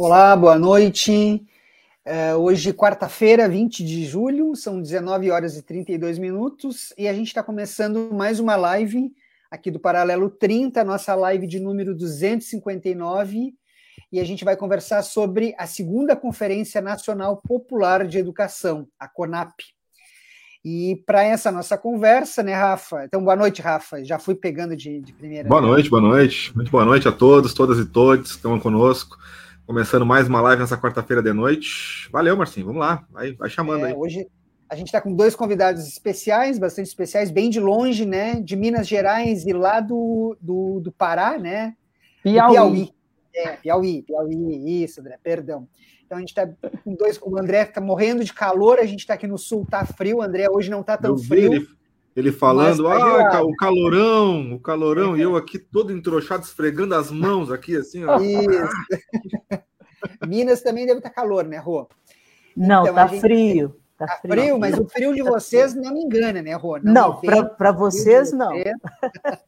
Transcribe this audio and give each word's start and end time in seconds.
Olá, 0.00 0.36
boa 0.36 0.56
noite. 0.56 1.44
Uh, 2.06 2.36
hoje, 2.36 2.72
quarta-feira, 2.72 3.48
20 3.48 3.84
de 3.84 4.06
julho, 4.06 4.54
são 4.54 4.80
19 4.80 5.28
horas 5.28 5.56
e 5.56 5.62
32 5.62 6.20
minutos, 6.20 6.94
e 6.96 7.08
a 7.08 7.12
gente 7.12 7.26
está 7.26 7.42
começando 7.42 8.08
mais 8.14 8.38
uma 8.38 8.54
live 8.54 9.10
aqui 9.50 9.72
do 9.72 9.80
Paralelo 9.80 10.30
30, 10.30 10.84
nossa 10.84 11.16
live 11.16 11.48
de 11.48 11.58
número 11.58 11.96
259, 11.96 13.54
e 14.12 14.20
a 14.20 14.24
gente 14.24 14.44
vai 14.44 14.56
conversar 14.56 15.02
sobre 15.02 15.52
a 15.58 15.66
segunda 15.66 16.14
Conferência 16.14 16.80
Nacional 16.80 17.36
Popular 17.38 18.06
de 18.06 18.18
Educação, 18.18 18.86
a 19.00 19.08
CONAP. 19.08 19.52
E 20.64 21.02
para 21.06 21.24
essa 21.24 21.50
nossa 21.50 21.76
conversa, 21.76 22.40
né, 22.44 22.54
Rafa? 22.54 23.04
Então, 23.04 23.24
boa 23.24 23.34
noite, 23.34 23.60
Rafa. 23.60 24.04
Já 24.04 24.20
fui 24.20 24.36
pegando 24.36 24.76
de, 24.76 25.00
de 25.00 25.12
primeira. 25.12 25.48
Boa 25.48 25.60
noite, 25.60 25.90
boa 25.90 26.02
noite. 26.02 26.54
Muito 26.54 26.70
boa 26.70 26.84
noite 26.84 27.08
a 27.08 27.12
todos, 27.12 27.52
todas 27.52 27.80
e 27.80 27.84
todos 27.84 28.30
que 28.30 28.36
estão 28.36 28.60
conosco. 28.60 29.18
Começando 29.68 30.06
mais 30.06 30.26
uma 30.26 30.40
live 30.40 30.62
nessa 30.62 30.78
quarta-feira 30.78 31.22
de 31.22 31.30
noite. 31.30 32.08
Valeu, 32.10 32.34
Marcinho. 32.34 32.64
Vamos 32.64 32.80
lá. 32.80 33.06
Vai, 33.10 33.32
vai 33.34 33.50
chamando 33.50 33.84
é, 33.84 33.88
aí. 33.88 33.94
Hoje 33.94 34.26
a 34.66 34.74
gente 34.74 34.86
está 34.86 34.98
com 34.98 35.14
dois 35.14 35.36
convidados 35.36 35.86
especiais, 35.86 36.58
bastante 36.58 36.86
especiais, 36.86 37.30
bem 37.30 37.50
de 37.50 37.60
longe, 37.60 38.06
né? 38.06 38.40
De 38.40 38.56
Minas 38.56 38.88
Gerais 38.88 39.44
e 39.44 39.52
lá 39.52 39.80
do, 39.80 40.34
do, 40.40 40.80
do 40.80 40.90
Pará, 40.90 41.38
né? 41.38 41.76
Piauí. 42.22 42.54
Piauí. 42.54 42.90
É, 43.34 43.56
Piauí, 43.56 44.02
Piauí, 44.04 44.84
isso, 44.84 45.02
André, 45.02 45.18
perdão. 45.22 45.68
Então 46.02 46.16
a 46.16 46.20
gente 46.20 46.30
está 46.30 46.48
com 46.82 46.94
dois. 46.94 47.20
O 47.20 47.38
André 47.38 47.60
está 47.64 47.78
morrendo 47.78 48.24
de 48.24 48.32
calor, 48.32 48.78
a 48.78 48.86
gente 48.86 49.00
está 49.00 49.12
aqui 49.12 49.26
no 49.26 49.36
sul, 49.36 49.66
tá 49.70 49.84
frio. 49.84 50.16
O 50.16 50.22
André 50.22 50.46
hoje 50.50 50.70
não 50.70 50.80
está 50.80 50.96
tão 50.96 51.10
Eu 51.10 51.18
frio. 51.18 51.52
Ele, 51.52 51.68
ele 52.16 52.32
falando, 52.32 52.84
tá 52.84 53.38
ah, 53.38 53.42
o 53.42 53.54
calorão, 53.56 54.54
o 54.54 54.60
calorão, 54.60 55.16
e 55.16 55.22
eu 55.22 55.36
aqui 55.36 55.58
todo 55.58 55.92
entrochado, 55.92 56.44
esfregando 56.44 56.94
as 56.94 57.10
mãos 57.10 57.50
aqui, 57.50 57.76
assim, 57.76 58.04
ó. 58.04 58.18
Isso. 58.18 58.68
Minas 60.26 60.62
também 60.62 60.86
deve 60.86 60.98
estar 60.98 61.10
calor, 61.10 61.44
né, 61.44 61.58
Rô? 61.58 61.88
Não, 62.56 62.82
então, 62.82 62.94
tá 62.94 63.06
gente... 63.06 63.20
frio. 63.20 63.76
Tá, 63.96 64.06
tá 64.06 64.18
frio, 64.20 64.32
frio, 64.32 64.58
mas 64.58 64.78
o 64.78 64.88
frio 64.88 65.14
de 65.14 65.24
tá 65.24 65.30
vocês 65.30 65.74
não 65.74 65.92
me 65.92 66.02
engana, 66.02 66.40
né, 66.40 66.54
Rô? 66.54 66.78
Não, 66.78 67.20
não 67.20 67.48
para 67.56 67.72
vocês 67.72 68.32
não. 68.32 68.52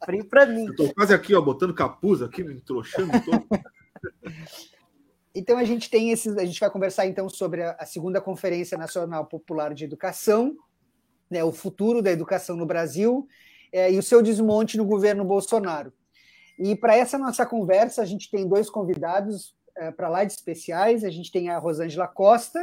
frio 0.04 0.24
para 0.30 0.46
mim. 0.46 0.66
Eu 0.66 0.76
tô 0.76 0.94
quase 0.94 1.14
aqui, 1.14 1.34
ó, 1.34 1.40
botando 1.40 1.72
capuz 1.72 2.20
aqui, 2.20 2.42
me 2.42 2.60
trouxando 2.60 3.12
todo. 3.20 3.46
Então 5.34 5.56
a 5.56 5.64
gente 5.64 5.88
tem 5.88 6.10
esses, 6.10 6.36
a 6.36 6.44
gente 6.44 6.58
vai 6.58 6.70
conversar 6.70 7.06
então 7.06 7.28
sobre 7.28 7.62
a, 7.62 7.76
a, 7.78 7.86
segunda 7.86 8.20
Conferência 8.20 8.76
Nacional 8.76 9.26
Popular 9.26 9.72
de 9.72 9.84
Educação, 9.84 10.56
né, 11.30 11.44
o 11.44 11.52
futuro 11.52 12.02
da 12.02 12.10
educação 12.10 12.56
no 12.56 12.66
Brasil 12.66 13.26
é, 13.72 13.92
e 13.92 13.98
o 13.98 14.02
seu 14.02 14.20
desmonte 14.20 14.76
no 14.76 14.84
governo 14.84 15.24
Bolsonaro. 15.24 15.92
E 16.58 16.74
para 16.74 16.96
essa 16.96 17.16
nossa 17.16 17.46
conversa 17.46 18.02
a 18.02 18.04
gente 18.04 18.30
tem 18.30 18.48
dois 18.48 18.68
convidados 18.68 19.54
é, 19.76 19.90
para 19.90 20.08
lá 20.08 20.24
de 20.24 20.32
especiais. 20.32 21.04
A 21.04 21.10
gente 21.10 21.30
tem 21.30 21.48
a 21.48 21.58
Rosângela 21.58 22.06
Costa, 22.06 22.60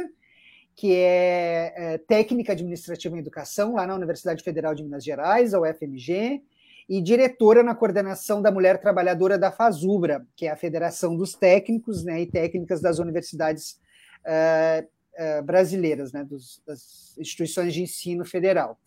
que 0.76 0.94
é, 0.94 1.72
é 1.76 1.98
técnica 1.98 2.52
administrativa 2.52 3.16
em 3.16 3.20
educação 3.20 3.74
lá 3.74 3.86
na 3.86 3.94
Universidade 3.94 4.44
Federal 4.44 4.74
de 4.74 4.84
Minas 4.84 5.02
Gerais, 5.02 5.52
a 5.54 5.60
UFMG, 5.60 6.42
e 6.88 7.02
diretora 7.02 7.62
na 7.62 7.74
coordenação 7.74 8.40
da 8.40 8.50
Mulher 8.50 8.80
Trabalhadora 8.80 9.36
da 9.36 9.50
FASUBRA, 9.50 10.26
que 10.34 10.46
é 10.46 10.50
a 10.50 10.56
Federação 10.56 11.16
dos 11.16 11.34
Técnicos 11.34 12.02
né, 12.02 12.22
e 12.22 12.26
Técnicas 12.26 12.80
das 12.80 12.98
Universidades 12.98 13.78
uh, 14.24 14.88
uh, 15.18 15.42
Brasileiras, 15.42 16.12
né, 16.12 16.24
dos, 16.24 16.62
das 16.66 17.16
instituições 17.18 17.74
de 17.74 17.82
ensino 17.82 18.24
federal. 18.24 18.78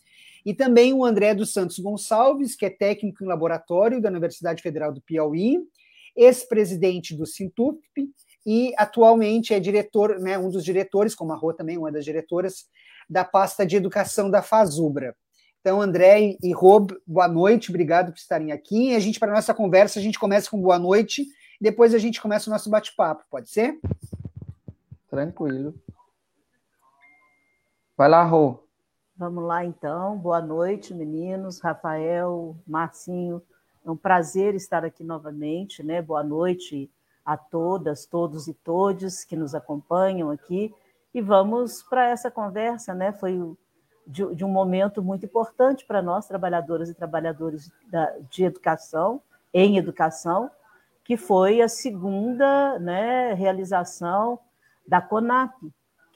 E 0.46 0.54
também 0.54 0.94
o 0.94 1.06
André 1.06 1.36
dos 1.36 1.54
Santos 1.54 1.78
Gonçalves, 1.78 2.56
que 2.56 2.66
é 2.66 2.70
técnico 2.70 3.24
em 3.24 3.28
laboratório 3.28 4.02
da 4.02 4.10
Universidade 4.10 4.64
Federal 4.64 4.92
do 4.92 5.02
Piauí, 5.02 5.60
ex-presidente 6.16 7.16
do 7.16 7.26
Sintup 7.26 7.80
e 8.46 8.74
atualmente 8.76 9.54
é 9.54 9.60
diretor, 9.60 10.20
né, 10.20 10.38
um 10.38 10.50
dos 10.50 10.64
diretores, 10.64 11.14
como 11.14 11.32
a 11.32 11.36
Rô 11.36 11.54
também, 11.54 11.78
uma 11.78 11.92
das 11.92 12.04
diretoras, 12.04 12.66
da 13.10 13.24
pasta 13.24 13.66
de 13.66 13.76
educação 13.76 14.30
da 14.30 14.42
FASUBRA. 14.42 15.16
Então, 15.60 15.80
André 15.80 16.38
e 16.42 16.52
Rob, 16.54 16.92
boa 17.06 17.28
noite, 17.28 17.70
obrigado 17.70 18.12
por 18.12 18.18
estarem 18.18 18.52
aqui. 18.52 18.90
E 18.90 18.96
a 18.96 19.00
gente, 19.00 19.20
para 19.20 19.32
a 19.32 19.36
nossa 19.36 19.54
conversa, 19.54 20.00
a 20.00 20.02
gente 20.02 20.18
começa 20.18 20.50
com 20.50 20.60
boa 20.60 20.80
noite, 20.80 21.28
depois 21.60 21.94
a 21.94 22.00
gente 22.00 22.20
começa 22.20 22.50
o 22.50 22.54
nosso 22.54 22.68
bate-papo, 22.68 23.24
pode 23.30 23.48
ser? 23.50 23.80
Tranquilo. 25.08 25.76
Vai 28.02 28.10
lá, 28.10 28.24
Rô. 28.24 28.58
Vamos 29.16 29.44
lá, 29.44 29.64
então. 29.64 30.18
Boa 30.18 30.42
noite, 30.42 30.92
meninos. 30.92 31.60
Rafael, 31.60 32.56
Marcinho, 32.66 33.44
é 33.86 33.92
um 33.92 33.96
prazer 33.96 34.56
estar 34.56 34.84
aqui 34.84 35.04
novamente, 35.04 35.84
né? 35.84 36.02
Boa 36.02 36.24
noite 36.24 36.90
a 37.24 37.38
todas, 37.38 38.08
todos 38.08 38.48
e 38.48 38.56
todes 38.56 39.24
que 39.24 39.36
nos 39.36 39.54
acompanham 39.54 40.32
aqui. 40.32 40.74
E 41.14 41.22
vamos 41.22 41.84
para 41.84 42.10
essa 42.10 42.32
conversa, 42.32 42.92
né? 42.96 43.12
Foi 43.12 43.40
de, 44.08 44.34
de 44.34 44.44
um 44.44 44.50
momento 44.50 45.04
muito 45.04 45.28
importante 45.28 45.86
para 45.86 46.02
nós, 46.02 46.28
trabalhadoras 46.28 46.90
e 46.90 46.96
trabalhadores 46.96 47.72
da, 47.86 48.18
de 48.32 48.46
educação, 48.46 49.22
em 49.54 49.78
educação, 49.78 50.50
que 51.04 51.18
foi 51.18 51.62
a 51.62 51.70
segunda 51.70 52.80
né, 52.80 53.36
realização 53.36 54.40
da 54.88 55.00
CONAP, 55.00 55.54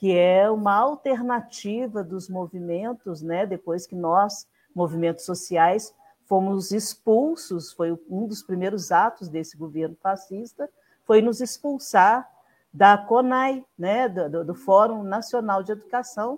que 0.06 0.16
é 0.16 0.48
uma 0.52 0.76
alternativa 0.76 2.04
dos 2.04 2.30
movimentos, 2.30 3.24
né, 3.24 3.44
depois 3.44 3.88
que 3.88 3.96
nós, 3.96 4.48
movimentos 4.76 5.26
sociais, 5.26 5.96
fomos 6.26 6.70
expulsos, 6.70 7.74
foi 7.74 7.92
um 8.08 8.28
dos 8.28 8.44
primeiros 8.44 8.92
atos 8.92 9.28
desse 9.28 9.58
governo 9.58 9.98
fascista, 10.00 10.70
foi 11.06 11.24
nos 11.24 11.42
expulsar 11.42 12.32
da 12.72 12.96
CONAI, 12.96 13.66
né, 13.76 14.08
do, 14.08 14.46
do 14.46 14.54
Fórum 14.54 15.02
Nacional 15.02 15.64
de 15.64 15.72
Educação, 15.72 16.38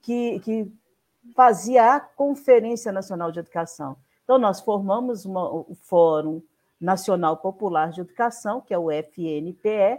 que, 0.00 0.38
que 0.38 0.72
fazia 1.34 1.96
a 1.96 1.98
Conferência 1.98 2.92
Nacional 2.92 3.32
de 3.32 3.40
Educação. 3.40 3.96
Então, 4.22 4.38
nós 4.38 4.60
formamos 4.60 5.24
uma, 5.24 5.52
o 5.52 5.74
Fórum 5.74 6.40
Nacional 6.80 7.38
Popular 7.38 7.90
de 7.90 8.02
Educação, 8.02 8.60
que 8.60 8.72
é 8.72 8.78
o 8.78 8.88
FNPE, 8.88 9.98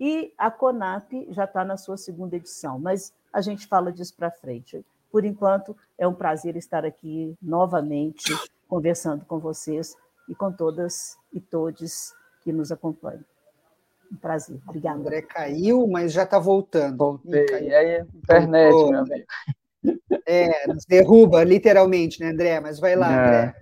e 0.00 0.32
a 0.38 0.50
CONAP 0.50 1.28
já 1.30 1.44
está 1.44 1.64
na 1.64 1.76
sua 1.76 1.96
segunda 1.96 2.36
edição, 2.36 2.78
mas 2.78 3.12
a 3.32 3.40
gente 3.40 3.66
fala 3.66 3.92
disso 3.92 4.14
para 4.16 4.30
frente. 4.30 4.84
Por 5.10 5.24
enquanto, 5.24 5.76
é 5.96 6.06
um 6.06 6.14
prazer 6.14 6.56
estar 6.56 6.84
aqui 6.84 7.34
novamente 7.40 8.32
conversando 8.68 9.24
com 9.24 9.38
vocês 9.38 9.96
e 10.28 10.34
com 10.34 10.52
todas 10.52 11.16
e 11.32 11.40
todos 11.40 12.12
que 12.42 12.52
nos 12.52 12.70
acompanham. 12.70 13.24
Um 14.12 14.16
prazer. 14.16 14.60
Obrigada. 14.66 14.98
André 14.98 15.22
caiu, 15.22 15.86
mas 15.86 16.12
já 16.12 16.22
está 16.22 16.38
voltando. 16.38 16.96
Voltei. 16.96 17.46
E 17.50 17.74
aí, 17.74 18.00
internet, 18.14 18.72
Voltou. 18.72 18.90
meu 18.90 19.00
amigo. 19.00 19.26
É, 20.26 20.66
nos 20.66 20.84
derruba, 20.84 21.44
literalmente, 21.44 22.20
né, 22.20 22.30
André? 22.30 22.60
Mas 22.60 22.78
vai 22.78 22.96
lá, 22.96 23.12
é. 23.12 23.18
André. 23.18 23.56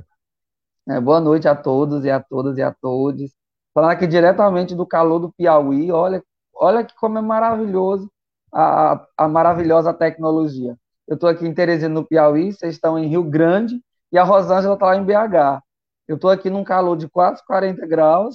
É, 0.89 1.01
boa 1.01 1.21
noite 1.21 1.49
a 1.49 1.55
todos 1.55 2.05
e 2.05 2.11
a 2.11 2.21
todas 2.21 2.59
e 2.59 2.63
a 2.63 2.73
todos. 2.73 3.33
Falando 3.75 3.91
aqui 3.91 4.07
diretamente 4.07 4.75
do 4.75 4.87
calor 4.87 5.19
do 5.19 5.33
Piauí, 5.33 5.91
olha, 5.91 6.23
olha 6.57 6.85
que 6.85 6.95
como 6.97 7.19
é 7.19 7.23
maravilhoso 7.23 8.11
a, 8.53 9.07
a 9.17 9.29
maravilhosa 9.29 9.93
tecnologia. 9.93 10.77
Eu 11.07 11.15
estou 11.15 11.29
aqui 11.29 11.47
em 11.47 11.55
Teresina, 11.55 11.95
no 11.95 12.07
Piauí, 12.07 12.53
vocês 12.53 12.75
estão 12.75 12.99
em 12.99 13.07
Rio 13.07 13.23
Grande 13.23 13.81
e 14.11 14.19
a 14.19 14.25
Rosângela 14.25 14.75
está 14.75 14.87
lá 14.87 14.97
em 14.97 15.05
BH. 15.05 15.63
Eu 16.09 16.17
estou 16.17 16.31
aqui 16.31 16.51
num 16.51 16.65
calor 16.65 16.97
de 16.97 17.09
quase 17.09 17.45
40 17.47 17.87
graus. 17.87 18.35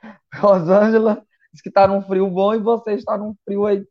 Rosângela 0.34 1.22
diz 1.52 1.60
que 1.62 1.68
está 1.68 1.86
num 1.86 2.02
frio 2.02 2.28
bom 2.30 2.54
e 2.54 2.58
você 2.58 2.92
está 2.92 3.18
num 3.18 3.34
frio 3.44 3.66
aí 3.66 3.86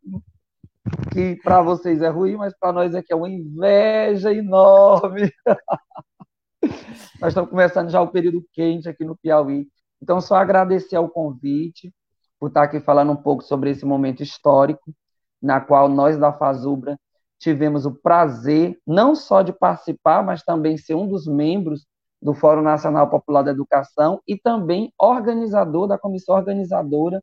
que 1.11 1.35
para 1.43 1.61
vocês 1.61 2.01
é 2.01 2.07
ruim, 2.07 2.35
mas 2.35 2.57
para 2.57 2.73
nós 2.73 2.95
aqui 2.95 3.11
é 3.11 3.15
uma 3.15 3.29
inveja 3.29 4.33
enorme. 4.33 5.31
nós 7.19 7.29
estamos 7.29 7.49
começando 7.49 7.89
já 7.89 8.01
o 8.01 8.07
período 8.07 8.43
quente 8.53 8.87
aqui 8.87 9.03
no 9.03 9.17
Piauí. 9.17 9.67
Então, 10.01 10.21
só 10.21 10.35
agradecer 10.35 10.95
ao 10.95 11.09
convite, 11.09 11.93
por 12.39 12.47
estar 12.47 12.63
aqui 12.63 12.79
falando 12.79 13.11
um 13.11 13.15
pouco 13.15 13.43
sobre 13.43 13.69
esse 13.69 13.85
momento 13.85 14.23
histórico, 14.23 14.93
na 15.41 15.59
qual 15.59 15.89
nós 15.89 16.17
da 16.17 16.31
Fazubra 16.31 16.97
tivemos 17.37 17.85
o 17.85 17.91
prazer 17.91 18.77
não 18.85 19.15
só 19.15 19.41
de 19.41 19.53
participar, 19.53 20.23
mas 20.23 20.43
também 20.43 20.77
ser 20.77 20.95
um 20.95 21.07
dos 21.07 21.25
membros 21.25 21.85
do 22.21 22.33
Fórum 22.33 22.61
Nacional 22.61 23.09
Popular 23.09 23.43
da 23.43 23.51
Educação 23.51 24.21
e 24.27 24.37
também 24.37 24.93
organizador 24.99 25.87
da 25.87 25.97
comissão 25.97 26.35
organizadora 26.35 27.21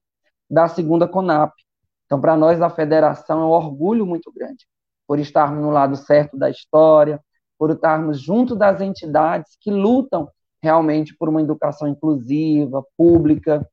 da 0.49 0.69
segunda 0.69 1.07
CONAP. 1.07 1.53
Então, 2.07 2.21
para 2.21 2.37
nós 2.37 2.59
da 2.59 2.71
federação 2.71 3.43
é 3.43 3.45
um 3.45 3.51
orgulho 3.51 4.07
muito 4.07 4.33
grande 4.33 4.67
por 5.07 5.19
estarmos 5.19 5.63
no 5.63 5.71
lado 5.71 5.97
certo 5.97 6.37
da 6.37 6.49
história, 6.49 7.21
por 7.59 7.71
estarmos 7.71 8.21
junto 8.21 8.55
das 8.55 8.81
entidades 8.81 9.57
que 9.61 9.71
lutam 9.71 10.29
realmente 10.63 11.15
por 11.17 11.29
uma 11.29 11.43
educação 11.43 11.87
inclusiva, 11.87 12.83
pública, 12.97 13.69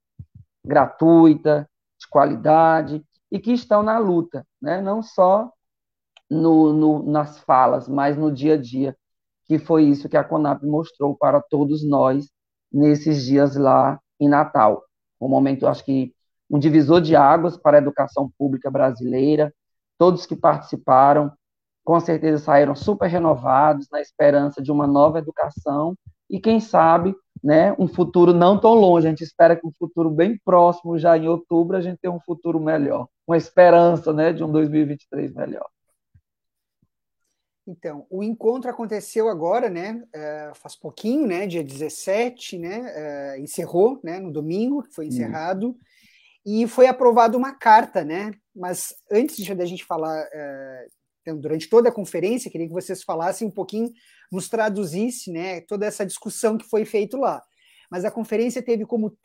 gratuita, 0.65 1.69
de 1.99 2.07
qualidade 2.07 3.03
e 3.31 3.39
que 3.39 3.51
estão 3.51 3.83
na 3.83 3.97
luta, 3.97 4.45
né? 4.61 4.81
não 4.81 5.01
só 5.01 5.51
no, 6.29 6.73
no, 6.73 7.03
nas 7.03 7.39
falas, 7.39 7.87
mas 7.87 8.17
no 8.17 8.31
dia 8.31 8.55
a 8.55 8.57
dia, 8.57 8.95
que 9.45 9.59
foi 9.59 9.83
isso 9.83 10.09
que 10.09 10.17
a 10.17 10.23
Conap 10.23 10.63
mostrou 10.63 11.15
para 11.15 11.41
todos 11.41 11.83
nós 11.87 12.29
nesses 12.71 13.23
dias 13.23 13.55
lá 13.55 13.99
em 14.19 14.27
Natal. 14.27 14.83
Um 15.19 15.27
momento, 15.27 15.67
acho 15.67 15.83
que, 15.83 16.13
um 16.49 16.59
divisor 16.59 17.01
de 17.01 17.15
águas 17.15 17.57
para 17.57 17.77
a 17.77 17.81
educação 17.81 18.31
pública 18.37 18.69
brasileira. 18.69 19.53
Todos 19.97 20.25
que 20.25 20.35
participaram, 20.35 21.31
com 21.83 21.99
certeza, 21.99 22.43
saíram 22.43 22.75
super 22.75 23.07
renovados, 23.07 23.87
na 23.91 24.01
esperança 24.01 24.61
de 24.61 24.71
uma 24.71 24.87
nova 24.87 25.19
educação 25.19 25.95
e, 26.29 26.39
quem 26.39 26.59
sabe, 26.59 27.15
né, 27.43 27.75
um 27.77 27.87
futuro 27.87 28.33
não 28.33 28.57
tão 28.59 28.73
longe. 28.73 29.05
A 29.05 29.09
gente 29.09 29.23
espera 29.23 29.55
que 29.55 29.67
um 29.67 29.71
futuro 29.71 30.09
bem 30.09 30.39
próximo, 30.45 30.97
já 30.97 31.17
em 31.17 31.27
outubro, 31.27 31.75
a 31.75 31.81
gente 31.81 31.99
tenha 31.99 32.13
um 32.13 32.19
futuro 32.21 32.59
melhor, 32.59 33.07
uma 33.27 33.35
esperança 33.35 34.13
né, 34.13 34.31
de 34.31 34.43
um 34.43 34.51
2023 34.51 35.33
melhor. 35.33 35.67
Então, 37.65 38.05
o 38.09 38.21
encontro 38.21 38.69
aconteceu 38.69 39.29
agora, 39.29 39.69
né? 39.69 40.03
Uh, 40.13 40.55
faz 40.55 40.75
pouquinho, 40.75 41.25
né? 41.25 41.47
Dia 41.47 41.63
17, 41.63 42.57
né? 42.57 43.37
Uh, 43.37 43.41
encerrou, 43.41 44.01
né? 44.03 44.19
No 44.19 44.31
domingo, 44.31 44.85
foi 44.91 45.07
encerrado. 45.07 45.73
E 46.45 46.67
foi 46.67 46.87
aprovada 46.87 47.37
uma 47.37 47.53
carta, 47.53 48.03
né? 48.03 48.31
Mas 48.53 48.93
antes 49.09 49.47
da 49.55 49.65
gente 49.65 49.85
falar, 49.85 50.25
uh, 50.25 50.91
então, 51.23 51.39
durante 51.39 51.69
toda 51.69 51.87
a 51.87 51.91
conferência, 51.91 52.51
queria 52.51 52.67
que 52.67 52.73
vocês 52.73 53.01
falassem 53.01 53.47
um 53.47 53.51
pouquinho, 53.51 53.89
nos 54.29 54.49
traduzisse, 54.49 55.31
né? 55.31 55.61
Toda 55.61 55.85
essa 55.85 56.05
discussão 56.05 56.57
que 56.57 56.69
foi 56.69 56.83
feita 56.83 57.17
lá. 57.17 57.41
Mas 57.89 58.03
a 58.03 58.11
conferência 58.11 58.61
teve 58.61 58.85
como, 58.85 59.17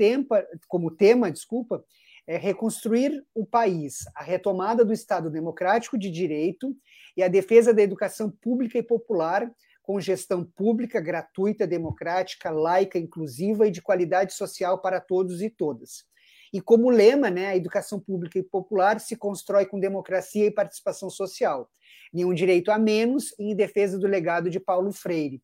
como 0.69 0.93
tema, 0.93 1.31
desculpa, 1.31 1.85
é 2.25 2.37
reconstruir 2.37 3.25
o 3.35 3.45
país, 3.45 4.05
a 4.15 4.23
retomada 4.23 4.85
do 4.85 4.93
Estado 4.93 5.29
democrático 5.29 5.99
de 5.99 6.11
direito 6.11 6.77
e 7.17 7.23
a 7.23 7.29
defesa 7.29 7.75
da 7.75 7.83
educação 7.83 8.31
pública 8.31 8.79
e 8.79 8.83
popular, 8.83 9.51
com 9.83 9.99
gestão 9.99 10.45
pública, 10.45 11.01
gratuita, 11.01 11.67
democrática, 11.67 12.51
laica, 12.51 12.99
inclusiva 12.99 13.67
e 13.67 13.71
de 13.71 13.83
qualidade 13.83 14.35
social 14.35 14.81
para 14.81 15.01
todos 15.01 15.43
e 15.43 15.51
todas. 15.51 16.05
E 16.53 16.61
como 16.61 16.91
lema, 16.91 17.31
né, 17.31 17.49
a 17.49 17.57
educação 17.57 18.01
pública 18.01 18.39
e 18.39 18.43
popular 18.43 19.01
se 19.01 19.17
constrói 19.17 19.67
com 19.67 19.79
democracia 19.79 20.47
e 20.47 20.51
participação 20.51 21.11
social. 21.11 21.71
Nenhum 22.13 22.33
direito 22.33 22.71
a 22.71 22.79
menos 22.79 23.35
em 23.39 23.55
defesa 23.55 23.99
do 23.99 24.07
legado 24.07 24.49
de 24.49 24.59
Paulo 24.59 24.93
Freire. 24.93 25.43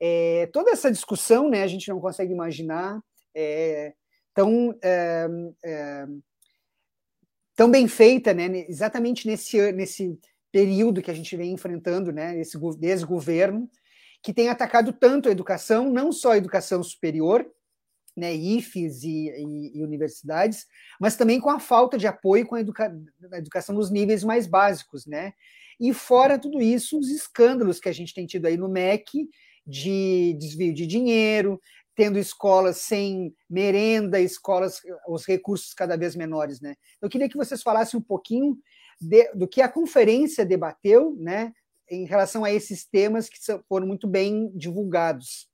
É, 0.00 0.48
toda 0.52 0.70
essa 0.70 0.90
discussão, 0.90 1.48
né, 1.48 1.62
a 1.62 1.66
gente 1.68 1.88
não 1.88 2.00
consegue 2.00 2.32
imaginar 2.32 3.00
é, 3.34 3.94
tão, 4.34 4.76
é, 4.82 5.28
é, 5.64 6.06
tão 7.54 7.70
bem 7.70 7.86
feita, 7.86 8.34
né, 8.34 8.66
exatamente 8.68 9.28
nesse, 9.28 9.70
nesse 9.72 10.18
período 10.50 11.00
que 11.00 11.10
a 11.10 11.14
gente 11.14 11.36
vem 11.36 11.52
enfrentando, 11.52 12.10
né, 12.10 12.38
esse 12.40 12.58
desgoverno, 12.78 13.70
que 14.22 14.32
tem 14.32 14.48
atacado 14.48 14.92
tanto 14.92 15.28
a 15.28 15.32
educação, 15.32 15.90
não 15.90 16.12
só 16.12 16.32
a 16.32 16.36
educação 16.36 16.82
superior, 16.82 17.48
né, 18.16 18.34
IFES 18.34 19.04
e, 19.04 19.28
e, 19.28 19.78
e, 19.78 19.82
universidades, 19.82 20.66
mas 21.00 21.16
também 21.16 21.40
com 21.40 21.50
a 21.50 21.58
falta 21.58 21.96
de 21.96 22.06
apoio 22.06 22.46
com 22.46 22.54
a, 22.54 22.60
educa 22.60 22.94
educação 23.32 23.74
nos 23.74 23.90
níveis 23.90 24.22
mais 24.22 24.46
básicos, 24.46 25.06
né? 25.06 25.32
E 25.80 25.92
fora 25.92 26.38
tudo 26.38 26.60
isso, 26.60 26.98
os 26.98 27.08
escândalos 27.08 27.80
que 27.80 27.88
a 27.88 27.92
gente 27.92 28.14
tem 28.14 28.26
tido 28.26 28.46
aí 28.46 28.56
no 28.56 28.68
MEC 28.68 29.28
de 29.66 30.36
desvio 30.38 30.74
de 30.74 30.86
dinheiro, 30.86 31.60
tendo 31.94 32.18
escolas 32.18 32.78
sem 32.78 33.34
merenda, 33.48 34.20
escolas, 34.20 34.80
os 35.08 35.26
recursos 35.26 35.74
cada 35.74 35.96
vez 35.96 36.14
menores, 36.14 36.60
né? 36.60 36.74
Eu 37.00 37.08
queria 37.08 37.28
que 37.28 37.36
vocês 37.36 37.62
falassem 37.62 37.98
um 37.98 38.02
pouquinho 38.02 38.58
de, 39.00 39.32
do 39.34 39.48
que 39.48 39.60
a 39.60 39.68
conferência 39.68 40.44
debateu, 40.44 41.16
né, 41.18 41.52
em 41.90 42.04
relação 42.04 42.44
a 42.44 42.52
esses 42.52 42.84
temas 42.84 43.28
que 43.28 43.38
foram 43.68 43.86
muito 43.86 44.06
bem 44.06 44.50
divulgados. 44.54 45.48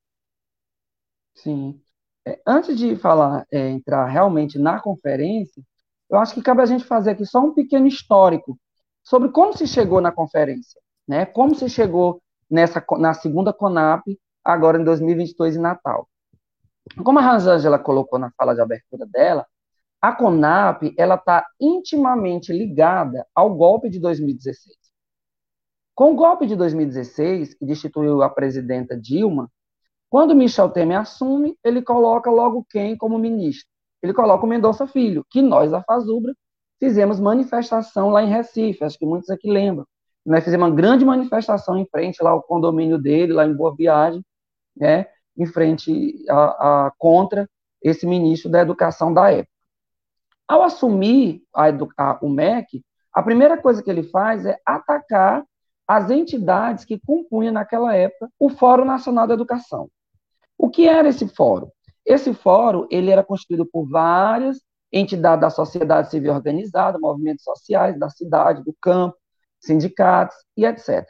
Sim. 1.35 1.81
É, 2.29 2.39
antes 2.47 2.77
de 2.77 2.95
falar, 2.97 3.47
é, 3.51 3.71
entrar 3.71 4.05
realmente 4.05 4.59
na 4.59 4.79
conferência, 4.79 5.63
eu 6.11 6.19
acho 6.19 6.35
que 6.35 6.43
cabe 6.43 6.61
a 6.61 6.67
gente 6.67 6.85
fazer 6.85 7.13
aqui 7.13 7.25
só 7.25 7.41
um 7.41 7.55
pequeno 7.55 7.87
histórico 7.87 8.59
sobre 9.03 9.31
como 9.31 9.57
se 9.57 9.67
chegou 9.67 10.01
na 10.03 10.13
conferência, 10.13 10.79
né? 11.07 11.25
Como 11.25 11.55
se 11.55 11.71
chegou 11.71 12.21
nessa 12.51 12.85
na 12.99 13.15
segunda 13.15 13.51
Conap 13.51 14.03
agora 14.45 14.79
em 14.79 14.85
2022 14.85 15.57
em 15.57 15.61
Natal. 15.61 16.07
Como 17.03 17.19
a 17.19 17.33
Rosângela 17.33 17.79
colocou 17.79 18.19
na 18.19 18.31
fala 18.33 18.55
de 18.55 18.61
abertura 18.61 19.07
dela, 19.07 19.47
a 20.01 20.13
CONAP 20.13 20.95
ela 20.99 21.15
está 21.15 21.47
intimamente 21.59 22.53
ligada 22.53 23.27
ao 23.35 23.55
golpe 23.55 23.89
de 23.89 23.99
2016. 23.99 24.77
Com 25.95 26.13
o 26.13 26.15
golpe 26.15 26.47
de 26.47 26.55
2016, 26.55 27.55
que 27.55 27.65
destituiu 27.65 28.23
a 28.23 28.29
presidenta 28.29 28.97
Dilma, 28.97 29.51
quando 30.11 30.35
Michel 30.35 30.71
Temer 30.71 31.01
assume, 31.01 31.57
ele 31.63 31.83
coloca 31.83 32.31
logo 32.31 32.67
quem 32.71 32.97
como 32.97 33.19
ministro? 33.19 33.69
Ele 34.03 34.15
coloca 34.15 34.45
o 34.45 34.49
Mendonça 34.49 34.87
Filho, 34.87 35.25
que 35.31 35.43
nós, 35.43 35.71
da 35.71 35.83
Fazubra, 35.83 36.35
fizemos 36.79 37.21
manifestação 37.21 38.11
lá 38.11 38.23
em 38.23 38.29
Recife, 38.29 38.85
acho 38.85 38.99
que 38.99 39.05
muitos 39.05 39.29
aqui 39.29 39.51
lembram. 39.51 39.87
Nós 40.25 40.45
fizemos 40.45 40.69
uma 40.69 40.75
grande 40.75 41.05
manifestação 41.05 41.77
em 41.77 41.87
frente 41.87 42.23
lá 42.23 42.31
ao 42.31 42.43
condomínio 42.43 42.99
dele, 42.99 43.33
lá 43.33 43.47
em 43.47 43.55
Boa 43.55 43.75
Viagem, 43.75 44.25
né? 44.77 45.07
em 45.37 45.47
frente 45.47 46.25
a, 46.29 46.87
a, 46.87 46.93
contra 46.99 47.49
esse 47.83 48.07
ministro 48.07 48.51
da 48.51 48.61
Educação 48.61 49.13
da 49.13 49.31
época. 49.31 49.53
Ao 50.47 50.62
assumir 50.62 51.43
a, 51.55 51.69
a, 51.97 52.19
o 52.23 52.29
MEC, 52.29 52.83
a 53.12 53.23
primeira 53.23 53.61
coisa 53.61 53.83
que 53.83 53.91
ele 53.91 54.03
faz 54.03 54.47
é 54.47 54.59
atacar 54.65 55.45
as 55.87 56.11
entidades 56.11 56.85
que 56.85 57.00
compunham 57.00 57.53
naquela 57.53 57.95
época 57.95 58.31
o 58.38 58.49
Fórum 58.49 58.85
Nacional 58.85 59.27
da 59.27 59.35
Educação. 59.35 59.88
O 60.59 60.69
que 60.69 60.88
era 60.88 61.09
esse 61.09 61.29
fórum? 61.29 61.71
Esse 62.05 62.35
fórum 62.35 62.87
ele 62.91 63.11
era 63.11 63.25
constituído 63.25 63.65
por 63.65 63.88
várias 63.88 64.61
entidades 64.93 65.41
da 65.41 65.50
sociedade 65.50 66.11
civil 66.11 66.33
organizada, 66.33 66.99
movimentos 66.99 67.45
sociais 67.45 67.99
da 67.99 68.11
cidade, 68.11 68.65
do 68.65 68.75
campo, 68.81 69.17
sindicatos 69.61 70.37
e 70.57 70.67
etc 70.67 71.09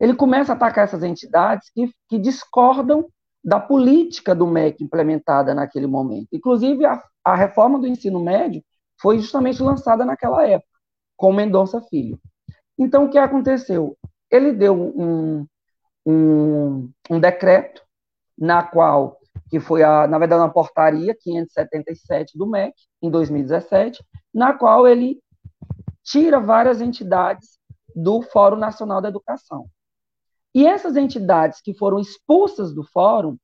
ele 0.00 0.14
começa 0.14 0.52
a 0.52 0.56
atacar 0.56 0.84
essas 0.84 1.02
entidades 1.02 1.70
que, 1.70 1.90
que 2.08 2.18
discordam 2.18 3.06
da 3.42 3.58
política 3.58 4.34
do 4.34 4.46
MEC 4.46 4.82
implementada 4.82 5.54
naquele 5.54 5.86
momento. 5.86 6.28
Inclusive, 6.32 6.84
a, 6.84 7.02
a 7.24 7.34
reforma 7.34 7.78
do 7.78 7.86
ensino 7.86 8.22
médio 8.22 8.62
foi 9.00 9.18
justamente 9.18 9.62
lançada 9.62 10.04
naquela 10.04 10.46
época, 10.46 10.68
com 11.16 11.32
Mendonça 11.32 11.80
Filho. 11.82 12.18
Então, 12.78 13.04
o 13.04 13.10
que 13.10 13.18
aconteceu? 13.18 13.96
Ele 14.30 14.52
deu 14.52 14.74
um, 14.74 15.46
um, 16.06 16.90
um 17.10 17.20
decreto, 17.20 17.82
na 18.38 18.62
qual, 18.62 19.18
que 19.50 19.58
foi, 19.58 19.82
a, 19.82 20.06
na 20.06 20.18
verdade, 20.18 20.42
uma 20.42 20.52
portaria 20.52 21.14
577 21.14 22.38
do 22.38 22.46
MEC, 22.46 22.74
em 23.02 23.10
2017, 23.10 24.04
na 24.32 24.52
qual 24.52 24.86
ele 24.86 25.20
tira 26.04 26.40
várias 26.40 26.80
entidades 26.80 27.58
do 27.94 28.22
Fórum 28.22 28.56
Nacional 28.56 29.00
da 29.00 29.08
Educação. 29.08 29.66
E 30.54 30.66
essas 30.66 30.96
entidades 30.96 31.60
que 31.60 31.74
foram 31.74 31.98
expulsas 31.98 32.72
do 32.72 32.82
fórum, 32.82 33.36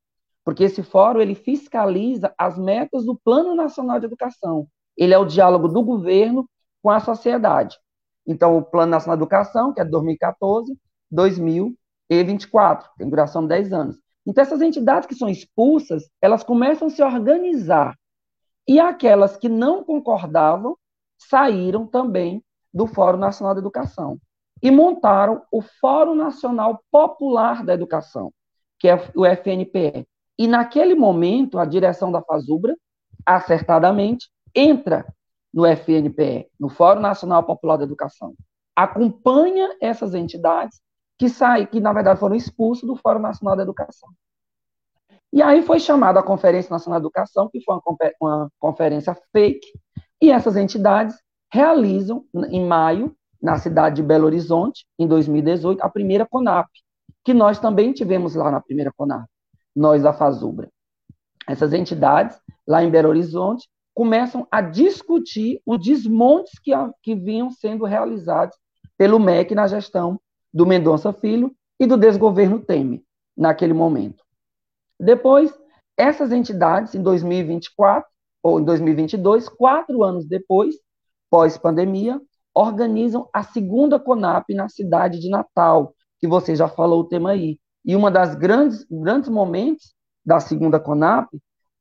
porque 0.45 0.65
esse 0.65 0.83
fórum 0.83 1.21
ele 1.21 1.35
fiscaliza 1.35 2.33
as 2.39 2.59
metas 2.59 3.05
do 3.05 3.17
Plano 3.17 3.55
Nacional 3.55 3.99
de 3.99 4.07
Educação. 4.07 4.67
Ele 4.97 5.13
é 5.13 5.19
o 5.19 5.25
diálogo 5.25 5.69
do 5.69 5.83
governo 5.83 6.49
com 6.83 6.91
a 6.91 7.01
sociedade. 7.01 7.79
Então, 8.27 8.57
o 8.57 8.63
Plano 8.63 8.91
Nacional 8.91 9.17
de 9.17 9.23
Educação, 9.23 9.73
que 9.73 9.81
é 9.81 9.85
de 9.85 9.91
2014, 9.91 10.79
2024, 11.11 12.91
tem 12.97 13.09
duração 13.09 13.43
de 13.43 13.49
10 13.49 13.73
anos. 13.73 14.04
Então, 14.27 14.43
essas 14.43 14.63
entidades 14.63 15.07
que 15.07 15.15
são 15.15 15.29
expulsas, 15.29 16.09
elas 16.21 16.43
começam 16.43 16.89
a 16.89 16.91
se 16.91 17.03
organizar. 17.03 17.97
E 18.67 18.81
aquelas 18.81 19.37
que 19.37 19.49
não 19.49 19.85
concordavam 19.85 20.77
saíram 21.19 21.87
também 21.87 22.43
do 22.73 22.87
Fórum 22.87 23.19
Nacional 23.19 23.55
de 23.55 23.61
Educação 23.61 24.19
e 24.63 24.71
montaram 24.71 25.43
o 25.53 25.61
Fórum 25.61 26.15
Nacional 26.15 26.83
Popular 26.91 27.63
da 27.65 27.75
Educação, 27.75 28.33
que 28.79 28.89
é 28.89 28.95
o 29.15 29.27
FNPE. 29.27 30.07
E 30.39 30.49
naquele 30.49 30.95
momento, 30.95 31.59
a 31.59 31.67
direção 31.67 32.11
da 32.11 32.23
Fazubra, 32.23 32.75
acertadamente, 33.27 34.29
entra 34.55 35.07
no 35.53 35.67
FNPE, 35.67 36.49
no 36.59 36.69
Fórum 36.69 37.01
Nacional 37.01 37.45
Popular 37.45 37.77
da 37.77 37.85
Educação, 37.85 38.35
acompanha 38.75 39.77
essas 39.81 40.15
entidades 40.15 40.81
que 41.19 41.29
saem, 41.29 41.67
que 41.67 41.81
na 41.81 41.93
verdade 41.93 42.21
foram 42.21 42.35
expulsos 42.35 42.87
do 42.87 42.97
Fórum 42.97 43.21
Nacional 43.21 43.57
da 43.57 43.63
Educação. 43.63 44.09
E 45.33 45.43
aí 45.43 45.63
foi 45.63 45.81
chamada 45.81 46.21
a 46.21 46.23
Conferência 46.23 46.71
Nacional 46.71 47.01
da 47.01 47.05
Educação, 47.05 47.49
que 47.49 47.61
foi 47.61 47.75
uma, 47.75 47.97
uma 48.21 48.53
conferência 48.59 49.17
fake, 49.33 49.67
e 50.23 50.31
essas 50.31 50.57
entidades 50.57 51.17
realizam, 51.53 52.25
em 52.51 52.65
maio, 52.65 53.15
na 53.43 53.59
cidade 53.59 53.97
de 53.97 54.03
Belo 54.03 54.27
Horizonte, 54.27 54.87
em 54.99 55.07
2018, 55.07 55.83
a 55.83 55.89
primeira 55.89 56.27
CONAP, 56.27 56.69
que 57.25 57.35
nós 57.35 57.59
também 57.59 57.93
tivemos 57.93 58.35
lá 58.35 58.51
na 58.51 58.61
primeira 58.61 58.93
CONAP, 58.97 59.27
nós 59.75 60.03
da 60.03 60.13
Fazubra. 60.13 60.71
Essas 61.47 61.73
entidades, 61.73 62.39
lá 62.67 62.83
em 62.83 62.91
Belo 62.91 63.09
Horizonte, 63.09 63.69
começam 63.95 64.47
a 64.51 64.61
discutir 64.61 65.61
os 65.67 65.79
desmontes 65.79 66.59
que, 66.59 66.73
que 67.03 67.15
vinham 67.15 67.51
sendo 67.51 67.85
realizados 67.85 68.57
pelo 68.97 69.21
MEC 69.21 69.55
na 69.55 69.67
gestão 69.67 70.21
do 70.55 70.65
Mendonça 70.65 71.13
Filho 71.13 71.53
e 71.81 71.87
do 71.87 71.97
desgoverno 71.97 72.61
Temer, 72.61 73.03
naquele 73.37 73.73
momento. 73.73 74.23
Depois, 75.01 75.53
essas 75.97 76.31
entidades, 76.31 76.95
em 76.95 77.03
2024 77.03 78.09
ou 78.41 78.61
em 78.61 78.65
2022, 78.65 79.49
quatro 79.49 80.05
anos 80.05 80.25
depois, 80.25 80.77
pós-pandemia, 81.29 82.21
organizam 82.55 83.29
a 83.33 83.43
segunda 83.43 83.99
CONAP 83.99 84.55
na 84.55 84.69
cidade 84.69 85.19
de 85.19 85.29
Natal, 85.29 85.93
que 86.21 86.29
você 86.29 86.55
já 86.55 86.69
falou 86.69 87.01
o 87.01 87.09
tema 87.09 87.31
aí. 87.31 87.59
E 87.85 87.97
uma 87.97 88.11
das 88.11 88.37
grandes 88.37 88.87
grandes 88.89 89.29
momentos 89.29 89.93
da 90.25 90.39
segunda 90.39 90.79
CONAP 90.79 91.29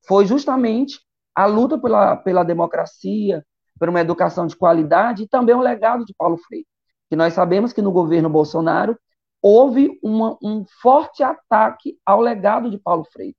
foi 0.08 0.26
justamente 0.26 1.00
a 1.36 1.46
luta 1.46 1.78
pela, 1.78 2.16
pela 2.18 2.44
democracia, 2.44 3.46
por 3.80 3.90
uma 3.90 4.02
educação 4.02 4.48
de 4.48 4.56
qualidade 4.56 5.24
e 5.24 5.28
também 5.28 5.56
o 5.56 5.62
legado 5.62 6.06
de 6.06 6.14
Paulo 6.18 6.38
Freire. 6.38 6.66
Que 7.14 7.16
nós 7.16 7.36
sabemos 7.36 7.72
que 7.72 7.80
no 7.80 7.92
governo 7.92 8.28
Bolsonaro 8.28 8.98
houve 9.40 10.00
uma, 10.02 10.36
um 10.42 10.66
forte 10.82 11.22
ataque 11.22 11.96
ao 12.04 12.20
legado 12.20 12.72
de 12.72 12.80
Paulo 12.80 13.06
Freire, 13.06 13.38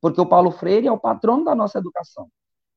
porque 0.00 0.20
o 0.20 0.24
Paulo 0.24 0.52
Freire 0.52 0.86
é 0.86 0.92
o 0.92 1.00
patrono 1.00 1.44
da 1.44 1.52
nossa 1.52 1.78
educação. 1.80 2.28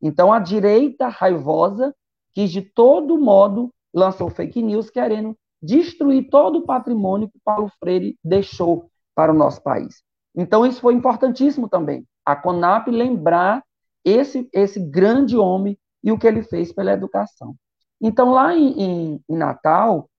Então 0.01 0.33
a 0.33 0.39
direita 0.39 1.07
raivosa 1.09 1.95
quis 2.33 2.51
de 2.51 2.63
todo 2.63 3.19
modo 3.19 3.71
lançou 3.93 4.31
fake 4.31 4.63
news 4.63 4.89
querendo 4.89 5.37
destruir 5.61 6.27
todo 6.31 6.57
o 6.57 6.65
patrimônio 6.65 7.29
que 7.29 7.37
Paulo 7.45 7.71
Freire 7.77 8.17
deixou 8.23 8.89
para 9.13 9.31
o 9.31 9.37
nosso 9.37 9.61
país. 9.61 10.01
Então 10.35 10.65
isso 10.65 10.81
foi 10.81 10.95
importantíssimo 10.95 11.69
também. 11.69 12.03
A 12.25 12.35
CONAP 12.35 12.87
lembrar 12.87 13.63
esse, 14.03 14.49
esse 14.51 14.79
grande 14.79 15.37
homem 15.37 15.77
e 16.03 16.11
o 16.11 16.17
que 16.17 16.25
ele 16.25 16.41
fez 16.41 16.73
pela 16.73 16.93
educação. 16.93 17.55
Então, 18.01 18.31
lá 18.31 18.55
em, 18.55 18.81
em, 18.81 19.23
em 19.29 19.35
Natal, 19.37 20.09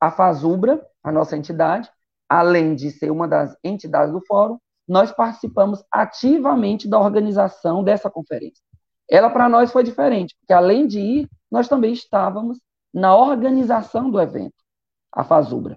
a 0.00 0.10
Fazubra, 0.10 0.84
a 1.04 1.12
nossa 1.12 1.36
entidade, 1.36 1.90
além 2.28 2.74
de 2.74 2.90
ser 2.90 3.10
uma 3.10 3.28
das 3.28 3.56
entidades 3.62 4.12
do 4.12 4.24
fórum, 4.26 4.58
nós 4.88 5.12
participamos 5.12 5.84
ativamente 5.92 6.88
da 6.88 6.98
organização 6.98 7.84
dessa 7.84 8.10
conferência. 8.10 8.62
Ela, 9.08 9.28
para 9.28 9.48
nós, 9.48 9.70
foi 9.70 9.84
diferente, 9.84 10.34
porque 10.40 10.52
além 10.52 10.86
de 10.86 11.00
ir, 11.00 11.28
nós 11.50 11.68
também 11.68 11.92
estávamos 11.92 12.58
na 12.92 13.14
organização 13.14 14.10
do 14.10 14.20
evento, 14.20 14.54
a 15.12 15.22
Fazubra. 15.22 15.76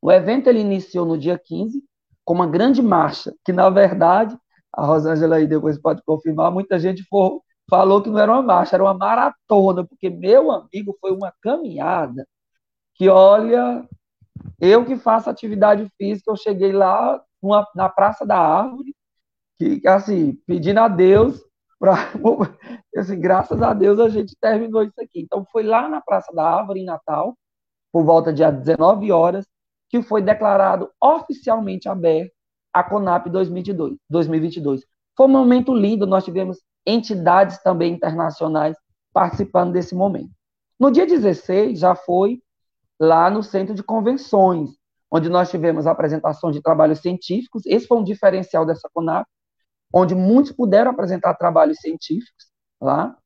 O 0.00 0.10
evento 0.10 0.48
ele 0.48 0.60
iniciou 0.60 1.04
no 1.06 1.18
dia 1.18 1.38
15, 1.38 1.82
com 2.24 2.34
uma 2.34 2.46
grande 2.46 2.80
marcha, 2.82 3.34
que, 3.44 3.52
na 3.52 3.68
verdade, 3.68 4.36
a 4.72 4.84
Rosângela 4.86 5.36
aí 5.36 5.46
depois 5.46 5.78
pode 5.78 6.02
confirmar, 6.04 6.50
muita 6.50 6.78
gente 6.78 7.04
for, 7.04 7.42
falou 7.68 8.02
que 8.02 8.10
não 8.10 8.18
era 8.18 8.32
uma 8.32 8.42
marcha, 8.42 8.76
era 8.76 8.82
uma 8.82 8.94
maratona, 8.94 9.84
porque, 9.84 10.08
meu 10.08 10.50
amigo, 10.50 10.96
foi 11.00 11.12
uma 11.12 11.32
caminhada 11.40 12.26
que, 12.94 13.08
olha, 13.08 13.86
eu 14.60 14.84
que 14.84 14.96
faço 14.96 15.30
atividade 15.30 15.90
física, 15.96 16.30
eu 16.30 16.36
cheguei 16.36 16.72
lá 16.72 17.22
numa, 17.42 17.66
na 17.74 17.88
Praça 17.88 18.24
da 18.24 18.38
Árvore, 18.38 18.94
que, 19.58 19.86
assim, 19.86 20.34
pedindo 20.46 20.78
a 20.78 20.88
Deus, 20.88 21.42
pra, 21.78 21.94
assim, 22.96 23.20
graças 23.20 23.60
a 23.62 23.74
Deus 23.74 23.98
a 23.98 24.08
gente 24.08 24.36
terminou 24.40 24.82
isso 24.82 25.00
aqui. 25.00 25.20
Então, 25.20 25.44
foi 25.50 25.62
lá 25.62 25.88
na 25.88 26.00
Praça 26.00 26.32
da 26.32 26.44
Árvore, 26.44 26.80
em 26.80 26.84
Natal, 26.84 27.36
por 27.92 28.04
volta 28.04 28.32
de 28.32 28.48
19 28.50 29.12
horas, 29.12 29.46
que 29.88 30.02
foi 30.02 30.22
declarado 30.22 30.90
oficialmente 31.00 31.88
aberto 31.88 32.32
a 32.72 32.82
CONAP 32.82 33.28
2022, 33.28 33.98
2022. 34.08 34.82
Foi 35.14 35.26
um 35.26 35.30
momento 35.30 35.74
lindo, 35.74 36.06
nós 36.06 36.24
tivemos 36.24 36.58
entidades 36.86 37.58
também 37.62 37.92
internacionais 37.92 38.76
participando 39.12 39.72
desse 39.72 39.94
momento. 39.94 40.30
No 40.80 40.90
dia 40.90 41.06
16, 41.06 41.78
já 41.78 41.94
foi 41.94 42.40
lá 43.02 43.28
no 43.28 43.42
Centro 43.42 43.74
de 43.74 43.82
Convenções, 43.82 44.70
onde 45.10 45.28
nós 45.28 45.50
tivemos 45.50 45.88
apresentação 45.88 46.52
de 46.52 46.62
trabalhos 46.62 47.00
científicos. 47.00 47.66
Esse 47.66 47.88
foi 47.88 47.98
um 47.98 48.04
diferencial 48.04 48.64
dessa 48.64 48.88
CONAP, 48.94 49.26
onde 49.92 50.14
muitos 50.14 50.52
puderam 50.52 50.92
apresentar 50.92 51.34
trabalhos 51.34 51.78
científicos 51.80 52.46
lá. 52.80 53.16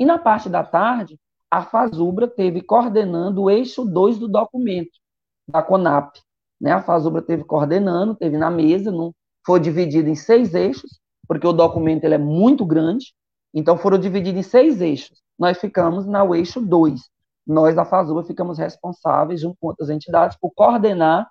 E 0.00 0.04
na 0.04 0.18
parte 0.18 0.48
da 0.48 0.64
tarde, 0.64 1.16
a 1.48 1.62
Fazubra 1.62 2.26
teve 2.26 2.60
coordenando 2.60 3.44
o 3.44 3.50
eixo 3.50 3.84
2 3.84 4.18
do 4.18 4.26
documento 4.26 4.98
da 5.46 5.62
CONAP, 5.62 6.18
né? 6.60 6.72
A 6.72 6.82
Fazubra 6.82 7.22
teve 7.22 7.44
coordenando, 7.44 8.16
teve 8.16 8.36
na 8.36 8.50
mesa, 8.50 8.90
não, 8.90 9.14
foi 9.46 9.60
dividido 9.60 10.08
em 10.08 10.16
seis 10.16 10.54
eixos, 10.54 10.98
porque 11.28 11.46
o 11.46 11.52
documento 11.52 12.02
ele 12.02 12.14
é 12.14 12.18
muito 12.18 12.66
grande, 12.66 13.14
então 13.54 13.78
foram 13.78 13.96
divididos 13.96 14.40
em 14.40 14.50
seis 14.50 14.80
eixos. 14.80 15.22
Nós 15.38 15.56
ficamos 15.56 16.04
no 16.04 16.34
eixo 16.34 16.60
2. 16.60 17.13
Nós, 17.46 17.74
da 17.74 17.84
Fazubra, 17.84 18.24
ficamos 18.24 18.58
responsáveis, 18.58 19.40
junto 19.40 19.56
com 19.60 19.68
outras 19.68 19.90
entidades, 19.90 20.36
por 20.40 20.50
coordenar 20.54 21.28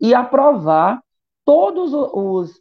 e 0.00 0.14
aprovar 0.14 1.00
todos 1.44 1.92
os, 1.94 2.60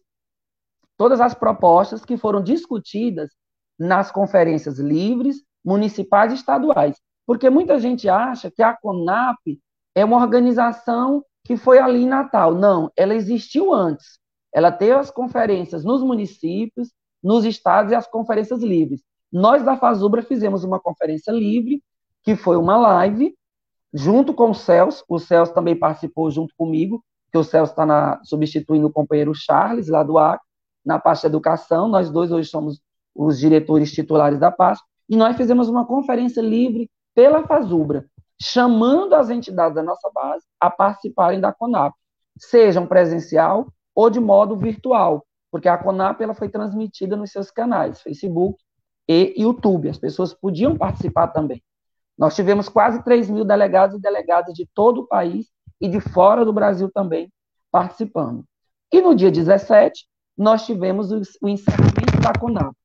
todas 0.98 1.20
as 1.20 1.34
propostas 1.34 2.05
que 2.05 2.17
foram 2.17 2.41
discutidas 2.41 3.31
nas 3.77 4.12
conferências 4.12 4.77
livres, 4.77 5.43
municipais 5.65 6.31
e 6.31 6.36
estaduais. 6.36 6.98
Porque 7.25 7.50
muita 7.50 7.79
gente 7.79 8.08
acha 8.08 8.51
que 8.51 8.62
a 8.62 8.75
CONAP 8.75 9.60
é 9.96 10.05
uma 10.05 10.17
organização 10.17 11.24
que 11.43 11.58
foi 11.58 11.79
ali 11.79 12.03
em 12.03 12.08
Natal. 12.08 12.53
Não, 12.53 12.91
ela 12.96 13.15
existiu 13.15 13.74
antes. 13.74 14.20
Ela 14.53 14.72
teve 14.72 14.93
as 14.93 15.10
conferências 15.10 15.84
nos 15.84 16.03
municípios, 16.03 16.91
nos 17.24 17.46
estados 17.46 17.91
e 17.91 17.96
as 17.96 18.08
conferências 18.08 18.62
livres. 18.62 19.01
Nós 19.31 19.63
da 19.63 19.77
Fazubra 19.77 20.22
fizemos 20.22 20.63
uma 20.63 20.79
conferência 20.79 21.31
livre, 21.31 21.81
que 22.24 22.36
foi 22.36 22.58
uma 22.58 22.78
live, 22.78 23.36
junto 23.94 24.34
com 24.34 24.51
o 24.51 24.56
Celso. 24.56 25.04
O 25.08 25.20
Celso 25.20 25.54
também 25.54 25.75
participou 25.75 26.30
junto 26.32 26.54
comigo, 26.58 27.04
que 27.32 27.38
o 27.38 27.44
Celso 27.44 27.72
está 27.74 28.20
substituindo 28.24 28.88
o 28.88 28.92
companheiro 28.92 29.34
Charles, 29.34 29.88
lá 29.88 30.04
do 30.04 30.18
Acre, 30.18 30.46
na 30.86 31.00
parte 31.00 31.22
de 31.22 31.28
educação. 31.28 31.88
Nós 31.88 32.10
dois 32.10 32.32
hoje 32.32 32.50
somos 32.50 32.82
os 33.16 33.40
diretores 33.40 33.92
titulares 33.92 34.40
da 34.40 34.51
pasta. 34.51 34.86
E 35.10 35.16
nós 35.16 35.36
fizemos 35.36 35.68
uma 35.68 35.86
conferência 35.86 36.42
livre 36.42 36.90
pela 37.13 37.46
Fazubra, 37.46 38.06
chamando 38.42 39.13
as 39.13 39.30
entidades 39.30 39.75
da 39.75 39.84
nossa 39.84 40.10
base 40.13 40.46
a 40.60 40.70
participarem 40.70 41.40
da 41.40 41.51
CONAP, 41.51 41.94
sejam 42.38 42.88
presencial 42.88 43.68
ou 43.94 44.10
de 44.10 44.20
modo 44.20 44.56
virtual, 44.56 45.25
porque 45.51 45.68
a 45.68 45.78
CONAP 45.78 46.22
ela 46.22 46.34
foi 46.34 46.48
transmitida 46.48 47.18
nos 47.18 47.32
seus 47.32 47.51
canais, 47.51 48.01
Facebook 48.01 48.58
e 49.08 49.34
YouTube. 49.38 49.90
As 49.90 49.98
pessoas 49.98 50.34
podiam 50.34 50.78
participar 50.78 51.28
também. 51.28 51.62
Nós 52.18 52.36
tivemos 52.36 52.70
quase 52.70 53.03
3 53.03 53.30
mil 53.30 53.46
delegados 53.46 53.98
e 53.98 54.01
delegadas 54.01 54.53
de 54.53 54.68
todo 54.74 55.01
o 55.01 55.08
país 55.08 55.48
e 55.80 55.88
de 55.88 56.00
fora 56.00 56.46
do 56.46 56.53
Brasil 56.53 56.89
também 56.94 57.32
participando. 57.72 58.44
E 58.91 59.01
no 59.01 59.15
dia 59.15 59.32
17, 59.32 60.06
nós 60.38 60.65
tivemos 60.65 61.12
o, 61.12 61.48
encerramento 61.48 62.20
da 62.22 62.34
CONAP, 62.38 62.75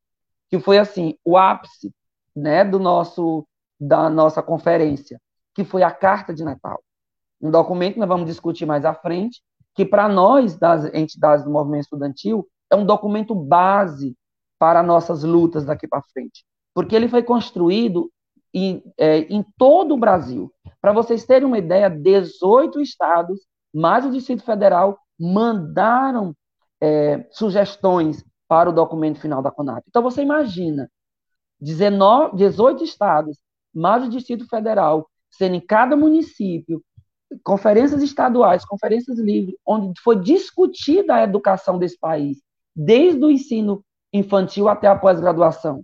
que 0.49 0.59
foi 0.59 0.79
assim, 0.79 1.17
o 1.25 1.37
ápice 1.37 1.93
né, 2.35 2.65
do 2.65 2.79
nosso 2.79 3.47
da 3.79 4.09
nossa 4.09 4.43
conferência, 4.43 5.21
que 5.55 5.63
foi 5.63 5.83
a 5.83 5.91
Carta 5.91 6.33
de 6.33 6.43
Natal. 6.43 6.83
Um 7.41 7.51
documento 7.51 7.95
que 7.95 8.01
nós 8.01 8.09
vamos 8.09 8.27
discutir 8.27 8.65
mais 8.65 8.87
à 8.87 8.95
frente, 8.95 9.43
que 9.75 9.85
para 9.85 10.09
nós, 10.09 10.57
das 10.57 10.87
entidades 10.95 11.45
do 11.45 11.51
movimento 11.51 11.83
estudantil, 11.83 12.49
é 12.71 12.77
um 12.77 12.87
documento 12.87 13.35
base 13.35 14.17
para 14.59 14.83
nossas 14.83 15.23
lutas 15.23 15.67
daqui 15.67 15.87
para 15.87 16.03
frente. 16.13 16.45
Porque 16.75 16.97
ele 16.97 17.09
foi 17.09 17.23
construído 17.23 18.11
em, 18.59 18.83
é, 18.97 19.19
em 19.19 19.45
todo 19.59 19.93
o 19.93 19.99
Brasil. 19.99 20.51
Para 20.81 20.91
vocês 20.91 21.27
terem 21.27 21.47
uma 21.47 21.59
ideia, 21.59 21.91
18 21.91 22.81
estados, 22.81 23.39
mais 23.73 24.07
o 24.07 24.11
Distrito 24.11 24.43
Federal, 24.43 24.99
mandaram 25.21 26.35
é, 26.81 27.27
sugestões 27.31 28.25
para 28.49 28.71
o 28.71 28.73
documento 28.73 29.21
final 29.21 29.43
da 29.43 29.51
CONAP. 29.51 29.85
Então, 29.87 30.03
você 30.03 30.23
imagina, 30.23 30.91
19, 31.61 32.37
18 32.37 32.83
estados, 32.83 33.37
mais 33.75 34.03
o 34.05 34.09
Distrito 34.09 34.49
Federal, 34.49 35.07
sendo 35.31 35.57
em 35.57 35.61
cada 35.61 35.95
município 35.95 36.83
conferências 37.45 38.03
estaduais, 38.03 38.65
conferências 38.65 39.19
livres, 39.19 39.55
onde 39.67 40.01
foi 40.01 40.19
discutida 40.19 41.17
a 41.17 41.25
educação 41.25 41.79
desse 41.79 41.99
país. 41.99 42.39
desde 42.79 43.25
o 43.25 43.31
ensino 43.31 43.83
infantil 44.13 44.69
até 44.69 44.87
a 44.87 44.95
pós-graduação. 44.95 45.83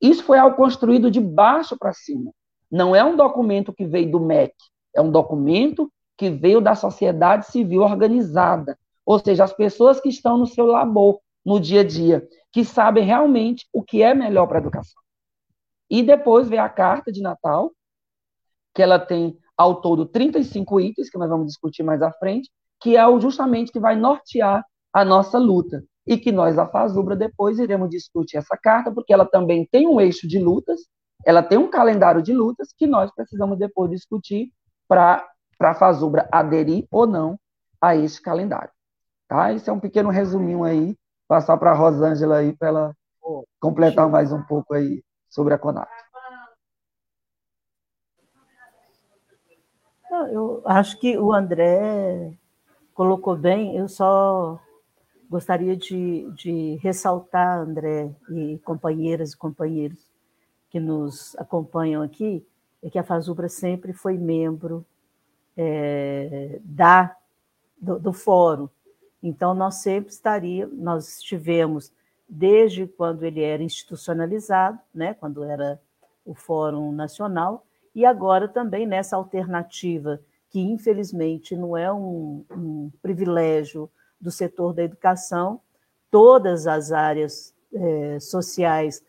Isso 0.00 0.24
foi 0.24 0.38
algo 0.38 0.56
construído 0.56 1.10
de 1.10 1.20
baixo 1.20 1.76
para 1.78 1.92
cima. 1.92 2.32
Não 2.70 2.94
é 2.94 3.04
um 3.04 3.16
documento 3.16 3.72
que 3.72 3.84
veio 3.84 4.10
do 4.10 4.20
MEC, 4.20 4.54
é 4.94 5.00
um 5.00 5.10
documento 5.10 5.90
que 6.16 6.30
veio 6.30 6.60
da 6.60 6.74
sociedade 6.74 7.46
civil 7.46 7.82
organizada, 7.82 8.78
ou 9.04 9.18
seja, 9.18 9.44
as 9.44 9.52
pessoas 9.52 10.00
que 10.00 10.08
estão 10.08 10.38
no 10.38 10.46
seu 10.46 10.66
labor, 10.66 11.18
no 11.44 11.58
dia 11.58 11.80
a 11.80 11.84
dia, 11.84 12.28
que 12.52 12.64
sabem 12.64 13.04
realmente 13.04 13.66
o 13.72 13.82
que 13.82 14.02
é 14.02 14.14
melhor 14.14 14.46
para 14.46 14.58
a 14.58 14.60
educação. 14.60 15.00
E 15.88 16.02
depois 16.02 16.48
vem 16.48 16.58
a 16.58 16.68
carta 16.68 17.10
de 17.10 17.20
Natal, 17.20 17.72
que 18.74 18.82
ela 18.82 18.98
tem 18.98 19.36
ao 19.56 19.80
todo 19.80 20.06
35 20.06 20.80
itens, 20.80 21.10
que 21.10 21.18
nós 21.18 21.28
vamos 21.28 21.46
discutir 21.46 21.82
mais 21.82 22.02
à 22.02 22.12
frente, 22.12 22.50
que 22.80 22.96
é 22.96 23.06
o 23.06 23.20
justamente 23.20 23.72
que 23.72 23.80
vai 23.80 23.96
nortear 23.96 24.64
a 24.92 25.04
nossa 25.04 25.38
luta. 25.38 25.84
E 26.06 26.16
que 26.16 26.32
nós, 26.32 26.58
a 26.58 26.66
Fazubra, 26.66 27.14
depois 27.14 27.58
iremos 27.58 27.90
discutir 27.90 28.36
essa 28.36 28.56
carta, 28.56 28.90
porque 28.90 29.12
ela 29.12 29.26
também 29.26 29.66
tem 29.70 29.86
um 29.86 30.00
eixo 30.00 30.26
de 30.26 30.38
lutas, 30.38 30.80
ela 31.24 31.42
tem 31.42 31.58
um 31.58 31.70
calendário 31.70 32.22
de 32.22 32.32
lutas 32.32 32.72
que 32.76 32.86
nós 32.86 33.10
precisamos 33.14 33.58
depois 33.58 33.90
discutir 33.90 34.50
para 34.88 35.26
a 35.60 35.74
Fazubra 35.74 36.28
aderir 36.32 36.86
ou 36.90 37.06
não 37.06 37.38
a 37.80 37.94
esse 37.94 38.20
calendário. 38.20 38.70
Tá? 39.28 39.52
Esse 39.52 39.70
é 39.70 39.72
um 39.72 39.80
pequeno 39.80 40.08
resuminho 40.10 40.64
aí, 40.64 40.96
passar 41.28 41.56
para 41.56 41.70
a 41.70 41.74
Rosângela 41.74 42.38
aí 42.38 42.56
para 42.56 42.68
ela 42.68 42.96
completar 43.60 44.08
mais 44.08 44.32
um 44.32 44.42
pouco 44.42 44.74
aí 44.74 45.02
sobre 45.28 45.54
a 45.54 45.58
CONAP. 45.58 45.88
Eu 50.32 50.62
acho 50.64 50.98
que 50.98 51.16
o 51.16 51.32
André 51.32 52.32
colocou 52.92 53.36
bem, 53.36 53.76
eu 53.76 53.88
só 53.88 54.60
gostaria 55.30 55.76
de, 55.76 56.28
de 56.32 56.74
ressaltar, 56.82 57.60
André, 57.60 58.10
e 58.30 58.58
companheiras 58.64 59.32
e 59.32 59.36
companheiros 59.36 60.04
que 60.68 60.80
nos 60.80 61.36
acompanham 61.36 62.02
aqui, 62.02 62.44
é 62.82 62.90
que 62.90 62.98
a 62.98 63.04
Fazubra 63.04 63.48
sempre 63.48 63.92
foi 63.92 64.18
membro 64.18 64.84
é, 65.56 66.58
da, 66.64 67.16
do, 67.80 67.98
do 68.00 68.12
fórum. 68.12 68.68
Então, 69.22 69.54
nós 69.54 69.76
sempre 69.76 70.10
estaríamos, 70.10 70.76
nós 70.76 71.18
estivemos 71.18 71.92
desde 72.28 72.86
quando 72.86 73.22
ele 73.22 73.42
era 73.42 73.62
institucionalizado, 73.62 74.78
né, 74.92 75.14
quando 75.14 75.44
era 75.44 75.80
o 76.24 76.34
Fórum 76.34 76.90
Nacional, 76.92 77.66
e 77.94 78.04
agora 78.04 78.48
também 78.48 78.86
nessa 78.86 79.16
alternativa, 79.16 80.20
que 80.48 80.60
infelizmente 80.60 81.56
não 81.56 81.76
é 81.76 81.92
um, 81.92 82.44
um 82.50 82.90
privilégio 83.02 83.90
do 84.20 84.30
setor 84.30 84.72
da 84.72 84.82
educação, 84.82 85.60
todas 86.10 86.66
as 86.66 86.92
áreas 86.92 87.54
é, 87.72 88.20
sociais 88.20 89.02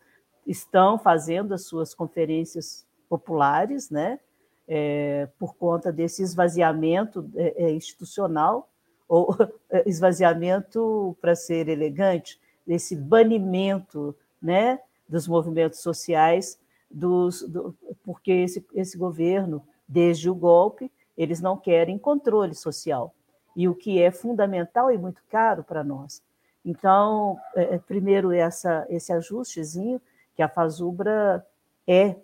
estão 0.46 0.98
fazendo 0.98 1.52
as 1.52 1.66
suas 1.66 1.94
conferências 1.94 2.86
populares, 3.08 3.90
né, 3.90 4.18
é, 4.66 5.28
por 5.38 5.54
conta 5.54 5.92
desse 5.92 6.22
esvaziamento 6.22 7.28
é, 7.34 7.64
é 7.64 7.70
institucional, 7.72 8.70
ou 9.08 9.36
esvaziamento, 9.84 11.16
para 11.20 11.34
ser 11.34 11.68
elegante, 11.68 12.40
desse 12.66 12.96
banimento 12.96 14.16
né, 14.40 14.80
dos 15.08 15.28
movimentos 15.28 15.80
sociais, 15.80 16.58
dos, 16.90 17.42
do, 17.42 17.74
porque 18.02 18.32
esse, 18.32 18.64
esse 18.74 18.96
governo, 18.96 19.62
desde 19.86 20.30
o 20.30 20.34
golpe, 20.34 20.90
eles 21.16 21.40
não 21.40 21.56
querem 21.56 21.98
controle 21.98 22.54
social, 22.54 23.14
e 23.54 23.68
o 23.68 23.74
que 23.74 24.00
é 24.00 24.10
fundamental 24.10 24.90
e 24.90 24.98
muito 24.98 25.22
caro 25.28 25.62
para 25.62 25.84
nós. 25.84 26.22
Então, 26.64 27.36
é, 27.54 27.74
é, 27.74 27.78
primeiro, 27.78 28.32
essa, 28.32 28.86
esse 28.88 29.12
ajustezinho, 29.12 30.00
que 30.34 30.42
a 30.42 30.48
Fazubra 30.48 31.44
é 31.86 32.16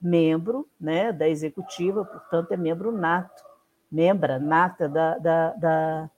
membro 0.00 0.68
né, 0.80 1.12
da 1.12 1.28
executiva, 1.28 2.04
portanto, 2.04 2.52
é 2.52 2.56
membro 2.56 2.90
nato, 2.90 3.44
membra 3.90 4.38
nata 4.38 4.88
da, 4.88 5.18
da, 5.18 5.52
da, 5.52 6.10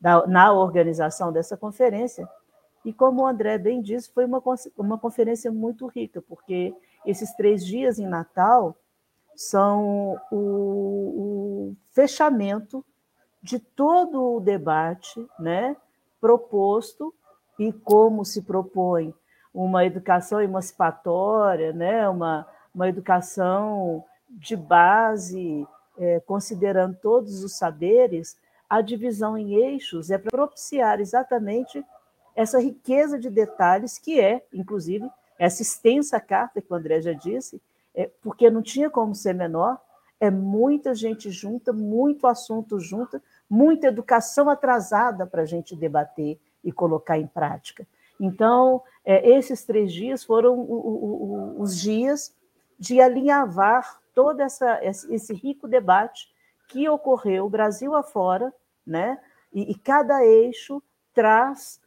da, 0.00 0.26
na 0.26 0.52
organização 0.52 1.32
dessa 1.32 1.56
conferência, 1.56 2.28
e 2.84 2.92
como 2.92 3.22
o 3.22 3.26
André 3.26 3.56
bem 3.56 3.80
disse, 3.80 4.12
foi 4.12 4.26
uma, 4.26 4.42
uma 4.76 4.98
conferência 4.98 5.50
muito 5.50 5.86
rica, 5.86 6.20
porque 6.20 6.74
esses 7.04 7.32
três 7.34 7.64
dias 7.64 7.98
em 7.98 8.06
Natal 8.06 8.76
são 9.34 10.20
o, 10.30 10.36
o 10.36 11.76
fechamento 11.92 12.84
de 13.44 13.58
todo 13.58 14.36
o 14.36 14.40
debate 14.40 15.28
né, 15.38 15.76
proposto 16.18 17.14
e 17.58 17.70
como 17.70 18.24
se 18.24 18.40
propõe 18.40 19.14
uma 19.52 19.84
educação 19.84 20.40
emancipatória, 20.40 21.70
né, 21.70 22.08
uma, 22.08 22.48
uma 22.74 22.88
educação 22.88 24.02
de 24.30 24.56
base, 24.56 25.68
é, 25.98 26.20
considerando 26.20 26.96
todos 26.96 27.44
os 27.44 27.52
saberes, 27.58 28.38
a 28.68 28.80
divisão 28.80 29.36
em 29.36 29.56
eixos 29.56 30.10
é 30.10 30.16
para 30.16 30.30
propiciar 30.30 30.98
exatamente 30.98 31.84
essa 32.34 32.58
riqueza 32.58 33.18
de 33.18 33.28
detalhes 33.28 33.98
que 33.98 34.18
é, 34.18 34.42
inclusive, 34.54 35.06
essa 35.38 35.60
extensa 35.60 36.18
carta 36.18 36.62
que 36.62 36.72
o 36.72 36.74
André 36.74 37.02
já 37.02 37.12
disse, 37.12 37.60
é, 37.94 38.10
porque 38.22 38.48
não 38.48 38.62
tinha 38.62 38.88
como 38.88 39.14
ser 39.14 39.34
menor, 39.34 39.78
é 40.24 40.30
muita 40.30 40.94
gente 40.94 41.30
junta, 41.30 41.72
muito 41.72 42.26
assunto 42.26 42.78
junto, 42.78 43.20
muita 43.48 43.88
educação 43.88 44.48
atrasada 44.48 45.26
para 45.26 45.42
a 45.42 45.46
gente 45.46 45.76
debater 45.76 46.38
e 46.62 46.72
colocar 46.72 47.18
em 47.18 47.26
prática. 47.26 47.86
Então, 48.18 48.82
é, 49.04 49.28
esses 49.28 49.64
três 49.64 49.92
dias 49.92 50.24
foram 50.24 50.66
os 51.58 51.78
dias 51.78 52.34
de 52.78 53.00
alinhavar 53.00 54.00
todo 54.14 54.40
essa, 54.40 54.80
esse 54.82 55.34
rico 55.34 55.66
debate 55.68 56.32
que 56.68 56.88
ocorreu 56.88 57.48
Brasil 57.48 57.94
afora, 57.94 58.52
né? 58.86 59.18
e, 59.54 59.70
e 59.70 59.74
cada 59.74 60.24
eixo 60.24 60.82
traz 61.14 61.80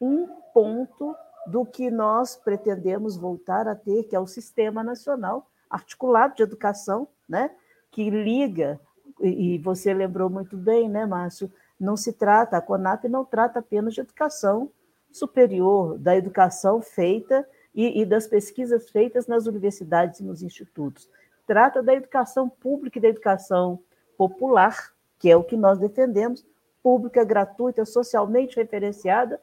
um 0.00 0.26
ponto 0.52 1.14
do 1.46 1.64
que 1.64 1.90
nós 1.90 2.36
pretendemos 2.36 3.16
voltar 3.16 3.68
a 3.68 3.74
ter, 3.74 4.04
que 4.04 4.16
é 4.16 4.20
o 4.20 4.26
Sistema 4.26 4.82
Nacional 4.82 5.48
Articulado 5.70 6.34
de 6.34 6.42
Educação, 6.42 7.08
né? 7.28 7.50
que 7.90 8.10
liga, 8.10 8.80
e 9.28 9.58
você 9.58 9.94
lembrou 9.94 10.28
muito 10.28 10.56
bem, 10.56 10.88
né, 10.88 11.06
Márcio? 11.06 11.50
Não 11.78 11.96
se 11.96 12.12
trata, 12.12 12.56
a 12.56 12.60
CONAP 12.60 13.04
não 13.08 13.24
trata 13.24 13.58
apenas 13.58 13.94
de 13.94 14.00
educação 14.00 14.70
superior, 15.10 15.98
da 15.98 16.16
educação 16.16 16.80
feita 16.80 17.46
e, 17.74 18.00
e 18.00 18.06
das 18.06 18.26
pesquisas 18.26 18.90
feitas 18.90 19.26
nas 19.26 19.46
universidades 19.46 20.20
e 20.20 20.24
nos 20.24 20.42
institutos. 20.42 21.08
Trata 21.46 21.82
da 21.82 21.94
educação 21.94 22.48
pública 22.48 22.98
e 22.98 23.02
da 23.02 23.08
educação 23.08 23.78
popular, 24.16 24.92
que 25.18 25.30
é 25.30 25.36
o 25.36 25.44
que 25.44 25.56
nós 25.56 25.78
defendemos, 25.78 26.44
pública, 26.82 27.24
gratuita, 27.24 27.84
socialmente 27.84 28.56
referenciada, 28.56 29.40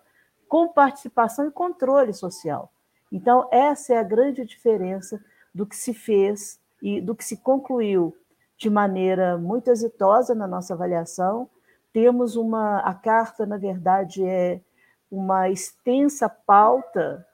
com 0.47 0.67
participação 0.67 1.47
e 1.47 1.51
controle 1.51 2.13
social. 2.13 2.71
Então, 3.11 3.47
essa 3.51 3.93
é 3.93 3.97
a 3.97 4.03
grande 4.03 4.43
diferença 4.45 5.23
do 5.53 5.65
que 5.65 5.75
se 5.75 5.93
fez 5.93 6.59
e 6.81 6.99
do 6.99 7.15
que 7.15 7.23
se 7.23 7.37
concluiu 7.37 8.15
de 8.59 8.69
maneira 8.69 9.37
muito 9.37 9.71
exitosa 9.71 10.35
na 10.35 10.45
nossa 10.45 10.73
avaliação. 10.73 11.49
Temos 11.93 12.35
uma. 12.35 12.79
A 12.81 12.93
carta, 12.93 13.45
na 13.45 13.57
verdade, 13.57 14.23
é 14.23 14.61
uma 15.09 15.49
extensa 15.49 16.27
pauta 16.29 17.25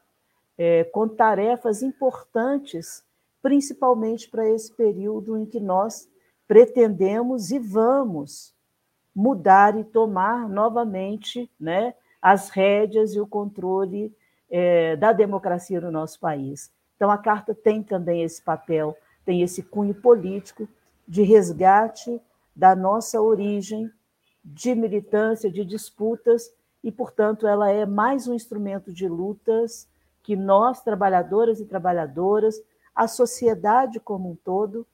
é, 0.57 0.83
com 0.85 1.07
tarefas 1.07 1.81
importantes, 1.81 3.03
principalmente 3.41 4.29
para 4.29 4.47
esse 4.47 4.71
período 4.71 5.37
em 5.37 5.45
que 5.45 5.59
nós 5.59 6.07
pretendemos 6.47 7.49
e 7.49 7.57
vamos 7.57 8.53
mudar 9.13 9.77
e 9.77 9.83
tomar 9.83 10.47
novamente 10.47 11.49
né, 11.59 11.95
as 12.21 12.49
rédeas 12.49 13.15
e 13.15 13.19
o 13.19 13.25
controle 13.25 14.15
é, 14.49 14.95
da 14.95 15.11
democracia 15.11 15.81
no 15.81 15.91
nosso 15.91 16.19
país. 16.19 16.71
Então, 16.95 17.09
a 17.09 17.17
Carta 17.17 17.53
tem 17.55 17.81
também 17.81 18.21
esse 18.21 18.41
papel, 18.41 18.95
tem 19.25 19.41
esse 19.41 19.63
cunho 19.63 19.93
político 19.93 20.67
de 21.07 21.21
resgate 21.21 22.21
da 22.55 22.75
nossa 22.75 23.21
origem, 23.21 23.91
de 24.43 24.73
militância, 24.75 25.51
de 25.51 25.65
disputas, 25.65 26.51
e, 26.83 26.91
portanto, 26.91 27.47
ela 27.47 27.71
é 27.71 27.85
mais 27.85 28.27
um 28.27 28.33
instrumento 28.33 28.93
de 28.93 29.07
lutas 29.07 29.87
que 30.21 30.35
nós, 30.35 30.81
trabalhadoras 30.81 31.59
e 31.59 31.65
trabalhadoras, 31.65 32.61
a 32.95 33.07
sociedade 33.07 33.99
como 33.99 34.31
um 34.31 34.35
todo, 34.35 34.85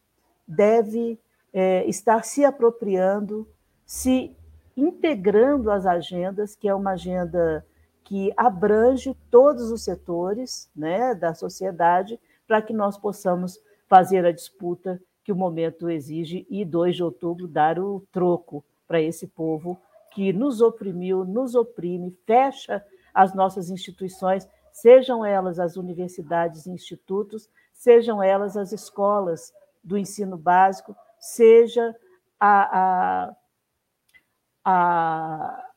deve 0.47 1.19
é, 1.53 1.85
estar 1.87 2.23
se 2.23 2.43
apropriando, 2.45 3.47
se 3.85 4.35
integrando 4.75 5.69
as 5.69 5.85
agendas, 5.85 6.55
que 6.55 6.67
é 6.67 6.73
uma 6.73 6.91
agenda 6.91 7.65
que 8.03 8.33
abrange 8.35 9.15
todos 9.29 9.71
os 9.71 9.83
setores 9.83 10.69
né, 10.75 11.13
da 11.13 11.33
sociedade, 11.33 12.19
para 12.47 12.61
que 12.61 12.73
nós 12.73 12.97
possamos 12.97 13.59
fazer 13.87 14.25
a 14.25 14.31
disputa 14.31 15.01
que 15.23 15.31
o 15.31 15.35
momento 15.35 15.89
exige 15.89 16.45
e 16.49 16.65
2 16.65 16.95
de 16.95 17.03
outubro 17.03 17.47
dar 17.47 17.79
o 17.79 18.05
troco 18.11 18.63
para 18.87 19.01
esse 19.01 19.27
povo 19.27 19.79
que 20.11 20.33
nos 20.33 20.61
oprimiu, 20.61 21.23
nos 21.23 21.55
oprime, 21.55 22.11
fecha 22.25 22.83
as 23.13 23.33
nossas 23.33 23.69
instituições, 23.69 24.47
sejam 24.71 25.25
elas 25.25 25.59
as 25.59 25.77
universidades 25.77 26.65
e 26.65 26.71
institutos, 26.71 27.49
sejam 27.71 28.21
elas 28.21 28.57
as 28.57 28.71
escolas 28.71 29.53
do 29.83 29.97
ensino 29.97 30.37
básico, 30.37 30.95
seja 31.19 31.95
a, 32.39 32.79
a, 32.79 33.35
a, 34.65 35.71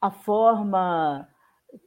a 0.00 0.10
forma, 0.10 1.28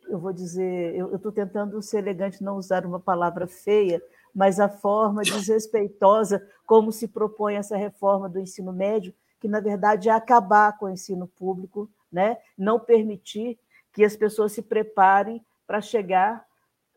eu 0.08 0.20
vou 0.20 0.32
dizer, 0.32 0.96
eu 0.96 1.16
estou 1.16 1.32
tentando 1.32 1.82
ser 1.82 2.00
elegante, 2.00 2.44
não 2.44 2.58
usar 2.58 2.86
uma 2.86 3.00
palavra 3.00 3.48
feia, 3.48 4.02
mas 4.34 4.60
a 4.60 4.70
forma 4.70 5.22
desrespeitosa 5.22 6.46
como 6.66 6.92
se 6.92 7.08
propõe 7.08 7.56
essa 7.56 7.76
reforma 7.76 8.30
do 8.30 8.40
ensino 8.40 8.72
médio, 8.72 9.14
que 9.40 9.48
na 9.48 9.60
verdade 9.60 10.10
é 10.10 10.12
acabar 10.12 10.78
com 10.78 10.86
o 10.86 10.90
ensino 10.90 11.28
público, 11.28 11.90
né? 12.12 12.38
não 12.58 12.80
permitir 12.80 13.60
que 13.94 14.04
as 14.04 14.16
pessoas 14.16 14.52
se 14.52 14.62
preparem 14.62 15.44
para 15.66 15.82
chegar 15.82 16.46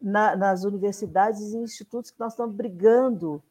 na, 0.01 0.37
nas 0.37 0.65
universidades 0.65 1.53
e 1.53 1.59
institutos 1.59 2.11
que 2.11 2.21
nós 2.21 2.33
estamos 2.33 2.55
brigando 2.55 3.43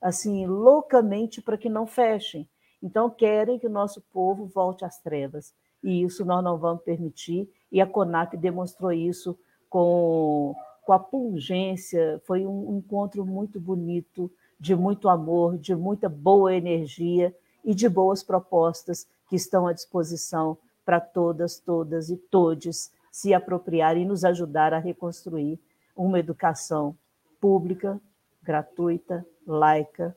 assim 0.00 0.46
loucamente 0.46 1.42
para 1.42 1.58
que 1.58 1.68
não 1.68 1.86
fechem. 1.86 2.48
Então 2.82 3.10
querem 3.10 3.58
que 3.58 3.66
o 3.66 3.70
nosso 3.70 4.00
povo 4.12 4.46
volte 4.46 4.84
às 4.84 4.98
trevas 4.98 5.54
e 5.82 6.02
isso 6.02 6.24
nós 6.24 6.42
não 6.42 6.58
vamos 6.58 6.82
permitir. 6.82 7.50
E 7.70 7.80
a 7.80 7.86
CONAC 7.86 8.36
demonstrou 8.36 8.92
isso 8.92 9.38
com, 9.68 10.54
com 10.82 10.92
a 10.92 10.98
pungência. 10.98 12.20
Foi 12.24 12.46
um 12.46 12.78
encontro 12.78 13.24
muito 13.24 13.60
bonito, 13.60 14.30
de 14.58 14.74
muito 14.74 15.08
amor, 15.08 15.58
de 15.58 15.74
muita 15.74 16.08
boa 16.08 16.54
energia 16.54 17.34
e 17.64 17.74
de 17.74 17.88
boas 17.88 18.22
propostas 18.22 19.06
que 19.28 19.36
estão 19.36 19.66
à 19.66 19.72
disposição 19.72 20.58
para 20.84 21.00
todas, 21.00 21.58
todas 21.58 22.10
e 22.10 22.16
todes 22.16 22.90
se 23.10 23.34
apropriarem 23.34 24.02
e 24.02 24.06
nos 24.06 24.24
ajudar 24.24 24.72
a 24.72 24.78
reconstruir 24.78 25.58
uma 25.96 26.18
educação 26.18 26.96
pública, 27.40 28.00
gratuita, 28.42 29.26
laica 29.46 30.16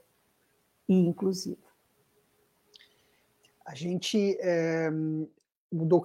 e 0.87 0.95
inclusiva. 0.95 1.61
A 3.65 3.73
gente, 3.73 4.37
é, 4.41 4.89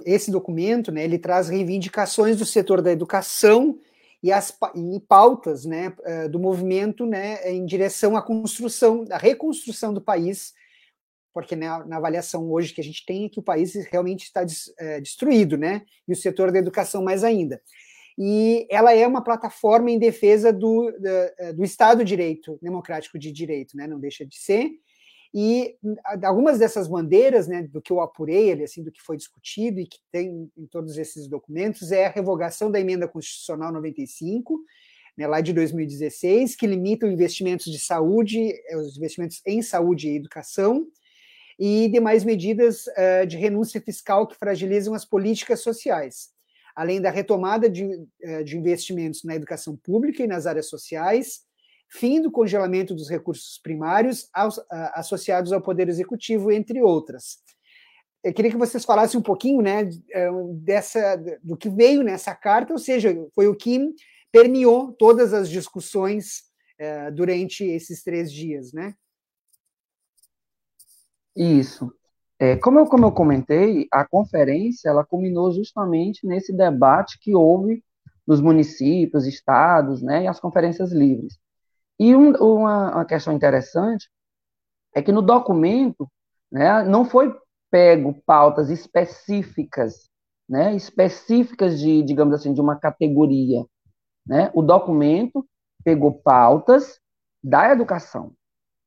esse 0.05 0.31
documento, 0.31 0.92
né, 0.92 1.05
ele 1.05 1.18
traz 1.18 1.49
reivindicações 1.49 2.37
do 2.37 2.44
setor 2.44 2.81
da 2.81 2.92
educação 2.92 3.79
e 4.22 4.33
as 4.33 4.57
e 4.74 5.00
pautas, 5.00 5.64
né, 5.64 5.94
eh, 6.04 6.28
do 6.28 6.40
movimento, 6.40 7.07
né, 7.07 7.48
em 7.50 7.64
direção 7.64 8.16
à 8.16 8.22
construção, 8.22 9.04
à 9.11 9.16
reconstrução 9.16 9.94
do 9.94 10.00
país 10.00 10.52
porque 11.38 11.54
na, 11.54 11.85
na, 11.87 11.98
avaliação 11.98 12.50
hoje 12.50 12.74
que 12.74 12.81
a 12.81 12.85
gente 12.85 13.07
tem 13.07 13.26
é 13.26 13.28
que 13.28 13.38
o 13.38 13.42
país 13.44 13.74
realmente 13.92 14.24
está 14.24 14.42
des, 14.42 14.74
é, 14.76 15.00
destruído, 15.00 15.57
né? 15.57 15.83
E 16.09 16.12
o 16.12 16.16
setor 16.16 16.50
da 16.50 16.59
educação 16.59 17.00
mais 17.00 17.22
ainda. 17.22 17.62
E 18.18 18.66
ela 18.68 18.92
é 18.92 19.07
uma 19.07 19.22
plataforma 19.22 19.88
em 19.88 20.00
defesa 20.00 20.52
do, 20.52 20.90
do, 20.90 21.54
do 21.54 21.64
Estado 21.64 21.98
de 21.98 22.09
Direito, 22.09 22.59
democrático 22.61 23.16
de 23.16 23.31
direito, 23.31 23.76
né? 23.76 23.87
Não 23.87 24.00
deixa 24.00 24.26
de 24.26 24.37
ser. 24.37 24.72
E 25.35 25.77
algumas 26.23 26.59
dessas 26.59 26.88
bandeiras, 26.88 27.47
né, 27.47 27.62
do 27.62 27.83
que 27.83 27.93
eu 27.93 28.01
apurei, 28.01 28.53
assim, 28.62 28.83
do 28.83 28.91
que 28.91 29.03
foi 29.03 29.17
discutido 29.17 29.79
e 29.79 29.87
que 29.87 29.99
tem 30.11 30.51
em 30.57 30.67
todos 30.67 30.97
esses 30.97 31.29
documentos, 31.29 31.93
é 31.93 32.07
a 32.07 32.11
revogação 32.11 32.71
da 32.71 32.81
emenda 32.81 33.07
constitucional 33.07 33.71
95, 33.73 34.59
né, 35.17 35.27
lá 35.27 35.41
de 35.41 35.53
2016, 35.53 36.57
que 36.57 36.67
limita 36.67 37.07
os 37.07 37.12
investimentos 37.12 37.71
de 37.71 37.79
saúde, 37.79 38.53
os 38.75 38.97
investimentos 38.97 39.43
em 39.47 39.61
saúde 39.61 40.09
e 40.09 40.17
educação, 40.17 40.87
e 41.59 41.88
demais 41.88 42.25
medidas 42.25 42.87
uh, 42.87 43.27
de 43.27 43.37
renúncia 43.37 43.81
fiscal 43.81 44.27
que 44.27 44.37
fragilizam 44.37 44.95
as 44.95 45.05
políticas 45.05 45.61
sociais, 45.61 46.31
além 46.75 47.01
da 47.01 47.11
retomada 47.11 47.69
de, 47.69 47.85
uh, 47.85 48.45
de 48.45 48.57
investimentos 48.57 49.25
na 49.25 49.35
educação 49.35 49.77
pública 49.77 50.23
e 50.23 50.27
nas 50.27 50.47
áreas 50.47 50.69
sociais, 50.69 51.41
fim 51.88 52.20
do 52.20 52.31
congelamento 52.31 52.94
dos 52.94 53.09
recursos 53.09 53.59
primários 53.59 54.29
associados 54.94 55.53
ao 55.53 55.62
Poder 55.62 55.88
Executivo, 55.88 56.53
entre 56.53 56.83
outras. 56.83 57.38
Eu 58.22 58.33
queria 58.33 58.51
que 58.51 58.57
vocês 58.57 58.85
falassem 58.85 59.18
um 59.18 59.22
pouquinho 59.22 59.62
né, 59.62 59.88
dessa, 60.57 61.16
do 61.42 61.57
que 61.57 61.70
veio 61.70 62.03
nessa 62.03 62.35
carta, 62.35 62.72
ou 62.72 62.79
seja, 62.79 63.14
foi 63.35 63.46
o 63.46 63.55
que 63.55 63.94
permeou 64.31 64.92
todas 64.92 65.33
as 65.33 65.48
discussões 65.48 66.42
durante 67.14 67.64
esses 67.64 68.03
três 68.03 68.33
dias, 68.33 68.72
né? 68.72 68.94
Isso. 71.35 71.92
É, 72.40 72.57
como, 72.57 72.79
eu, 72.79 72.87
como 72.87 73.07
eu 73.07 73.12
comentei, 73.12 73.88
a 73.90 74.05
conferência 74.07 74.88
ela 74.88 75.05
culminou 75.05 75.53
justamente 75.53 76.27
nesse 76.27 76.53
debate 76.53 77.18
que 77.20 77.35
houve 77.35 77.83
nos 78.27 78.40
municípios, 78.40 79.27
estados, 79.27 80.03
né, 80.03 80.24
e 80.24 80.27
as 80.29 80.38
conferências 80.38 80.92
livres. 80.92 81.38
E 81.99 82.15
um, 82.15 82.33
uma, 82.37 82.95
uma, 82.95 83.05
questão 83.05 83.33
interessante 83.33 84.09
é 84.95 85.03
que 85.03 85.13
no 85.13 85.23
documento 85.23 86.09
né, 86.51 86.83
não 86.85 87.05
foi 87.05 87.35
pego 87.71 88.15
pautas 88.25 88.71
específicas, 88.71 90.09
né, 90.49 90.75
específicas 90.75 91.79
de, 91.79 92.03
digamos 92.03 92.35
assim, 92.35 92.55
de 92.55 92.61
uma 92.61 92.77
categoria. 92.77 93.65
Né? 94.27 94.51
O 94.55 94.63
documento 94.63 95.47
pegou 95.85 96.13
pautas 96.13 97.01
da 97.43 97.71
educação, 97.71 98.33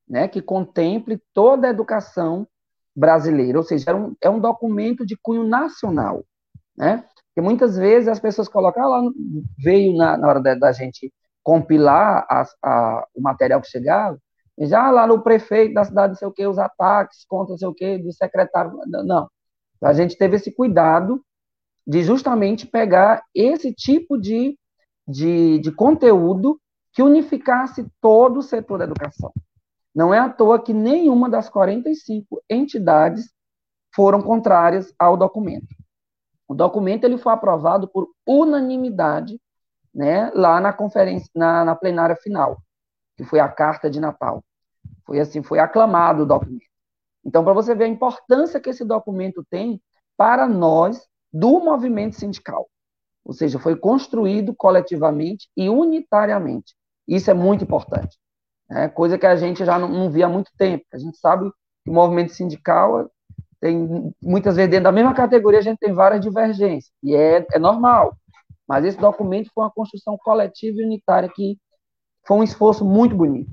né, 0.07 0.27
que 0.27 0.41
contemple 0.41 1.21
toda 1.33 1.67
a 1.67 1.69
educação 1.69 2.47
brasileira, 2.95 3.57
ou 3.57 3.63
seja, 3.63 3.91
é 3.91 3.95
um, 3.95 4.15
é 4.21 4.29
um 4.29 4.39
documento 4.39 5.05
de 5.05 5.17
cunho 5.21 5.45
nacional, 5.45 6.25
né? 6.77 7.05
Porque 7.27 7.41
muitas 7.41 7.77
vezes 7.77 8.09
as 8.09 8.19
pessoas 8.19 8.49
colocam, 8.49 8.83
ah, 8.83 8.87
lá 8.87 9.11
veio 9.57 9.95
na, 9.95 10.17
na 10.17 10.27
hora 10.27 10.41
da, 10.41 10.55
da 10.55 10.71
gente 10.73 11.11
compilar 11.43 12.25
a, 12.29 12.43
a, 12.63 13.07
o 13.15 13.21
material 13.21 13.61
que 13.61 13.69
chegava, 13.69 14.17
já 14.59 14.87
ah, 14.87 14.91
lá 14.91 15.07
no 15.07 15.21
prefeito 15.21 15.73
da 15.73 15.83
cidade, 15.83 16.13
não 16.13 16.15
sei 16.15 16.27
o 16.27 16.31
que, 16.31 16.45
os 16.45 16.59
ataques 16.59 17.25
contra 17.25 17.51
não 17.51 17.57
sei 17.57 17.67
o 17.67 17.73
que, 17.73 17.97
do 17.97 18.13
secretário, 18.13 18.77
não. 18.87 19.29
A 19.81 19.93
gente 19.93 20.17
teve 20.17 20.35
esse 20.35 20.51
cuidado 20.51 21.23
de 21.87 22.03
justamente 22.03 22.67
pegar 22.67 23.23
esse 23.33 23.73
tipo 23.73 24.17
de, 24.19 24.57
de, 25.07 25.59
de 25.59 25.71
conteúdo 25.71 26.59
que 26.93 27.01
unificasse 27.01 27.87
todo 27.99 28.37
o 28.37 28.43
setor 28.43 28.79
da 28.79 28.83
educação. 28.83 29.31
Não 29.95 30.13
é 30.13 30.19
à 30.19 30.29
toa 30.29 30.61
que 30.61 30.73
nenhuma 30.73 31.29
das 31.29 31.49
45 31.49 32.41
entidades 32.49 33.33
foram 33.93 34.21
contrárias 34.21 34.93
ao 34.99 35.17
documento. 35.17 35.75
O 36.47 36.53
documento 36.53 37.03
ele 37.03 37.17
foi 37.17 37.33
aprovado 37.33 37.87
por 37.87 38.09
unanimidade 38.27 39.39
né, 39.93 40.31
lá 40.33 40.59
na 40.59 40.73
conferência, 40.73 41.29
na, 41.35 41.65
na 41.65 41.75
plenária 41.75 42.15
final, 42.15 42.61
que 43.17 43.23
foi 43.23 43.39
a 43.39 43.49
carta 43.49 43.89
de 43.89 43.99
Natal. 43.99 44.43
Foi 45.05 45.19
assim, 45.19 45.43
foi 45.43 45.59
aclamado 45.59 46.23
o 46.23 46.25
documento. 46.25 46.65
Então, 47.23 47.43
para 47.43 47.53
você 47.53 47.75
ver 47.75 47.85
a 47.85 47.89
importância 47.89 48.59
que 48.59 48.69
esse 48.69 48.83
documento 48.83 49.45
tem 49.49 49.81
para 50.17 50.47
nós 50.47 51.07
do 51.31 51.59
movimento 51.59 52.15
sindical. 52.15 52.67
Ou 53.23 53.33
seja, 53.33 53.59
foi 53.59 53.75
construído 53.75 54.55
coletivamente 54.55 55.47
e 55.55 55.69
unitariamente. 55.69 56.73
Isso 57.07 57.29
é 57.29 57.33
muito 57.33 57.63
importante 57.63 58.17
né? 58.71 58.87
coisa 58.87 59.17
que 59.17 59.25
a 59.25 59.35
gente 59.35 59.65
já 59.65 59.77
não, 59.77 59.89
não 59.89 60.09
via 60.09 60.25
há 60.25 60.29
muito 60.29 60.49
tempo. 60.57 60.85
A 60.93 60.97
gente 60.97 61.17
sabe 61.17 61.51
que 61.83 61.91
o 61.91 61.93
movimento 61.93 62.31
sindical 62.33 63.11
tem, 63.59 64.13
muitas 64.23 64.55
vezes, 64.55 64.71
dentro 64.71 64.85
da 64.85 64.91
mesma 64.91 65.13
categoria, 65.13 65.59
a 65.59 65.63
gente 65.63 65.77
tem 65.77 65.93
várias 65.93 66.21
divergências, 66.21 66.91
e 67.03 67.15
é, 67.15 67.45
é 67.51 67.59
normal. 67.59 68.17
Mas 68.71 68.85
esse 68.85 68.97
documento 68.97 69.51
foi 69.53 69.65
uma 69.65 69.69
construção 69.69 70.17
coletiva 70.17 70.79
e 70.79 70.85
unitária 70.85 71.27
que 71.27 71.57
foi 72.25 72.37
um 72.37 72.43
esforço 72.43 72.85
muito 72.85 73.13
bonito. 73.13 73.51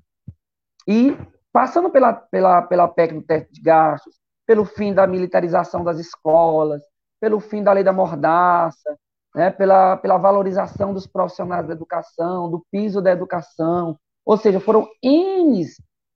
E 0.87 1.19
passando 1.53 1.91
pela, 1.91 2.13
pela, 2.13 2.63
pela 2.63 2.87
PEC 2.87 3.15
do 3.15 3.23
teto 3.23 3.53
de 3.53 3.61
gastos, 3.61 4.15
pelo 4.47 4.65
fim 4.65 4.95
da 4.95 5.09
militarização 5.09 5.83
das 5.83 5.99
escolas, 5.99 6.81
pelo 7.21 7.41
fim 7.41 7.65
da 7.65 7.73
lei 7.73 7.83
da 7.83 7.93
mordaça, 7.93 8.97
né, 9.35 9.51
pela, 9.51 9.97
pela 9.97 10.19
valorização 10.19 10.95
dos 10.95 11.05
profissionais 11.05 11.67
da 11.67 11.73
educação, 11.73 12.49
do 12.49 12.65
piso 12.71 13.03
da 13.03 13.11
educação, 13.11 13.99
ou 14.25 14.37
seja, 14.37 14.61
foram 14.61 14.89
N, 15.03 15.67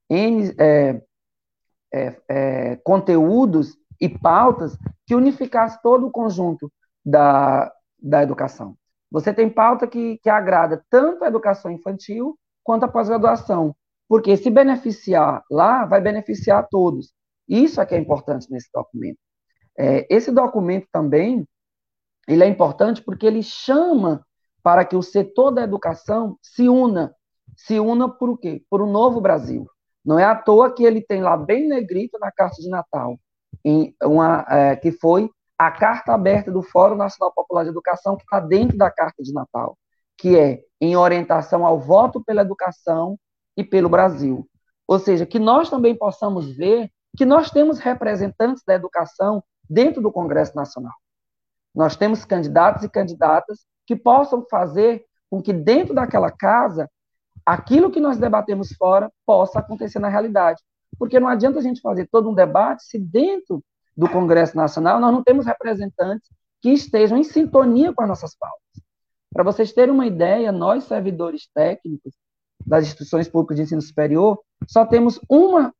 N 0.09 0.55
é, 0.57 1.01
é, 1.93 2.21
é, 2.29 2.75
conteúdos 2.77 3.75
e 3.99 4.07
pautas 4.07 4.77
que 5.05 5.13
unificassem 5.13 5.77
todo 5.83 6.07
o 6.07 6.11
conjunto 6.11 6.71
da, 7.05 7.69
da 8.01 8.23
educação. 8.23 8.77
Você 9.13 9.33
tem 9.33 9.49
pauta 9.49 9.87
que, 9.87 10.17
que 10.17 10.29
agrada 10.29 10.83
tanto 10.89 11.23
a 11.23 11.27
educação 11.27 11.71
infantil 11.71 12.37
quanto 12.63 12.83
a 12.83 12.87
pós-graduação, 12.87 13.75
porque 14.09 14.35
se 14.35 14.49
beneficiar 14.49 15.43
lá, 15.49 15.85
vai 15.85 16.01
beneficiar 16.01 16.59
a 16.59 16.63
todos. 16.63 17.13
Isso 17.47 17.79
é 17.79 17.85
que 17.85 17.95
é 17.95 17.99
importante 17.99 18.51
nesse 18.51 18.69
documento. 18.73 19.19
É, 19.77 20.05
esse 20.09 20.31
documento 20.31 20.87
também, 20.91 21.47
ele 22.27 22.43
é 22.43 22.47
importante 22.47 23.01
porque 23.01 23.25
ele 23.25 23.43
chama 23.43 24.25
para 24.61 24.83
que 24.83 24.95
o 24.95 25.01
setor 25.01 25.51
da 25.51 25.61
educação 25.61 26.37
se 26.41 26.67
una 26.67 27.15
se 27.55 27.79
una 27.79 28.09
por 28.09 28.37
quê? 28.39 28.63
Por 28.69 28.81
um 28.81 28.91
novo 28.91 29.21
Brasil. 29.21 29.67
Não 30.03 30.19
é 30.19 30.23
à 30.23 30.35
toa 30.35 30.73
que 30.73 30.83
ele 30.83 31.01
tem 31.01 31.21
lá 31.21 31.37
bem 31.37 31.67
negrito 31.67 32.17
na 32.19 32.31
carta 32.31 32.61
de 32.61 32.69
Natal, 32.69 33.17
em 33.63 33.95
uma, 34.03 34.45
é, 34.49 34.75
que 34.75 34.91
foi 34.91 35.29
a 35.57 35.71
carta 35.71 36.13
aberta 36.13 36.51
do 36.51 36.61
Fórum 36.61 36.95
Nacional 36.95 37.33
Popular 37.33 37.63
de 37.63 37.69
Educação, 37.69 38.15
que 38.15 38.23
está 38.23 38.39
dentro 38.39 38.77
da 38.77 38.89
Carta 38.89 39.21
de 39.21 39.33
Natal, 39.33 39.77
que 40.17 40.37
é 40.37 40.63
em 40.81 40.95
orientação 40.95 41.65
ao 41.65 41.79
voto 41.79 42.23
pela 42.23 42.41
educação 42.41 43.17
e 43.55 43.63
pelo 43.63 43.89
Brasil. 43.89 44.47
Ou 44.87 44.99
seja, 44.99 45.25
que 45.25 45.39
nós 45.39 45.69
também 45.69 45.95
possamos 45.95 46.55
ver 46.55 46.91
que 47.15 47.25
nós 47.25 47.51
temos 47.51 47.79
representantes 47.79 48.63
da 48.65 48.73
educação 48.73 49.43
dentro 49.69 50.01
do 50.01 50.11
Congresso 50.11 50.55
Nacional. 50.55 50.93
Nós 51.73 51.95
temos 51.95 52.25
candidatos 52.25 52.83
e 52.83 52.89
candidatas 52.89 53.65
que 53.85 53.95
possam 53.95 54.45
fazer 54.49 55.05
com 55.29 55.41
que 55.41 55.53
dentro 55.53 55.93
daquela 55.93 56.31
casa 56.31 56.89
aquilo 57.45 57.91
que 57.91 57.99
nós 57.99 58.17
debatemos 58.17 58.73
fora 58.73 59.11
possa 59.25 59.59
acontecer 59.59 59.99
na 59.99 60.09
realidade. 60.09 60.61
Porque 60.97 61.19
não 61.19 61.27
adianta 61.27 61.59
a 61.59 61.61
gente 61.61 61.81
fazer 61.81 62.07
todo 62.11 62.29
um 62.29 62.35
debate 62.35 62.83
se 62.83 62.99
dentro 62.99 63.63
do 63.95 64.09
Congresso 64.09 64.55
Nacional 64.55 64.99
nós 64.99 65.11
não 65.11 65.23
temos 65.23 65.45
representantes 65.45 66.29
que 66.61 66.69
estejam 66.69 67.17
em 67.17 67.23
sintonia 67.23 67.93
com 67.93 68.03
as 68.03 68.09
nossas 68.09 68.35
pautas. 68.35 68.59
Para 69.31 69.43
vocês 69.43 69.73
terem 69.73 69.93
uma 69.93 70.05
ideia, 70.05 70.51
nós, 70.51 70.85
servidores 70.85 71.49
técnicos 71.53 72.13
das 72.65 72.85
instituições 72.85 73.27
públicas 73.27 73.57
de 73.57 73.63
ensino 73.63 73.81
superior, 73.81 74.39
só 74.67 74.85
temos 74.85 75.19
uma 75.29 75.73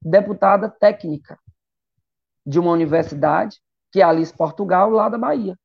deputada 0.00 0.68
técnica 0.68 1.38
de 2.46 2.58
uma 2.58 2.72
universidade, 2.72 3.60
que 3.92 4.00
é 4.00 4.04
a 4.04 4.08
Alice 4.08 4.32
Portugal, 4.32 4.90
lá 4.90 5.08
da 5.08 5.18
Bahia. 5.18 5.58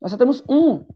Nós 0.00 0.10
só 0.10 0.16
temos 0.16 0.42
um. 0.48 0.86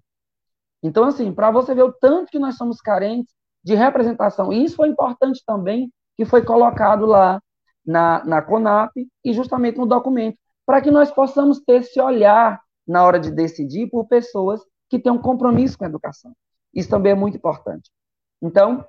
Então, 0.83 1.05
assim, 1.05 1.33
para 1.33 1.51
você 1.51 1.75
ver 1.75 1.83
o 1.83 1.93
tanto 1.93 2.31
que 2.31 2.39
nós 2.39 2.57
somos 2.57 2.81
carentes 2.81 3.35
de 3.65 3.75
representação, 3.75 4.53
e 4.53 4.65
isso 4.65 4.77
foi 4.77 4.89
importante 4.89 5.43
também, 5.45 5.93
que 6.17 6.25
foi 6.25 6.45
colocado 6.45 7.07
lá 7.07 7.43
na, 7.85 8.25
na 8.25 8.43
CONAP 8.43 8.93
e 9.25 9.33
justamente 9.33 9.79
no 9.79 9.87
documento, 9.87 10.39
para 10.67 10.83
que 10.83 10.91
nós 10.91 11.11
possamos 11.13 11.61
ter 11.61 11.81
esse 11.81 12.01
olhar 12.01 12.61
na 12.87 13.05
hora 13.05 13.21
de 13.21 13.31
decidir 13.31 13.89
por 13.89 14.07
pessoas 14.07 14.61
que 14.91 14.99
têm 14.99 15.13
um 15.13 15.19
compromisso 15.19 15.79
com 15.79 15.85
a 15.85 15.89
educação. 15.89 16.33
Isso 16.75 16.91
também 16.91 17.13
é 17.13 17.15
muito 17.15 17.37
importante. 17.37 17.91
Então, 18.43 18.85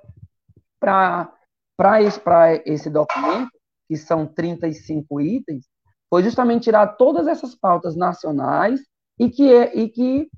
para 0.78 2.02
esse, 2.02 2.20
esse 2.66 2.90
documento, 2.90 3.50
que 3.88 3.96
são 3.96 4.26
35 4.26 5.20
itens, 5.20 5.66
foi 6.10 6.22
justamente 6.22 6.64
tirar 6.64 6.86
todas 6.96 7.26
essas 7.26 7.54
pautas 7.54 7.96
nacionais 7.96 8.80
e 9.18 9.30
que, 9.30 9.52
é, 9.52 9.76
e 9.76 9.88
que 9.88 10.28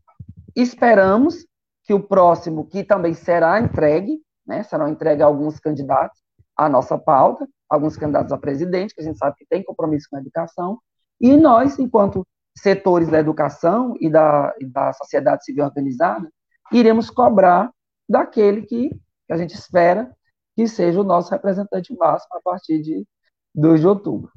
esperamos 0.55 1.47
que 1.85 1.95
o 1.95 2.01
próximo, 2.01 2.67
que 2.67 2.85
também 2.85 3.15
será 3.15 3.61
entregue, 3.61 4.21
né, 4.47 4.63
serão 4.63 4.89
entregues 4.89 5.23
alguns 5.23 5.59
candidatos 5.59 6.21
à 6.57 6.69
nossa 6.69 6.99
pauta, 6.99 7.49
alguns 7.69 7.97
candidatos 7.97 8.33
a 8.33 8.39
presidente, 8.39 8.95
que 8.95 9.01
a 9.01 9.05
gente 9.05 9.19
sabe 9.19 9.37
que 9.37 9.47
tem 9.47 9.65
compromisso 9.65 10.09
com 10.11 10.17
a 10.17 10.21
educação, 10.21 10.79
e 11.21 11.37
nós, 11.37 11.79
enquanto 11.79 12.27
setores 12.57 13.09
da 13.09 13.19
educação 13.19 13.95
e 14.01 14.09
da, 14.09 14.55
e 14.59 14.67
da 14.67 14.93
sociedade 14.93 15.45
civil 15.45 15.65
organizada, 15.65 16.31
iremos 16.73 17.11
cobrar 17.11 17.71
daquele 18.09 18.63
que, 18.63 18.89
que 18.91 19.33
a 19.33 19.37
gente 19.37 19.55
espera 19.55 20.11
que 20.57 20.67
seja 20.67 21.01
o 21.01 21.05
nosso 21.05 21.31
representante 21.31 21.95
máximo 21.97 22.37
a 22.37 22.41
partir 22.43 22.81
de 22.81 23.07
2 23.55 23.81
de 23.81 23.87
outubro. 23.87 24.31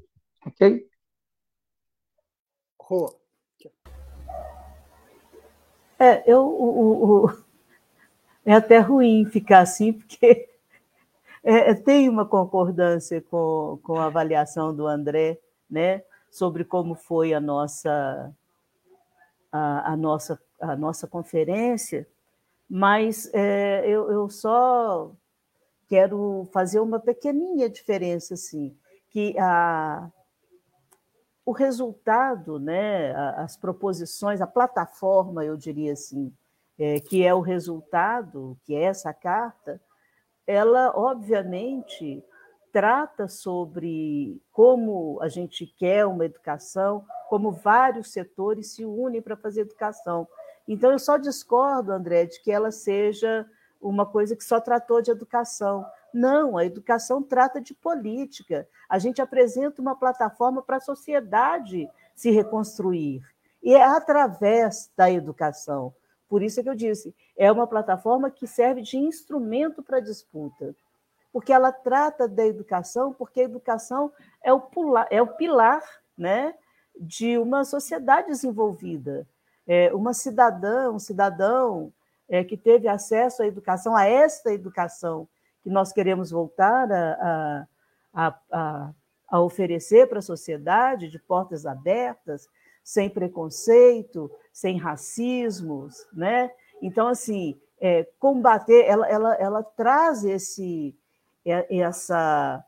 Ok? 0.46 0.88
Rô. 2.80 3.16
É, 6.00 6.30
eu, 6.30 6.42
o, 6.42 7.26
o, 7.26 7.44
é 8.46 8.54
até 8.54 8.80
ruim 8.80 9.26
ficar 9.26 9.60
assim, 9.60 9.94
porque 9.94 10.50
é, 11.44 11.72
é, 11.72 11.74
tem 11.74 12.10
uma 12.10 12.26
concordância 12.26 13.22
com, 13.22 13.80
com 13.84 13.98
a 13.98 14.06
avaliação 14.06 14.76
do 14.76 14.86
André, 14.86 15.40
né, 15.70 16.04
sobre 16.34 16.66
como 16.66 16.96
foi 16.96 17.32
a 17.32 17.40
nossa, 17.40 18.36
a, 19.52 19.92
a 19.92 19.96
nossa, 19.96 20.42
a 20.60 20.76
nossa 20.76 21.06
conferência, 21.06 22.08
mas 22.68 23.30
é, 23.36 23.88
eu, 23.88 24.12
eu 24.12 24.28
só 24.28 25.12
quero 25.88 26.50
fazer 26.52 26.80
uma 26.80 27.00
pequeninha 27.00 27.70
diferença, 27.70 28.34
assim, 28.34 28.76
que 29.12 29.38
a, 29.38 30.12
o 31.46 31.52
resultado, 31.52 32.60
né, 32.60 33.14
as 33.38 33.56
proposições, 33.56 34.42
a 34.42 34.48
plataforma, 34.48 35.46
eu 35.46 35.56
diria 35.56 35.94
assim, 35.94 36.34
é, 36.80 37.00
que 37.00 37.24
é 37.24 37.32
o 37.32 37.42
resultado, 37.42 38.58
que 38.64 38.74
é 38.74 38.86
essa 38.86 39.14
carta, 39.14 39.80
ela, 40.48 40.92
obviamente, 40.96 42.24
trata 42.74 43.28
sobre 43.28 44.42
como 44.52 45.20
a 45.22 45.30
gente 45.30 45.68
quer 45.68 46.08
uma 46.08 46.26
educação, 46.26 47.06
como 47.30 47.52
vários 47.52 48.12
setores 48.12 48.74
se 48.74 48.84
unem 48.84 49.22
para 49.22 49.38
fazer 49.38 49.62
educação. 49.62 50.28
Então, 50.68 50.92
eu 50.92 50.98
só 50.98 51.18
discordo, 51.18 51.92
André, 51.92 52.26
de 52.26 52.42
que 52.42 52.52
ela 52.52 52.72
seja 52.72 53.46
uma 53.80 54.08
coisa 54.08 54.36
que 54.36 54.44
só 54.44 54.60
tratou 54.60 55.04
de 55.04 55.12
educação. 55.12 55.86
Não, 56.12 56.58
a 56.58 56.66
educação 56.66 57.22
trata 57.22 57.62
de 57.62 57.76
política. 57.76 58.68
A 58.90 58.98
gente 58.98 59.22
apresenta 59.22 59.80
uma 59.80 59.96
plataforma 59.96 60.64
para 60.64 60.78
a 60.78 60.82
sociedade 60.82 61.88
se 62.16 62.32
reconstruir. 62.32 63.22
E 63.62 63.76
é 63.76 63.84
através 63.84 64.92
da 64.98 65.12
educação. 65.12 65.94
Por 66.28 66.42
isso 66.42 66.60
é 66.60 66.64
que 66.64 66.70
eu 66.70 66.76
disse, 66.76 67.14
é 67.38 67.52
uma 67.52 67.68
plataforma 67.68 68.32
que 68.32 68.48
serve 68.48 68.82
de 68.82 68.98
instrumento 68.98 69.84
para 69.84 69.98
a 69.98 70.02
disputa. 70.02 70.76
Porque 71.34 71.52
ela 71.52 71.72
trata 71.72 72.28
da 72.28 72.46
educação, 72.46 73.12
porque 73.12 73.42
a 73.42 73.46
educação 73.46 74.14
é 74.42 74.54
o, 74.54 74.62
é 75.10 75.22
o 75.22 75.28
pilar 75.28 75.84
né, 76.18 76.54
de 76.98 77.38
uma 77.38 77.66
sociedade 77.66 78.28
desenvolvida. 78.28 79.28
É 79.68 79.94
uma 79.94 80.14
cidadã, 80.14 80.92
um 80.92 81.00
cidadão 81.00 81.92
é, 82.30 82.44
que 82.44 82.56
teve 82.56 82.88
acesso 82.88 83.44
à 83.44 83.48
educação, 83.48 83.96
a 83.96 84.06
esta 84.06 84.54
educação 84.54 85.28
que 85.64 85.70
nós 85.70 85.92
queremos 85.92 86.30
voltar 86.30 86.92
a, 86.92 87.68
a, 88.14 88.40
a, 88.52 88.94
a 89.30 89.42
oferecer 89.42 90.08
para 90.08 90.20
a 90.20 90.22
sociedade, 90.22 91.10
de 91.10 91.18
portas 91.18 91.66
abertas, 91.66 92.48
sem 92.84 93.10
preconceito, 93.10 94.30
sem 94.52 94.78
racismos, 94.78 96.06
né? 96.14 96.52
Então, 96.82 97.08
assim, 97.08 97.58
é, 97.80 98.04
combater, 98.20 98.86
ela, 98.86 99.08
ela, 99.08 99.36
ela 99.36 99.64
traz 99.64 100.26
esse, 100.26 100.96
essa, 101.46 102.64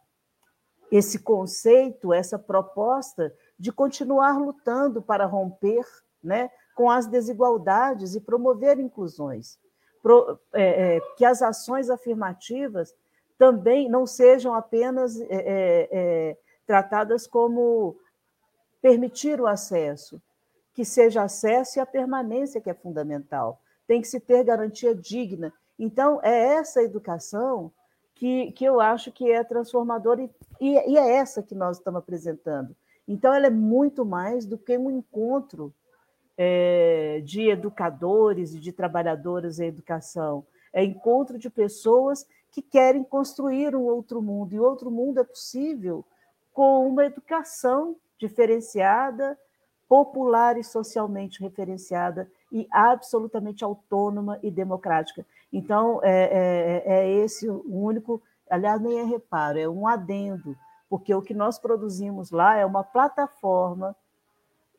esse 0.92 1.20
conceito, 1.20 2.14
essa 2.14 2.38
proposta 2.38 3.34
de 3.58 3.72
continuar 3.72 4.38
lutando 4.38 5.02
para 5.02 5.26
romper 5.26 5.86
né, 6.24 6.50
com 6.76 6.90
as 6.90 7.08
desigualdades 7.08 8.16
e 8.16 8.22
promover 8.22 8.80
inclusões. 8.80 9.58
Pro, 10.02 10.40
é, 10.54 10.98
é, 10.98 11.02
que 11.18 11.26
as 11.26 11.42
ações 11.42 11.90
afirmativas 11.90 12.94
também 13.38 13.90
não 13.90 14.06
sejam 14.06 14.54
apenas 14.54 15.20
é, 15.20 15.26
é, 15.30 15.90
é, 15.92 16.38
tratadas 16.66 17.26
como 17.26 17.96
permitir 18.82 19.42
o 19.42 19.48
acesso, 19.48 20.22
que 20.74 20.86
seja 20.86 21.24
acesso 21.24 21.80
e 21.80 21.82
a 21.82 21.86
permanência 21.86 22.62
que 22.62 22.70
é 22.70 22.74
fundamental. 22.74 23.60
Tem 23.88 24.02
que 24.02 24.08
se 24.08 24.20
ter 24.20 24.44
garantia 24.44 24.94
digna. 24.94 25.54
Então, 25.78 26.20
é 26.22 26.56
essa 26.56 26.84
educação 26.84 27.72
que, 28.16 28.52
que 28.54 28.66
eu 28.66 28.80
acho 28.80 29.12
que 29.12 29.30
é 29.30 29.44
transformadora 29.44 30.24
e, 30.24 30.32
e 30.62 30.98
é 30.98 31.16
essa 31.18 31.44
que 31.44 31.54
nós 31.54 31.78
estamos 31.78 32.00
apresentando. 32.00 32.76
Então, 33.08 33.34
ela 33.34 33.48
é 33.48 33.52
muito 33.52 34.04
mais 34.04 34.46
do 34.46 34.58
que 34.58 34.78
um 34.78 34.90
encontro 34.90 35.74
é, 36.38 37.22
de 37.24 37.50
educadores 37.50 38.56
e 38.56 38.60
de 38.60 38.72
trabalhadoras 38.72 39.60
em 39.60 39.68
educação. 39.68 40.46
É 40.74 40.84
encontro 40.84 41.38
de 41.38 41.50
pessoas 41.50 42.26
que 42.52 42.62
querem 42.62 43.04
construir 43.04 43.76
um 43.76 43.84
outro 43.84 44.22
mundo. 44.22 44.54
E 44.54 44.60
outro 44.60 44.90
mundo 44.90 45.20
é 45.20 45.24
possível 45.24 46.04
com 46.54 46.88
uma 46.88 47.06
educação 47.06 47.98
diferenciada, 48.18 49.38
popular 49.88 50.58
e 50.58 50.64
socialmente 50.64 51.42
referenciada 51.42 52.32
e 52.52 52.68
absolutamente 52.72 53.64
autônoma 53.64 54.40
e 54.42 54.50
democrática. 54.50 55.26
Então, 55.56 56.02
é, 56.04 56.84
é, 56.86 56.94
é 56.96 57.10
esse 57.10 57.50
o 57.50 57.64
único, 57.66 58.22
aliás, 58.50 58.82
nem 58.82 59.00
é 59.00 59.04
reparo, 59.04 59.58
é 59.58 59.70
um 59.70 59.88
adendo, 59.88 60.54
porque 60.90 61.16
o 61.16 61.22
que 61.22 61.34
nós 61.34 61.58
produzimos 61.58 62.30
lá 62.30 62.58
é 62.58 62.66
uma 62.66 62.84
plataforma 62.84 63.96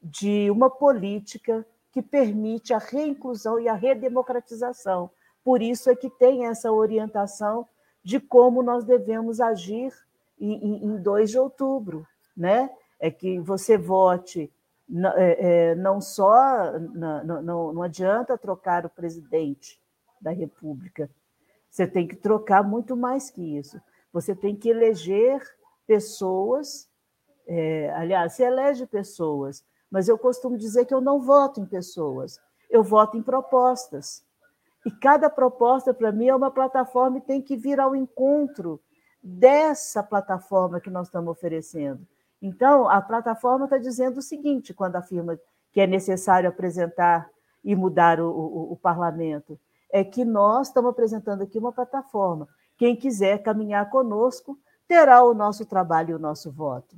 de 0.02 0.50
uma 0.50 0.68
política 0.68 1.66
que 1.90 2.02
permite 2.02 2.74
a 2.74 2.78
reinclusão 2.78 3.58
e 3.58 3.70
a 3.70 3.72
redemocratização. 3.72 5.08
Por 5.42 5.62
isso 5.62 5.88
é 5.88 5.96
que 5.96 6.10
tem 6.10 6.44
essa 6.44 6.70
orientação 6.70 7.66
de 8.04 8.20
como 8.20 8.62
nós 8.62 8.84
devemos 8.84 9.40
agir 9.40 9.94
em, 10.38 10.84
em 10.84 10.96
2 10.98 11.30
de 11.30 11.38
outubro, 11.38 12.06
né? 12.36 12.68
É 13.00 13.10
que 13.10 13.40
você 13.40 13.78
vote 13.78 14.52
é, 15.16 15.70
é, 15.70 15.74
não 15.74 16.02
só 16.02 16.78
não, 16.78 17.42
não, 17.42 17.72
não 17.72 17.82
adianta 17.82 18.36
trocar 18.36 18.84
o 18.84 18.90
presidente 18.90 19.80
da 20.26 20.32
República, 20.32 21.10
você 21.70 21.86
tem 21.86 22.06
que 22.06 22.16
trocar 22.16 22.62
muito 22.62 22.96
mais 22.96 23.30
que 23.30 23.56
isso. 23.56 23.80
Você 24.12 24.34
tem 24.34 24.54
que 24.54 24.68
eleger 24.68 25.42
pessoas, 25.86 26.88
é, 27.46 27.90
aliás, 27.94 28.34
se 28.34 28.42
elege 28.42 28.86
pessoas 28.86 29.64
mas 29.90 30.08
eu 30.08 30.18
costumo 30.18 30.56
dizer 30.56 30.84
que 30.84 30.94
eu 30.94 31.00
não 31.00 31.20
voto 31.20 31.60
em 31.60 31.66
pessoas, 31.66 32.40
eu 32.68 32.82
voto 32.82 33.16
em 33.16 33.22
propostas. 33.22 34.24
E 34.84 34.90
cada 34.90 35.30
proposta, 35.30 35.92
para 35.94 36.12
mim, 36.12 36.28
é 36.28 36.34
uma 36.34 36.50
plataforma 36.50 37.18
e 37.18 37.22
tem 37.22 37.40
que 37.40 37.56
vir 37.56 37.80
ao 37.80 37.94
encontro 37.94 38.80
dessa 39.22 40.02
plataforma 40.02 40.80
que 40.80 40.90
nós 40.90 41.08
estamos 41.08 41.30
oferecendo. 41.30 42.06
Então, 42.40 42.88
a 42.88 43.00
plataforma 43.00 43.64
está 43.64 43.78
dizendo 43.78 44.18
o 44.18 44.22
seguinte, 44.22 44.74
quando 44.74 44.96
afirma 44.96 45.38
que 45.72 45.80
é 45.80 45.86
necessário 45.86 46.48
apresentar 46.48 47.28
e 47.64 47.74
mudar 47.74 48.20
o, 48.20 48.28
o, 48.28 48.72
o 48.72 48.76
parlamento, 48.76 49.58
é 49.96 50.04
que 50.04 50.26
nós 50.26 50.68
estamos 50.68 50.90
apresentando 50.90 51.40
aqui 51.40 51.58
uma 51.58 51.72
plataforma. 51.72 52.46
Quem 52.76 52.94
quiser 52.94 53.42
caminhar 53.42 53.88
conosco 53.88 54.58
terá 54.86 55.22
o 55.22 55.32
nosso 55.32 55.64
trabalho 55.64 56.10
e 56.10 56.14
o 56.14 56.18
nosso 56.18 56.52
voto. 56.52 56.94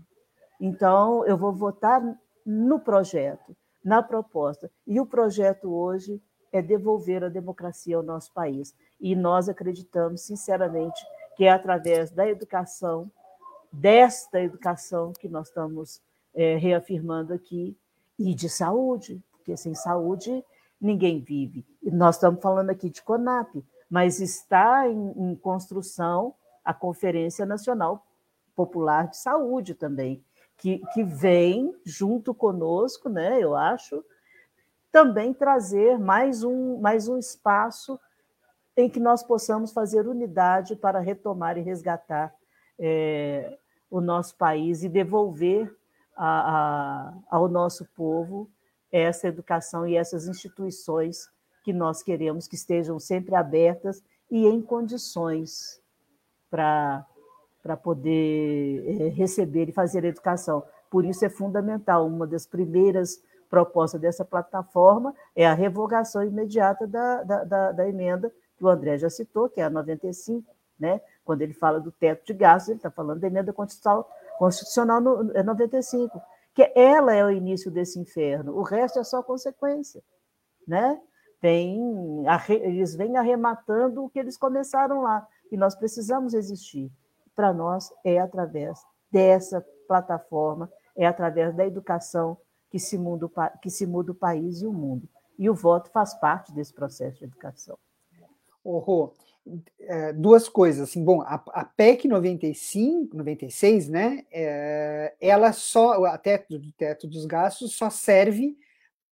Então, 0.61 1.25
eu 1.25 1.37
vou 1.37 1.53
votar 1.53 2.03
no 2.45 2.81
projeto, 2.81 3.57
na 3.85 4.03
proposta. 4.03 4.69
E 4.85 4.99
o 4.99 5.07
projeto 5.07 5.73
hoje 5.73 6.21
é 6.51 6.61
devolver 6.61 7.23
a 7.23 7.29
democracia 7.29 7.97
ao 7.97 8.03
nosso 8.03 8.33
país. 8.33 8.75
E 9.01 9.15
nós 9.15 9.49
acreditamos, 9.49 10.23
sinceramente, 10.23 11.01
que 11.37 11.45
é 11.45 11.51
através 11.51 12.11
da 12.11 12.29
educação, 12.29 13.09
desta 13.71 14.41
educação 14.41 15.13
que 15.13 15.29
nós 15.29 15.47
estamos 15.47 16.03
é, 16.35 16.57
reafirmando 16.57 17.33
aqui, 17.33 17.79
e 18.19 18.35
de 18.35 18.49
saúde, 18.49 19.23
porque 19.31 19.57
sem 19.57 19.73
saúde 19.77 20.45
ninguém 20.81 21.21
vive. 21.21 21.67
Nós 21.83 22.17
estamos 22.17 22.41
falando 22.41 22.71
aqui 22.71 22.89
de 22.89 23.03
CONAP, 23.03 23.65
mas 23.89 24.21
está 24.21 24.89
em, 24.89 25.13
em 25.17 25.35
construção 25.35 26.35
a 26.65 26.75
Conferência 26.75 27.47
Nacional 27.47 28.07
Popular 28.55 29.09
de 29.09 29.17
Saúde 29.17 29.75
também, 29.75 30.23
que, 30.57 30.79
que 30.93 31.03
vem 31.03 31.75
junto 31.85 32.35
conosco, 32.35 33.09
né, 33.09 33.39
eu 33.41 33.57
acho, 33.57 34.05
também 34.91 35.33
trazer 35.33 35.99
mais 35.99 36.43
um, 36.43 36.79
mais 36.79 37.09
um 37.09 37.19
espaço 37.19 37.99
em 38.77 38.89
que 38.89 39.01
nós 39.01 39.23
possamos 39.23 39.73
fazer 39.73 40.07
unidade 40.07 40.77
para 40.77 41.01
retomar 41.01 41.57
e 41.57 41.63
resgatar 41.63 42.35
é, 42.79 43.59
o 43.91 44.01
nosso 44.01 44.37
país 44.37 44.83
e 44.83 44.89
devolver 44.89 45.75
a, 46.17 47.09
a, 47.09 47.15
ao 47.29 47.49
nosso 47.49 47.85
povo 47.95 48.51
essa 48.91 49.29
educação 49.29 49.87
e 49.87 49.97
essas 49.97 50.27
instituições 50.27 51.29
que 51.63 51.73
nós 51.73 52.03
queremos 52.03 52.49
que 52.49 52.55
estejam 52.55 52.99
sempre 52.99 53.35
abertas 53.35 54.03
e 54.31 54.47
em 54.47 54.61
condições 54.61 55.81
para 56.51 57.07
poder 57.83 58.85
é, 58.87 59.09
receber 59.09 59.69
e 59.69 59.73
fazer 59.73 60.05
educação. 60.05 60.63
Por 60.91 61.05
isso 61.05 61.25
é 61.25 61.29
fundamental, 61.29 62.07
uma 62.07 62.27
das 62.27 62.47
primeiras 62.47 63.23
proposta 63.49 63.99
dessa 63.99 64.25
plataforma 64.25 65.15
é 65.35 65.47
a 65.47 65.55
revogação 65.55 66.23
imediata 66.23 66.87
da, 66.87 67.23
da, 67.23 67.45
da, 67.45 67.73
da 67.73 67.89
emenda 67.89 68.33
que 68.57 68.65
o 68.65 68.69
André 68.69 68.99
já 68.99 69.09
citou, 69.09 69.49
que 69.49 69.61
é 69.61 69.65
a 69.65 69.71
95, 69.71 70.45
né? 70.79 71.01
quando 71.25 71.43
ele 71.43 71.53
fala 71.53 71.81
do 71.81 71.93
teto 71.93 72.27
de 72.27 72.35
gastos, 72.35 72.71
ele 72.71 72.79
está 72.79 72.91
falando 72.91 73.21
da 73.21 73.27
emenda 73.27 73.53
constitucional, 73.53 74.11
constitucional 74.39 75.01
no, 75.01 75.33
é 75.37 75.43
95, 75.43 76.21
que 76.59 76.73
ela 76.75 77.15
é 77.15 77.25
o 77.25 77.31
início 77.31 77.71
desse 77.71 78.01
inferno, 78.01 78.53
o 78.57 78.65
resto 78.65 78.99
é 78.99 79.05
só 79.05 79.23
consequência. 79.23 80.03
Né? 80.67 81.01
Tem, 81.41 82.25
eles 82.49 82.97
vêm 82.97 83.17
arrematando 83.17 84.03
o 84.03 84.11
que 84.11 84.19
eles 84.19 84.37
começaram 84.37 85.03
lá, 85.03 85.25
e 85.53 85.57
nós 85.57 85.77
precisamos 85.77 86.35
existir. 86.35 86.91
Para 87.33 87.53
nós 87.53 87.93
é 88.03 88.19
através 88.19 88.85
dessa 89.09 89.65
plataforma, 89.87 90.69
é 90.97 91.07
através 91.07 91.55
da 91.55 91.65
educação, 91.65 92.37
que 92.73 92.81
se, 92.81 92.99
muda, 92.99 93.31
que 93.63 93.71
se 93.71 93.87
muda 93.87 94.11
o 94.11 94.17
país 94.17 94.61
e 94.61 94.67
o 94.67 94.73
mundo. 94.73 95.09
E 95.39 95.49
o 95.49 95.55
voto 95.55 95.93
faz 95.93 96.13
parte 96.15 96.53
desse 96.53 96.75
processo 96.75 97.19
de 97.21 97.25
educação. 97.27 97.79
Oh, 98.65 98.81
Rô, 98.81 99.15
é, 99.81 100.13
duas 100.13 100.49
coisas. 100.49 100.89
Assim, 100.89 101.05
bom, 101.05 101.23
a, 101.23 101.43
a, 101.49 101.65
PEC 101.65 102.07
95, 102.07 103.17
96, 103.17 103.89
né? 103.89 104.25
É, 104.31 105.15
ela 105.21 105.53
só, 105.53 106.01
o 106.01 106.19
teto, 106.19 106.59
do 106.59 106.73
teto 106.73 107.07
dos 107.07 107.27
gastos 107.27 107.75
só 107.75 107.91
serve 107.91 108.57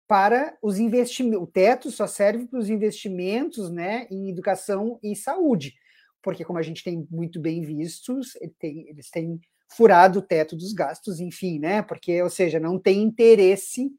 para 0.06 0.56
os 0.60 0.78
investimentos. 0.78 1.42
O 1.42 1.46
teto 1.46 1.90
só 1.90 2.06
serve 2.06 2.46
para 2.46 2.58
os 2.58 2.68
investimentos 2.68 3.70
né, 3.70 4.08
em 4.10 4.28
educação 4.28 4.98
e 5.02 5.14
saúde. 5.14 5.74
Porque, 6.22 6.44
como 6.44 6.58
a 6.58 6.62
gente 6.62 6.82
tem 6.82 7.06
muito 7.10 7.40
bem 7.40 7.62
vistos, 7.62 8.36
ele 8.40 8.54
tem, 8.58 8.88
eles 8.88 9.08
têm 9.08 9.40
furado 9.68 10.18
o 10.18 10.22
teto 10.22 10.56
dos 10.56 10.72
gastos, 10.72 11.20
enfim, 11.20 11.58
né? 11.58 11.80
Porque, 11.80 12.20
ou 12.22 12.28
seja, 12.28 12.58
não 12.58 12.78
tem 12.78 13.02
interesse 13.02 13.90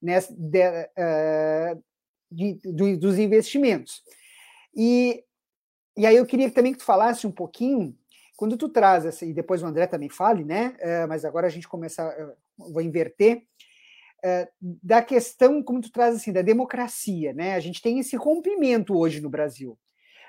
nessa, 0.00 0.32
de, 0.36 0.60
uh, 0.68 1.82
de, 2.30 2.60
de, 2.62 2.96
dos 2.96 3.18
investimentos. 3.18 4.02
E, 4.76 5.23
e 5.96 6.06
aí 6.06 6.16
eu 6.16 6.26
queria 6.26 6.50
também 6.50 6.72
que 6.72 6.78
tu 6.78 6.84
falasse 6.84 7.26
um 7.26 7.32
pouquinho, 7.32 7.96
quando 8.36 8.56
tu 8.56 8.68
traz 8.68 9.06
essa, 9.06 9.24
e 9.24 9.32
depois 9.32 9.62
o 9.62 9.66
André 9.66 9.86
também 9.86 10.08
fale, 10.08 10.44
né? 10.44 10.76
Uh, 10.80 11.08
mas 11.08 11.24
agora 11.24 11.46
a 11.46 11.50
gente 11.50 11.68
começa, 11.68 12.06
uh, 12.58 12.72
vou 12.72 12.82
inverter, 12.82 13.42
da 14.82 15.02
questão, 15.02 15.62
como 15.62 15.82
tu 15.82 15.92
traz 15.92 16.16
assim, 16.16 16.32
da 16.32 16.40
democracia, 16.40 17.34
né? 17.34 17.56
A 17.56 17.60
gente 17.60 17.82
tem 17.82 17.98
esse 17.98 18.16
rompimento 18.16 18.96
hoje 18.96 19.20
no 19.20 19.28
Brasil 19.28 19.78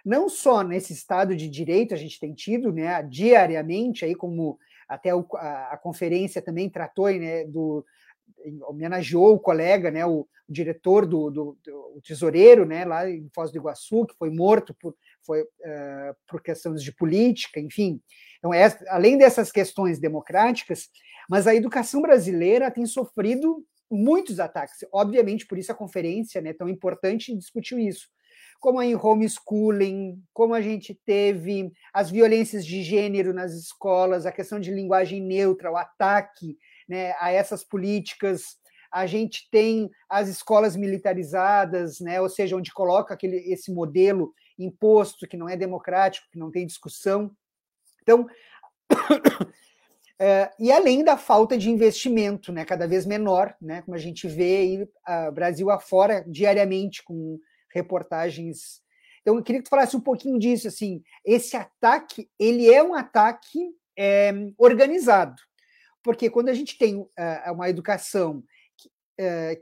não 0.05 0.29
só 0.29 0.61
nesse 0.61 0.93
estado 0.93 1.35
de 1.35 1.49
direito 1.49 1.93
a 1.93 1.97
gente 1.97 2.19
tem 2.19 2.31
tido, 2.31 2.71
né, 2.71 3.01
diariamente 3.01 4.05
aí 4.05 4.13
como 4.13 4.59
até 4.87 5.15
o, 5.15 5.25
a, 5.33 5.73
a, 5.73 5.77
conferência 5.77 6.43
também 6.43 6.69
tratou, 6.69 7.09
né, 7.09 7.43
do, 7.45 7.83
homenageou 8.67 9.33
o 9.33 9.39
colega, 9.39 9.89
né, 9.89 10.05
o, 10.05 10.19
o 10.47 10.53
diretor 10.53 11.07
do, 11.07 11.31
do, 11.31 11.57
do, 11.65 12.01
tesoureiro, 12.05 12.65
né, 12.65 12.85
lá 12.85 13.09
em 13.09 13.27
Foz 13.33 13.51
do 13.51 13.57
Iguaçu, 13.57 14.05
que 14.05 14.15
foi 14.15 14.29
morto 14.29 14.75
por, 14.75 14.95
foi, 15.25 15.41
uh, 15.41 16.15
por 16.27 16.41
questões 16.41 16.83
de 16.83 16.91
política, 16.93 17.59
enfim. 17.59 17.99
Então, 18.37 18.53
é, 18.53 18.77
além 18.89 19.17
dessas 19.17 19.51
questões 19.51 19.99
democráticas, 19.99 20.89
mas 21.29 21.47
a 21.47 21.55
educação 21.55 22.01
brasileira 22.01 22.71
tem 22.71 22.85
sofrido 22.85 23.65
muitos 23.89 24.39
ataques. 24.39 24.77
Obviamente, 24.91 25.45
por 25.45 25.57
isso 25.57 25.71
a 25.71 25.75
conferência, 25.75 26.41
né, 26.41 26.53
tão 26.53 26.69
importante, 26.69 27.35
discutiu 27.35 27.79
isso 27.79 28.07
como 28.59 28.81
em 28.81 28.95
homeschooling, 28.95 30.19
como 30.33 30.53
a 30.53 30.61
gente 30.61 30.99
teve 31.05 31.71
as 31.93 32.09
violências 32.09 32.65
de 32.65 32.81
gênero 32.81 33.33
nas 33.33 33.53
escolas, 33.53 34.25
a 34.25 34.31
questão 34.31 34.59
de 34.59 34.71
linguagem 34.71 35.21
neutra, 35.21 35.71
o 35.71 35.77
ataque 35.77 36.57
né, 36.87 37.13
a 37.19 37.31
essas 37.31 37.63
políticas. 37.63 38.57
A 38.91 39.05
gente 39.05 39.47
tem 39.51 39.89
as 40.09 40.29
escolas 40.29 40.75
militarizadas, 40.75 41.99
né, 41.99 42.19
ou 42.21 42.29
seja, 42.29 42.55
onde 42.55 42.73
coloca 42.73 43.13
aquele, 43.13 43.37
esse 43.51 43.71
modelo 43.71 44.33
imposto 44.57 45.27
que 45.27 45.37
não 45.37 45.49
é 45.49 45.57
democrático, 45.57 46.27
que 46.31 46.39
não 46.39 46.51
tem 46.51 46.65
discussão. 46.65 47.35
Então, 48.01 48.27
é, 50.19 50.51
e 50.59 50.71
além 50.71 51.03
da 51.03 51.17
falta 51.17 51.57
de 51.57 51.69
investimento, 51.69 52.51
né, 52.51 52.63
cada 52.63 52.87
vez 52.87 53.05
menor, 53.05 53.55
né, 53.61 53.81
como 53.81 53.95
a 53.95 53.99
gente 53.99 54.27
vê 54.27 54.57
aí, 54.57 54.89
a 55.03 55.31
Brasil 55.31 55.69
afora 55.69 56.23
diariamente 56.27 57.03
com 57.03 57.39
reportagens. 57.73 58.81
Então, 59.21 59.35
eu 59.35 59.43
queria 59.43 59.59
que 59.61 59.65
tu 59.65 59.71
falasse 59.71 59.97
um 59.97 60.01
pouquinho 60.01 60.39
disso, 60.39 60.67
assim, 60.67 61.01
esse 61.25 61.57
ataque, 61.57 62.29
ele 62.39 62.71
é 62.71 62.81
um 62.81 62.93
ataque 62.93 63.59
é, 63.97 64.31
organizado, 64.57 65.41
porque 66.03 66.29
quando 66.29 66.49
a 66.49 66.53
gente 66.53 66.77
tem 66.77 66.97
uh, 66.97 67.09
uma 67.51 67.67
educação 67.67 68.43
que, 68.77 68.89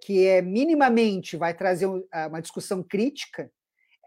que 0.02 0.28
é 0.28 0.42
minimamente 0.42 1.38
vai 1.38 1.54
trazer 1.54 1.86
uma 1.86 2.42
discussão 2.42 2.84
crítica, 2.84 3.50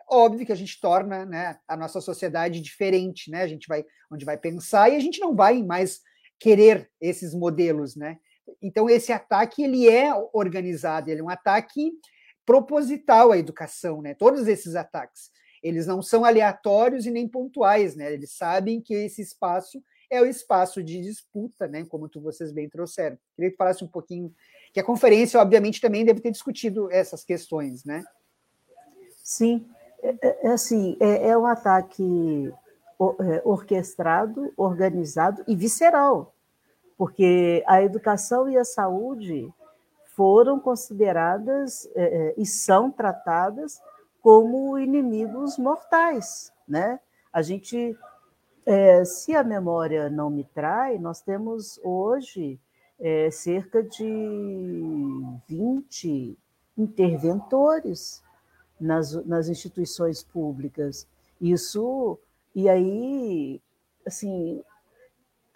óbvio 0.09 0.47
que 0.47 0.53
a 0.53 0.57
gente 0.57 0.81
torna 0.81 1.25
né, 1.25 1.59
a 1.67 1.77
nossa 1.77 2.01
sociedade 2.01 2.61
diferente, 2.61 3.31
né? 3.31 3.43
A 3.43 3.49
gente 3.49 3.67
vai 3.67 3.85
onde 4.11 4.25
vai 4.25 4.37
pensar 4.37 4.91
e 4.91 4.97
a 4.97 5.01
gente 5.01 5.21
não 5.21 5.35
vai 5.35 5.63
mais 5.63 6.01
querer 6.39 6.91
esses 7.01 7.35
modelos, 7.35 7.97
né? 7.97 8.19
Então 8.63 8.89
esse 8.89 9.13
ataque 9.13 9.63
ele 9.63 9.89
é 9.89 10.13
organizado, 10.33 11.11
ele 11.11 11.21
é 11.21 11.25
um 11.25 11.31
ataque 11.31 11.93
proposital 12.45 13.33
à 13.33 13.39
educação, 13.39 14.01
né? 14.01 14.15
Todos 14.15 14.47
esses 14.47 14.77
ataques, 14.77 15.31
eles 15.63 15.87
não 15.87 16.01
são 16.01 16.25
aleatórios 16.25 17.07
e 17.07 17.11
nem 17.11 17.29
pontuais, 17.29 17.97
né? 17.97 18.13
Eles 18.13 18.33
sabem 18.33 18.81
que 18.81 18.95
esse 18.95 19.21
espaço 19.21 19.83
é 20.09 20.23
o 20.23 20.27
espaço 20.27 20.83
de 20.83 21.01
disputa, 21.01 21.67
né? 21.67 21.85
Como 21.87 22.09
tu, 22.09 22.21
vocês 22.21 22.53
bem 22.53 22.69
trouxeram. 22.69 23.19
Queria 23.35 23.51
que 23.51 23.57
falasse 23.57 23.83
um 23.83 23.89
pouquinho 23.89 24.33
que 24.73 24.79
a 24.79 24.85
conferência, 24.85 25.41
obviamente, 25.41 25.81
também 25.81 26.05
deve 26.05 26.21
ter 26.21 26.31
discutido 26.31 26.91
essas 26.93 27.25
questões, 27.25 27.85
né? 27.85 28.05
Sim, 29.25 29.67
é, 30.03 30.17
é, 30.21 30.49
é 30.49 30.53
assim, 30.53 30.97
é, 31.01 31.29
é 31.29 31.39
um 31.39 31.47
ataque 31.47 32.53
é, 33.21 33.43
orquestrado, 33.45 34.53
organizado 34.57 35.45
e 35.47 35.55
visceral, 35.55 36.35
porque 36.97 37.63
a 37.67 37.83
educação 37.83 38.49
e 38.49 38.57
a 38.57 38.65
saúde 38.65 39.53
foram 40.15 40.59
consideradas 40.59 41.89
é, 41.95 42.35
e 42.39 42.47
são 42.47 42.91
tratadas 42.91 43.81
como 44.23 44.79
inimigos 44.79 45.59
mortais, 45.59 46.53
né? 46.67 46.99
A 47.33 47.43
gente, 47.43 47.95
se 49.05 49.37
a 49.37 49.45
memória 49.45 50.09
não 50.09 50.31
me 50.31 50.43
trai, 50.43 50.99
nós 50.99 51.21
temos 51.21 51.79
hoje 51.85 52.59
cerca 53.31 53.83
de 53.83 55.23
20 55.47 56.37
interventores 56.77 58.25
nas, 58.81 59.13
nas 59.27 59.49
instituições 59.49 60.23
públicas. 60.23 61.07
Isso, 61.41 62.19
e 62.55 62.69
aí, 62.69 63.61
assim, 64.07 64.63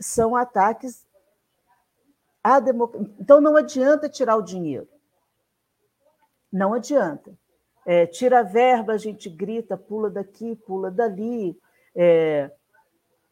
são 0.01 0.37
ataques 0.37 1.07
à 2.43 2.61
democracia. 2.61 3.15
Então, 3.19 3.41
não 3.41 3.57
adianta 3.57 4.09
tirar 4.09 4.37
o 4.37 4.43
dinheiro. 4.43 4.89
Não 6.53 6.75
adianta. 6.75 7.33
É, 7.87 8.07
tira 8.07 8.41
a 8.41 8.43
verba, 8.43 8.93
a 8.93 8.99
gente 8.99 9.29
grita, 9.29 9.77
pula 9.77 10.11
daqui, 10.11 10.57
pula 10.57 10.91
dali, 10.91 11.59
é, 11.95 12.51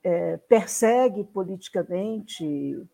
é, 0.02 0.36
persegue 0.36 1.24
politicamente 1.24 2.86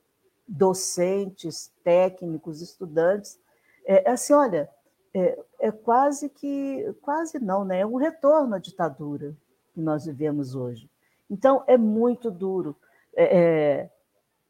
docentes, 0.47 1.73
técnicos, 1.83 2.61
estudantes. 2.61 3.39
É 3.87 4.11
assim, 4.11 4.33
olha, 4.33 4.69
é, 5.15 5.39
é, 5.61 5.71
quase 5.71 6.29
que, 6.29 6.93
quase 7.01 7.39
não, 7.39 7.65
né? 7.65 7.81
É 7.81 7.87
um 7.87 7.97
retorno 7.97 8.55
à 8.55 8.59
ditadura 8.59 9.37
que 9.73 9.81
nós 9.81 10.05
vivemos 10.07 10.55
hoje. 10.57 10.91
Então, 11.31 11.63
é 11.67 11.79
muito 11.79 12.31
duro. 12.31 12.77
É, 13.15 13.39
é 13.39 13.91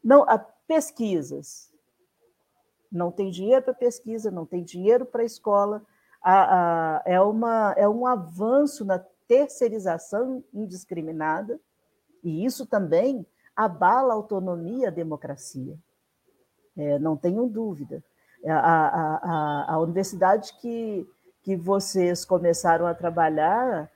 não, 0.03 0.23
a, 0.23 0.37
pesquisas. 0.37 1.71
Não 2.91 3.11
tem 3.11 3.29
dinheiro 3.29 3.63
para 3.63 3.73
pesquisa, 3.73 4.31
não 4.31 4.45
tem 4.45 4.63
dinheiro 4.63 5.05
para 5.05 5.23
escola. 5.23 5.85
A, 6.21 6.97
a, 6.97 7.03
é, 7.05 7.21
uma, 7.21 7.73
é 7.77 7.87
um 7.87 8.07
avanço 8.07 8.83
na 8.83 8.99
terceirização 9.27 10.43
indiscriminada, 10.53 11.59
e 12.23 12.45
isso 12.45 12.65
também 12.65 13.25
abala 13.55 14.13
a 14.13 14.15
autonomia, 14.15 14.87
a 14.87 14.91
democracia. 14.91 15.77
É, 16.75 16.99
não 16.99 17.15
tenham 17.15 17.47
dúvida. 17.47 18.03
A, 18.45 18.57
a, 18.57 19.73
a, 19.73 19.79
universidade 19.79 20.53
que, 20.59 21.07
que 21.41 21.55
vocês 21.55 22.23
começaram 22.23 22.85
a 22.85 22.93
trabalhar 22.93 23.89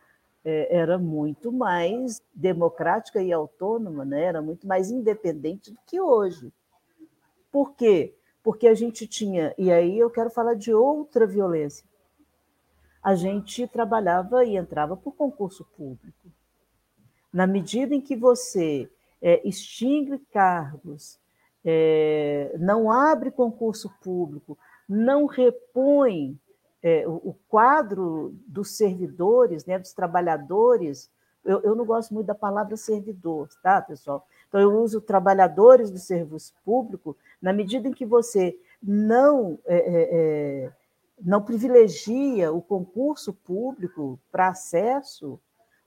é, 0.43 0.75
era 0.75 0.97
muito 0.97 1.51
mais 1.51 2.21
democrática 2.33 3.21
e 3.21 3.31
autônoma, 3.31 4.03
né? 4.05 4.23
era 4.23 4.41
muito 4.41 4.65
mais 4.65 4.89
independente 4.89 5.71
do 5.71 5.79
que 5.85 5.99
hoje. 5.99 6.51
Por 7.51 7.75
quê? 7.75 8.15
Porque 8.43 8.67
a 8.67 8.73
gente 8.73 9.05
tinha, 9.05 9.53
e 9.57 9.71
aí 9.71 9.99
eu 9.99 10.09
quero 10.09 10.29
falar 10.29 10.55
de 10.55 10.73
outra 10.73 11.27
violência. 11.27 11.85
A 13.03 13.15
gente 13.15 13.67
trabalhava 13.67 14.43
e 14.43 14.57
entrava 14.57 14.95
por 14.97 15.13
concurso 15.13 15.65
público. 15.77 16.31
Na 17.31 17.45
medida 17.45 17.93
em 17.93 18.01
que 18.01 18.15
você 18.15 18.89
é, 19.21 19.47
extingue 19.47 20.17
cargos, 20.31 21.19
é, 21.63 22.55
não 22.59 22.91
abre 22.91 23.31
concurso 23.31 23.89
público, 24.01 24.57
não 24.87 25.25
repõe 25.25 26.39
é, 26.81 27.07
o, 27.07 27.15
o, 27.15 27.35
quadro 27.47 28.33
dos 28.47 28.77
servidores, 28.77 29.65
né, 29.65 29.77
dos 29.77 29.93
trabalhadores. 29.93 31.09
Eu, 31.43 31.61
eu, 31.61 31.75
não 31.75 31.85
gosto 31.85 32.13
muito 32.13 32.27
da 32.27 32.35
palavra 32.35 32.77
servidor, 32.77 33.49
tá, 33.61 33.81
pessoal? 33.81 34.25
Então, 34.47 34.59
eu 34.59 34.71
uso 34.79 35.01
trabalhadores 35.01 35.91
do 35.91 35.99
serviço 35.99 36.53
público 36.65 37.15
na 37.41 37.53
medida 37.53 37.87
em 37.87 37.93
que 37.93 38.05
você 38.05 38.57
não, 38.81 39.59
é, 39.65 39.77
é, 39.77 40.09
é 40.65 40.71
não 41.21 41.41
privilegia 41.41 42.51
o 42.51 42.61
concurso 42.61 43.33
público 43.33 44.19
para 44.31 44.49
acesso, 44.49 45.39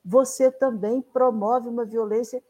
você 0.05 0.51
também 0.51 1.01
promove 1.01 1.69
uma 1.69 1.85
violência 1.85 2.43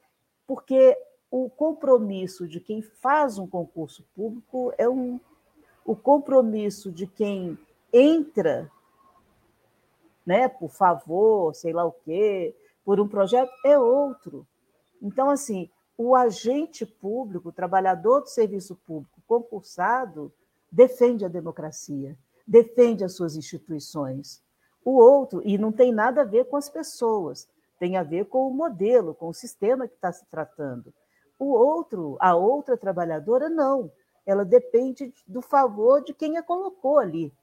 porque 0.47 0.97
o 1.33 1.49
compromisso 1.49 2.47
de 2.47 2.61
quem 2.61 2.83
faz 2.83 3.39
um 3.39 3.47
concurso 3.47 4.05
público 4.15 4.71
é 4.77 4.87
um. 4.87 5.19
O 5.83 5.97
compromisso 5.97 6.93
de 6.93 7.07
quem 7.07 7.59
entra, 7.91 8.71
né, 10.27 10.47
por 10.47 10.69
favor, 10.69 11.55
sei 11.55 11.73
lá 11.73 11.87
o 11.87 11.91
quê, 11.91 12.55
por 12.85 13.01
um 13.01 13.09
projeto, 13.09 13.51
é 13.65 13.79
outro. 13.79 14.47
Então, 15.01 15.31
assim, 15.31 15.71
o 15.97 16.15
agente 16.15 16.85
público, 16.85 17.49
o 17.49 17.53
trabalhador 17.53 18.21
do 18.21 18.29
serviço 18.29 18.77
público 18.87 19.23
concursado, 19.27 20.31
defende 20.71 21.25
a 21.25 21.29
democracia, 21.29 22.17
defende 22.47 23.05
as 23.05 23.15
suas 23.15 23.37
instituições. 23.37 24.43
O 24.85 24.99
outro, 24.99 25.41
e 25.47 25.57
não 25.57 25.73
tem 25.73 25.93
nada 25.93 26.21
a 26.21 26.27
ver 26.27 26.45
com 26.45 26.57
as 26.59 26.69
pessoas, 26.69 27.49
tem 27.79 27.97
a 27.97 28.03
ver 28.03 28.27
com 28.27 28.47
o 28.47 28.55
modelo, 28.55 29.15
com 29.15 29.29
o 29.29 29.35
sistema 29.35 29.89
que 29.89 29.95
está 29.95 30.13
se 30.13 30.27
tratando. 30.27 30.93
O 31.43 31.47
outro, 31.47 32.17
a 32.21 32.37
outra 32.37 32.77
trabalhadora, 32.77 33.49
não. 33.49 33.91
Ela 34.25 34.45
depende 34.45 35.13
do 35.27 35.43
favor 35.43 36.01
de 36.01 36.15
quem 36.15 36.37
a 36.37 36.43
colocou 36.43 37.01
ali. 37.01 37.35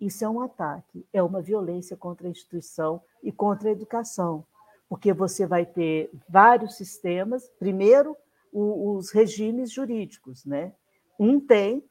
Isso 0.00 0.24
é 0.24 0.28
um 0.28 0.40
ataque, 0.40 1.06
é 1.12 1.22
uma 1.22 1.42
violência 1.42 1.98
contra 1.98 2.26
a 2.26 2.30
instituição 2.30 3.02
e 3.22 3.30
contra 3.30 3.68
a 3.68 3.72
educação, 3.72 4.42
porque 4.88 5.12
você 5.12 5.46
vai 5.46 5.66
ter 5.66 6.10
vários 6.26 6.76
sistemas. 6.76 7.46
Primeiro, 7.58 8.16
o, 8.50 8.96
os 8.96 9.10
regimes 9.10 9.70
jurídicos, 9.70 10.46
né? 10.46 10.72
Um 11.18 11.38
tem, 11.38 11.84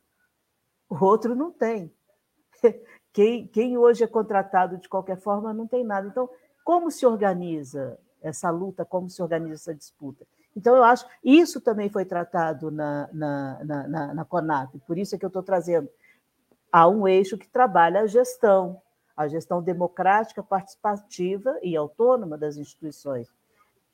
o 0.89 1.05
outro 1.05 1.35
não 1.35 1.51
tem. 1.51 1.93
Quem, 3.13 3.47
quem 3.47 3.79
hoje 3.79 4.03
é 4.03 4.07
contratado 4.07 4.77
de 4.77 4.87
qualquer 4.87 5.17
forma 5.17 5.51
não 5.51 5.65
tem 5.65 5.83
nada. 5.83 6.07
Então, 6.07 6.29
como 6.63 6.91
se 6.91 7.03
organiza 7.03 7.97
essa 8.21 8.51
luta, 8.51 8.85
como 8.85 9.09
se 9.09 9.23
organiza 9.23 9.55
essa 9.55 9.73
disputa. 9.73 10.27
Então, 10.57 10.75
eu 10.75 10.83
acho 10.83 11.05
isso 11.23 11.61
também 11.61 11.87
foi 11.87 12.03
tratado 12.03 12.71
na, 12.71 13.07
na, 13.13 13.63
na, 13.63 14.13
na 14.15 14.25
CONAP, 14.25 14.79
por 14.87 14.97
isso 14.97 15.13
é 15.13 15.19
que 15.19 15.23
eu 15.23 15.27
estou 15.27 15.43
trazendo. 15.43 15.87
Há 16.71 16.87
um 16.87 17.07
eixo 17.07 17.37
que 17.37 17.47
trabalha 17.47 18.01
a 18.01 18.07
gestão, 18.07 18.81
a 19.15 19.27
gestão 19.27 19.61
democrática, 19.61 20.41
participativa 20.41 21.59
e 21.61 21.77
autônoma 21.77 22.39
das 22.39 22.57
instituições, 22.57 23.31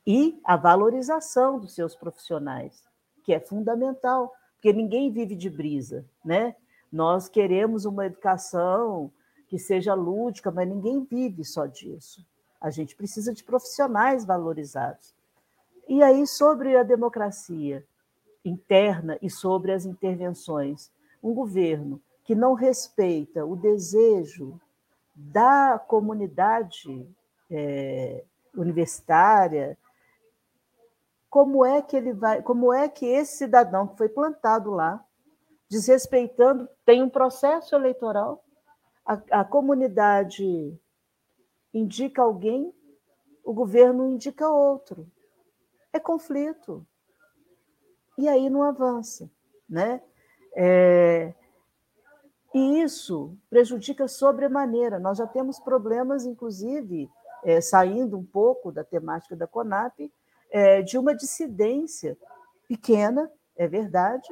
e 0.07 0.39
a 0.41 0.55
valorização 0.55 1.59
dos 1.59 1.75
seus 1.75 1.97
profissionais, 1.97 2.81
que 3.25 3.33
é 3.33 3.41
fundamental, 3.41 4.33
porque 4.53 4.71
ninguém 4.71 5.11
vive 5.11 5.35
de 5.35 5.49
brisa, 5.49 6.05
né? 6.23 6.55
Nós 6.89 7.27
queremos 7.27 7.83
uma 7.83 8.05
educação 8.05 9.11
que 9.49 9.59
seja 9.59 9.93
lúdica, 9.93 10.49
mas 10.49 10.69
ninguém 10.69 11.03
vive 11.03 11.43
só 11.43 11.65
disso. 11.65 12.25
A 12.61 12.69
gente 12.69 12.95
precisa 12.95 13.33
de 13.33 13.43
profissionais 13.43 14.23
valorizados. 14.23 15.13
E 15.87 16.01
aí, 16.01 16.25
sobre 16.25 16.75
a 16.77 16.83
democracia 16.83 17.85
interna 18.43 19.17
e 19.21 19.29
sobre 19.29 19.71
as 19.71 19.85
intervenções, 19.85 20.91
um 21.21 21.33
governo 21.33 22.01
que 22.23 22.35
não 22.35 22.53
respeita 22.53 23.45
o 23.45 23.55
desejo 23.55 24.59
da 25.13 25.77
comunidade 25.77 27.07
é, 27.49 28.23
universitária, 28.55 29.77
como 31.29 31.65
é 31.65 31.81
que 31.81 31.95
ele 31.95 32.13
vai, 32.13 32.41
como 32.41 32.71
é 32.73 32.87
que 32.87 33.05
esse 33.05 33.37
cidadão 33.37 33.87
que 33.87 33.97
foi 33.97 34.09
plantado 34.09 34.71
lá, 34.71 35.03
desrespeitando, 35.69 36.69
tem 36.85 37.01
um 37.01 37.09
processo 37.09 37.75
eleitoral, 37.75 38.43
a, 39.05 39.19
a 39.31 39.43
comunidade 39.43 40.77
indica 41.73 42.21
alguém, 42.21 42.73
o 43.43 43.53
governo 43.53 44.07
indica 44.07 44.47
outro. 44.47 45.07
É 45.93 45.99
conflito. 45.99 46.85
E 48.17 48.27
aí 48.27 48.49
não 48.49 48.63
avança. 48.63 49.29
Né? 49.69 50.01
É... 50.55 51.33
E 52.53 52.81
isso 52.81 53.37
prejudica 53.49 54.07
sobremaneira. 54.07 54.99
Nós 54.99 55.17
já 55.17 55.25
temos 55.25 55.59
problemas, 55.59 56.25
inclusive, 56.25 57.09
é, 57.43 57.59
saindo 57.61 58.17
um 58.17 58.23
pouco 58.23 58.71
da 58.71 58.83
temática 58.83 59.35
da 59.35 59.47
CONAP, 59.47 60.11
é, 60.51 60.83
de 60.83 60.97
uma 60.97 61.15
dissidência 61.15 62.15
pequena, 62.67 63.31
é 63.55 63.67
verdade, 63.67 64.29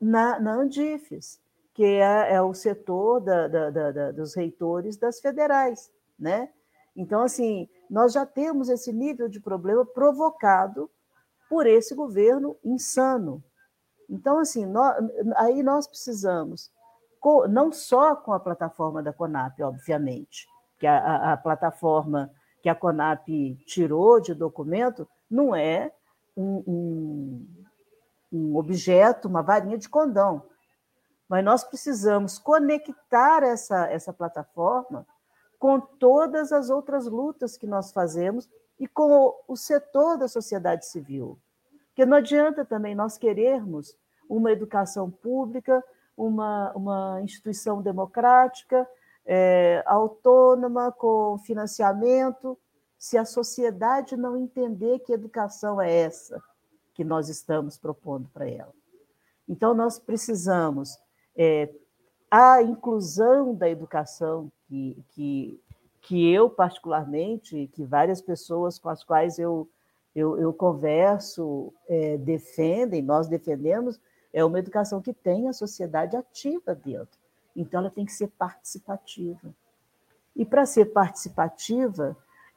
na, 0.00 0.38
na 0.38 0.54
Andifes, 0.54 1.40
que 1.74 1.84
é, 1.84 2.34
é 2.34 2.42
o 2.42 2.54
setor 2.54 3.20
da, 3.20 3.48
da, 3.48 3.70
da, 3.70 4.12
dos 4.12 4.34
reitores 4.34 4.96
das 4.96 5.20
federais. 5.20 5.90
Né? 6.18 6.48
Então, 6.96 7.22
assim, 7.22 7.68
nós 7.90 8.12
já 8.12 8.26
temos 8.26 8.68
esse 8.68 8.92
nível 8.92 9.28
de 9.28 9.40
problema 9.40 9.84
provocado 9.84 10.90
por 11.48 11.66
esse 11.66 11.94
governo 11.94 12.56
insano. 12.64 13.42
Então, 14.08 14.38
assim, 14.38 14.66
nós, 14.66 14.96
aí 15.36 15.62
nós 15.62 15.86
precisamos, 15.86 16.70
não 17.50 17.72
só 17.72 18.16
com 18.16 18.32
a 18.32 18.40
plataforma 18.40 19.02
da 19.02 19.12
CONAP, 19.12 19.60
obviamente, 19.62 20.46
que 20.78 20.86
a, 20.86 21.32
a, 21.32 21.36
plataforma 21.36 22.30
que 22.62 22.68
a 22.68 22.74
CONAP 22.74 23.56
tirou 23.66 24.20
de 24.20 24.34
documento 24.34 25.08
não 25.30 25.54
é 25.54 25.92
um, 26.36 26.62
um, 26.66 27.64
um 28.32 28.56
objeto, 28.56 29.28
uma 29.28 29.42
varinha 29.42 29.76
de 29.76 29.88
condão, 29.88 30.42
mas 31.28 31.44
nós 31.44 31.64
precisamos 31.64 32.38
conectar 32.38 33.42
essa, 33.42 33.86
essa 33.90 34.12
plataforma 34.12 35.06
com 35.58 35.80
todas 35.80 36.52
as 36.52 36.70
outras 36.70 37.06
lutas 37.06 37.56
que 37.56 37.66
nós 37.66 37.92
fazemos 37.92 38.48
e 38.78 38.86
com 38.86 39.34
o 39.46 39.56
setor 39.56 40.16
da 40.16 40.28
sociedade 40.28 40.86
civil. 40.86 41.38
Porque 41.88 42.06
não 42.06 42.18
adianta 42.18 42.64
também 42.64 42.94
nós 42.94 43.18
querermos 43.18 43.96
uma 44.28 44.52
educação 44.52 45.10
pública, 45.10 45.82
uma, 46.16 46.72
uma 46.74 47.20
instituição 47.22 47.82
democrática, 47.82 48.88
é, 49.26 49.82
autônoma, 49.84 50.92
com 50.92 51.38
financiamento, 51.38 52.56
se 52.98 53.18
a 53.18 53.24
sociedade 53.24 54.16
não 54.16 54.36
entender 54.36 55.00
que 55.00 55.12
educação 55.12 55.80
é 55.80 55.92
essa 55.92 56.40
que 56.94 57.04
nós 57.04 57.28
estamos 57.28 57.78
propondo 57.78 58.28
para 58.30 58.48
ela. 58.48 58.72
Então, 59.48 59.74
nós 59.74 59.98
precisamos 59.98 60.98
é, 61.36 61.72
a 62.30 62.62
inclusão 62.62 63.54
da 63.54 63.68
educação, 63.68 64.50
que, 64.66 64.96
que, 65.10 65.60
que 66.02 66.32
eu, 66.32 66.50
particularmente, 66.50 67.68
que 67.72 67.84
várias 67.84 68.20
pessoas 68.20 68.78
com 68.78 68.88
as 68.88 69.02
quais 69.02 69.38
eu, 69.38 69.68
eu, 70.14 70.38
eu 70.38 70.52
converso 70.52 71.72
é, 71.88 72.18
defendem, 72.18 73.02
nós 73.02 73.28
defendemos, 73.28 74.00
é 74.32 74.44
uma 74.44 74.58
educação 74.58 75.00
que 75.00 75.12
tem 75.12 75.48
a 75.48 75.52
sociedade 75.52 76.16
ativa 76.16 76.74
dentro. 76.74 77.18
Então, 77.56 77.80
ela 77.80 77.90
tem 77.90 78.04
que 78.04 78.12
ser 78.12 78.28
participativa. 78.28 79.54
E 80.36 80.44
para 80.44 80.66
ser 80.66 80.86
participativa, 80.86 82.16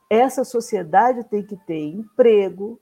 essa 0.10 0.44
sociedade 0.44 1.24
tem 1.24 1.42
que 1.42 1.56
ter 1.56 1.80
emprego 1.80 2.80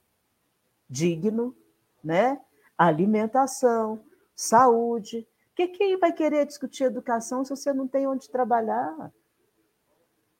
digno, 0.89 1.55
né? 2.03 2.41
alimentação, 2.77 4.01
saúde. 4.35 5.27
Que 5.59 5.67
quem 5.67 5.97
vai 5.97 6.13
querer 6.13 6.45
discutir 6.45 6.85
educação 6.85 7.43
se 7.43 7.49
você 7.49 7.73
não 7.73 7.85
tem 7.85 8.07
onde 8.07 8.29
trabalhar? 8.29 9.11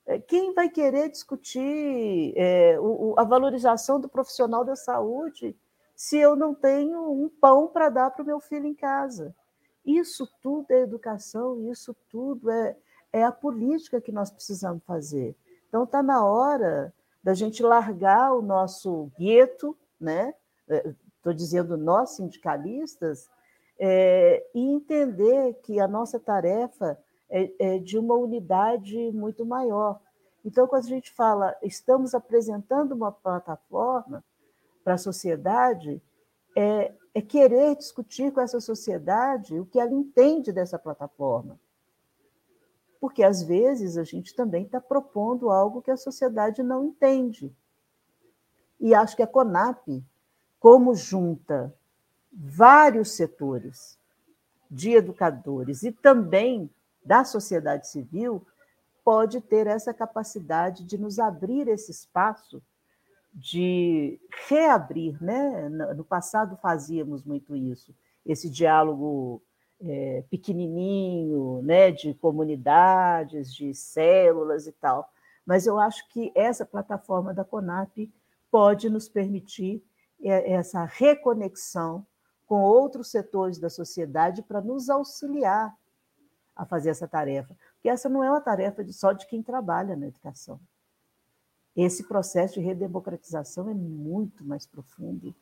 É, 0.05 0.17
quem 0.17 0.53
vai 0.53 0.69
querer 0.69 1.09
discutir 1.09 2.33
é, 2.37 2.79
o, 2.79 3.15
a 3.17 3.25
valorização 3.25 3.99
do 3.99 4.07
profissional 4.07 4.63
da 4.63 4.77
saúde 4.77 5.57
se 5.93 6.17
eu 6.17 6.37
não 6.37 6.55
tenho 6.55 7.11
um 7.11 7.27
pão 7.27 7.67
para 7.67 7.89
dar 7.89 8.11
para 8.11 8.23
o 8.23 8.25
meu 8.25 8.39
filho 8.39 8.65
em 8.65 8.73
casa? 8.73 9.35
Isso 9.85 10.25
tudo 10.41 10.71
é 10.71 10.83
educação, 10.83 11.69
isso 11.69 11.93
tudo 12.09 12.49
é, 12.49 12.77
é 13.11 13.21
a 13.25 13.31
política 13.33 13.99
que 13.99 14.13
nós 14.13 14.31
precisamos 14.31 14.81
fazer. 14.85 15.35
Então, 15.67 15.83
está 15.83 16.01
na 16.01 16.23
hora 16.23 16.93
da 17.21 17.33
gente 17.33 17.61
largar 17.61 18.31
o 18.31 18.41
nosso 18.41 19.11
gueto, 19.19 19.77
né? 19.99 20.33
Estou 20.65 21.33
é, 21.33 21.35
dizendo 21.35 21.75
nós, 21.75 22.11
sindicalistas, 22.11 23.29
é, 23.79 24.45
e 24.53 24.59
entender 24.59 25.53
que 25.63 25.79
a 25.79 25.87
nossa 25.87 26.19
tarefa 26.19 26.99
é, 27.29 27.51
é 27.59 27.79
de 27.79 27.97
uma 27.97 28.15
unidade 28.15 29.11
muito 29.11 29.45
maior. 29.45 29.99
Então, 30.43 30.67
quando 30.67 30.85
a 30.85 30.89
gente 30.89 31.11
fala, 31.11 31.55
estamos 31.61 32.13
apresentando 32.13 32.93
uma 32.93 33.11
plataforma 33.11 34.23
para 34.83 34.95
a 34.95 34.97
sociedade, 34.97 36.01
é, 36.55 36.91
é 37.13 37.21
querer 37.21 37.75
discutir 37.75 38.31
com 38.31 38.41
essa 38.41 38.59
sociedade 38.59 39.59
o 39.59 39.65
que 39.65 39.79
ela 39.79 39.93
entende 39.93 40.51
dessa 40.51 40.77
plataforma 40.77 41.59
porque 42.99 43.23
às 43.23 43.41
vezes 43.41 43.97
a 43.97 44.03
gente 44.03 44.35
também 44.35 44.65
está 44.65 44.81
propondo 44.81 45.49
algo 45.49 45.81
que 45.81 45.91
a 45.91 45.97
sociedade 45.97 46.61
não 46.61 46.85
entende. 46.85 47.55
E 48.79 48.93
acho 48.93 49.15
que 49.15 49.23
a 49.23 49.27
CONAP, 49.27 50.03
como 50.59 50.93
junta 50.93 51.73
vários 52.31 53.11
setores 53.11 53.97
de 54.69 54.91
educadores 54.91 55.83
e 55.83 55.91
também 55.91 56.69
da 57.03 57.23
sociedade 57.23 57.87
civil, 57.87 58.45
pode 59.03 59.41
ter 59.41 59.65
essa 59.65 59.93
capacidade 59.93 60.83
de 60.83 60.97
nos 60.97 61.17
abrir 61.17 61.67
esse 61.67 61.89
espaço 61.91 62.61
de 63.33 64.19
reabrir, 64.47 65.21
né? 65.23 65.69
No 65.69 66.03
passado 66.03 66.57
fazíamos 66.57 67.23
muito 67.23 67.55
isso, 67.55 67.95
esse 68.25 68.49
diálogo 68.49 69.41
é, 69.81 70.23
pequenininho, 70.29 71.61
né, 71.63 71.91
de 71.91 72.13
comunidades, 72.15 73.53
de 73.53 73.73
células 73.73 74.67
e 74.67 74.71
tal. 74.73 75.09
Mas 75.45 75.65
eu 75.65 75.79
acho 75.79 76.07
que 76.09 76.31
essa 76.35 76.65
plataforma 76.65 77.33
da 77.33 77.45
CONAP 77.45 78.11
pode 78.51 78.89
nos 78.89 79.07
permitir 79.07 79.81
é, 80.21 80.51
essa 80.51 80.83
reconexão 80.83 82.05
com 82.49 82.63
outros 82.63 83.11
setores 83.11 83.59
da 83.59 83.69
sociedade 83.69 84.41
para 84.41 84.59
nos 84.59 84.89
auxiliar 84.89 85.77
a 86.55 86.65
fazer 86.65 86.89
essa 86.89 87.07
tarefa. 87.07 87.55
Porque 87.75 87.87
essa 87.87 88.09
não 88.09 88.23
é 88.23 88.29
uma 88.31 88.41
tarefa 88.41 88.83
só 88.91 89.13
de 89.13 89.27
quem 89.27 89.43
trabalha 89.43 89.95
na 89.95 90.07
educação. 90.07 90.59
Esse 91.75 92.07
processo 92.07 92.55
de 92.55 92.61
redemocratização 92.61 93.69
é 93.69 93.73
muito 93.75 94.43
mais 94.43 94.65
profundo 94.65 95.33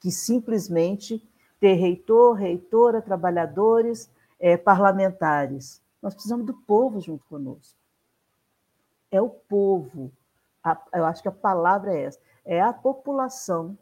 que 0.00 0.10
simplesmente 0.10 1.22
ter 1.60 1.74
reitor, 1.74 2.32
reitora, 2.34 3.02
trabalhadores, 3.02 4.10
é, 4.40 4.56
parlamentares. 4.56 5.82
Nós 6.00 6.14
precisamos 6.14 6.46
do 6.46 6.54
povo 6.54 6.98
junto 6.98 7.26
conosco. 7.26 7.78
É 9.10 9.20
o 9.20 9.28
povo. 9.28 10.10
A, 10.64 10.80
eu 10.94 11.04
acho 11.04 11.20
que 11.20 11.28
a 11.28 11.32
palavra 11.32 11.94
é 11.94 12.04
essa. 12.04 12.18
É 12.42 12.62
a 12.62 12.72
população 12.72 13.76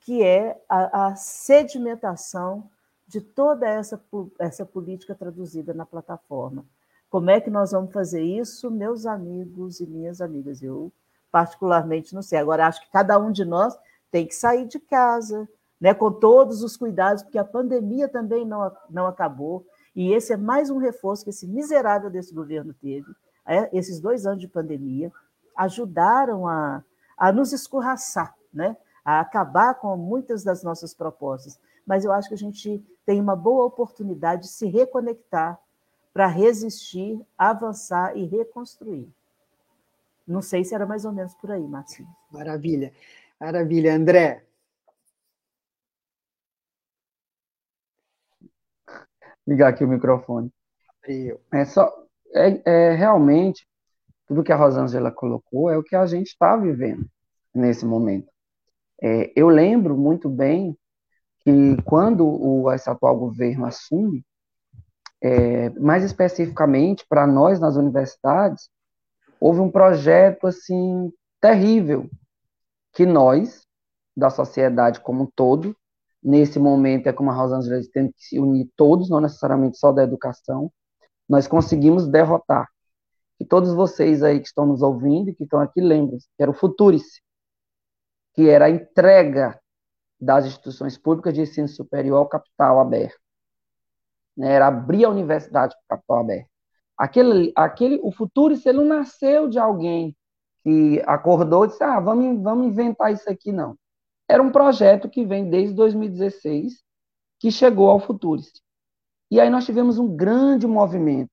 que 0.00 0.22
é 0.22 0.60
a, 0.68 1.08
a 1.08 1.16
sedimentação 1.16 2.68
de 3.06 3.20
toda 3.20 3.66
essa, 3.66 4.00
essa 4.38 4.66
política 4.66 5.14
traduzida 5.14 5.72
na 5.72 5.86
plataforma. 5.86 6.64
Como 7.08 7.30
é 7.30 7.40
que 7.40 7.48
nós 7.48 7.72
vamos 7.72 7.92
fazer 7.92 8.22
isso, 8.22 8.70
meus 8.70 9.06
amigos 9.06 9.80
e 9.80 9.86
minhas 9.86 10.20
amigas? 10.20 10.62
Eu, 10.62 10.92
particularmente, 11.32 12.14
não 12.14 12.20
sei. 12.20 12.38
Agora, 12.38 12.66
acho 12.66 12.82
que 12.82 12.90
cada 12.90 13.18
um 13.18 13.32
de 13.32 13.44
nós 13.44 13.78
tem 14.10 14.26
que 14.26 14.34
sair 14.34 14.66
de 14.66 14.78
casa, 14.78 15.48
né, 15.80 15.94
com 15.94 16.12
todos 16.12 16.62
os 16.62 16.76
cuidados, 16.76 17.22
porque 17.22 17.38
a 17.38 17.44
pandemia 17.44 18.08
também 18.08 18.44
não, 18.44 18.70
não 18.90 19.06
acabou, 19.06 19.64
e 19.94 20.12
esse 20.12 20.32
é 20.32 20.36
mais 20.36 20.70
um 20.70 20.78
reforço 20.78 21.24
que 21.24 21.30
esse 21.30 21.46
miserável 21.46 22.10
desse 22.10 22.34
governo 22.34 22.74
teve. 22.74 23.06
É, 23.46 23.68
esses 23.76 24.00
dois 24.00 24.26
anos 24.26 24.40
de 24.40 24.48
pandemia 24.48 25.10
ajudaram 25.56 26.46
a, 26.46 26.84
a 27.16 27.32
nos 27.32 27.52
escorraçar, 27.52 28.34
né, 28.52 28.76
a 29.08 29.20
acabar 29.20 29.72
com 29.72 29.96
muitas 29.96 30.44
das 30.44 30.62
nossas 30.62 30.92
propostas. 30.92 31.58
Mas 31.86 32.04
eu 32.04 32.12
acho 32.12 32.28
que 32.28 32.34
a 32.34 32.38
gente 32.38 32.84
tem 33.06 33.18
uma 33.18 33.34
boa 33.34 33.64
oportunidade 33.64 34.42
de 34.42 34.48
se 34.48 34.66
reconectar 34.66 35.58
para 36.12 36.26
resistir, 36.26 37.18
avançar 37.38 38.14
e 38.14 38.26
reconstruir. 38.26 39.10
Não 40.26 40.42
sei 40.42 40.62
se 40.62 40.74
era 40.74 40.84
mais 40.84 41.06
ou 41.06 41.12
menos 41.12 41.34
por 41.36 41.50
aí, 41.50 41.66
Marcinho. 41.66 42.06
Maravilha. 42.30 42.92
Maravilha, 43.40 43.94
André. 43.94 44.44
ligar 49.46 49.68
aqui 49.68 49.82
o 49.82 49.88
microfone. 49.88 50.52
É 51.50 51.64
só 51.64 51.90
é, 52.34 52.60
é, 52.66 52.94
realmente 52.94 53.66
tudo 54.26 54.44
que 54.44 54.52
a 54.52 54.56
Rosângela 54.56 55.10
colocou 55.10 55.70
é 55.70 55.78
o 55.78 55.82
que 55.82 55.96
a 55.96 56.04
gente 56.04 56.26
está 56.26 56.54
vivendo 56.58 57.08
nesse 57.54 57.86
momento. 57.86 58.28
É, 59.02 59.32
eu 59.36 59.48
lembro 59.48 59.96
muito 59.96 60.28
bem 60.28 60.76
que 61.40 61.80
quando 61.84 62.26
o 62.26 62.68
atual 62.68 63.16
governo 63.16 63.66
assume, 63.66 64.24
é, 65.20 65.70
mais 65.70 66.04
especificamente 66.04 67.04
para 67.08 67.26
nós 67.26 67.58
nas 67.58 67.76
universidades, 67.76 68.68
houve 69.40 69.60
um 69.60 69.70
projeto 69.70 70.46
assim 70.46 71.12
terrível 71.40 72.08
que 72.92 73.06
nós 73.06 73.66
da 74.16 74.30
sociedade 74.30 75.00
como 75.00 75.24
um 75.24 75.30
todo 75.34 75.76
nesse 76.22 76.58
momento 76.58 77.06
é 77.06 77.12
como 77.12 77.30
a 77.30 77.34
Rosângela 77.34 77.78
diz, 77.78 77.88
tem 77.88 78.08
que 78.08 78.22
se 78.22 78.38
unir 78.38 78.68
todos, 78.76 79.08
não 79.08 79.20
necessariamente 79.20 79.78
só 79.78 79.92
da 79.92 80.02
educação, 80.02 80.70
nós 81.28 81.46
conseguimos 81.46 82.06
derrotar. 82.08 82.68
E 83.40 83.44
todos 83.44 83.72
vocês 83.72 84.22
aí 84.22 84.40
que 84.40 84.48
estão 84.48 84.66
nos 84.66 84.82
ouvindo 84.82 85.30
e 85.30 85.34
que 85.34 85.44
estão 85.44 85.60
aqui 85.60 85.80
lembram 85.80 86.18
que 86.18 86.42
era 86.42 86.50
o 86.50 86.54
Futurice, 86.54 87.20
que 88.38 88.48
era 88.48 88.66
a 88.66 88.70
entrega 88.70 89.60
das 90.20 90.46
instituições 90.46 90.96
públicas 90.96 91.34
de 91.34 91.40
ensino 91.40 91.66
superior 91.66 92.18
ao 92.18 92.28
capital 92.28 92.78
aberto. 92.78 93.18
Né? 94.36 94.52
Era 94.52 94.68
abrir 94.68 95.04
a 95.04 95.10
universidade 95.10 95.74
para 95.74 95.96
o 95.96 95.98
capital 95.98 96.18
aberto. 96.18 96.48
Aquele, 96.96 97.52
aquele, 97.56 98.00
o 98.02 98.12
Futurice, 98.12 98.68
ele 98.68 98.78
não 98.78 98.84
nasceu 98.84 99.48
de 99.48 99.58
alguém 99.58 100.16
que 100.62 101.02
acordou 101.04 101.64
e 101.64 101.68
disse, 101.68 101.82
ah, 101.82 101.98
vamos, 101.98 102.40
vamos 102.42 102.66
inventar 102.68 103.12
isso 103.12 103.28
aqui, 103.28 103.50
não 103.50 103.76
era 104.28 104.42
um 104.42 104.52
projeto 104.52 105.08
que 105.08 105.24
vem 105.24 105.48
desde 105.48 105.74
2016, 105.74 106.84
que 107.40 107.50
chegou 107.50 107.88
ao 107.88 107.98
Futurist. 107.98 108.60
E 109.30 109.40
aí 109.40 109.48
nós 109.48 109.64
tivemos 109.64 109.98
um 109.98 110.14
grande 110.14 110.66
movimento, 110.66 111.30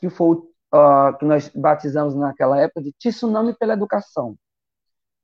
que 0.00 0.08
foi 0.08 0.36
uh, 0.36 1.16
que 1.18 1.24
nós 1.26 1.48
batizamos 1.50 2.14
naquela 2.14 2.58
época 2.58 2.82
de 2.82 2.92
Tsunami 2.92 3.54
pela 3.54 3.74
Educação. 3.74 4.36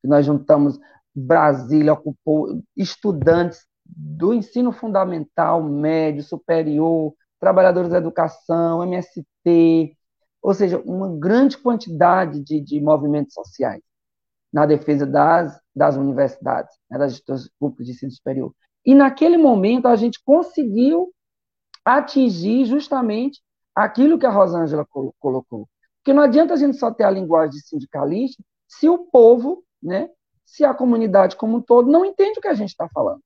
Nós 0.03 0.26
juntamos 0.26 0.78
Brasília, 1.15 1.93
ocupou 1.93 2.62
estudantes 2.77 3.67
do 3.85 4.33
ensino 4.33 4.73
fundamental, 4.73 5.62
médio, 5.62 6.23
superior, 6.23 7.15
trabalhadores 7.39 7.91
da 7.91 7.99
educação, 7.99 8.83
MST, 8.83 9.97
ou 10.43 10.55
seja, 10.55 10.79
uma 10.81 11.09
grande 11.19 11.57
quantidade 11.59 12.41
de, 12.41 12.61
de 12.61 12.81
movimentos 12.81 13.35
sociais 13.35 13.83
na 14.53 14.67
defesa 14.67 15.07
das, 15.07 15.61
das 15.75 15.97
universidades, 15.97 16.77
né, 16.91 16.99
das 16.99 17.12
instituições 17.12 17.51
públicas 17.59 17.87
de 17.87 17.93
ensino 17.93 18.12
superior. 18.12 18.55
E 18.85 18.95
naquele 18.95 19.37
momento 19.37 19.89
a 19.89 19.97
gente 19.97 20.23
conseguiu 20.25 21.12
atingir 21.85 22.65
justamente 22.65 23.41
aquilo 23.75 24.19
que 24.19 24.27
a 24.27 24.31
Rosângela 24.31 24.87
colocou. 25.19 25.69
Porque 25.99 26.12
não 26.12 26.23
adianta 26.23 26.55
a 26.55 26.57
gente 26.57 26.77
só 26.77 26.91
ter 26.91 27.05
a 27.05 27.11
linguagem 27.11 27.51
de 27.51 27.67
sindicalista 27.67 28.43
se 28.69 28.89
o 28.89 29.07
povo, 29.07 29.65
né, 29.83 30.09
se 30.45 30.64
a 30.64 30.74
comunidade 30.74 31.36
como 31.36 31.57
um 31.57 31.62
todo 31.62 31.90
não 31.90 32.05
entende 32.05 32.38
o 32.38 32.42
que 32.42 32.49
a 32.49 32.55
gente 32.55 32.70
está 32.70 32.88
falando. 32.88 33.20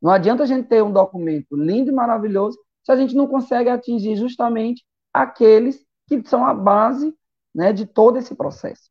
Não 0.00 0.12
adianta 0.12 0.42
a 0.42 0.46
gente 0.46 0.68
ter 0.68 0.82
um 0.82 0.92
documento 0.92 1.56
lindo 1.56 1.90
e 1.90 1.94
maravilhoso 1.94 2.58
se 2.84 2.92
a 2.92 2.96
gente 2.96 3.14
não 3.14 3.26
consegue 3.26 3.68
atingir 3.68 4.16
justamente 4.16 4.84
aqueles 5.12 5.84
que 6.06 6.22
são 6.26 6.46
a 6.46 6.54
base 6.54 7.14
né, 7.54 7.72
de 7.72 7.84
todo 7.84 8.18
esse 8.18 8.34
processo. 8.34 8.90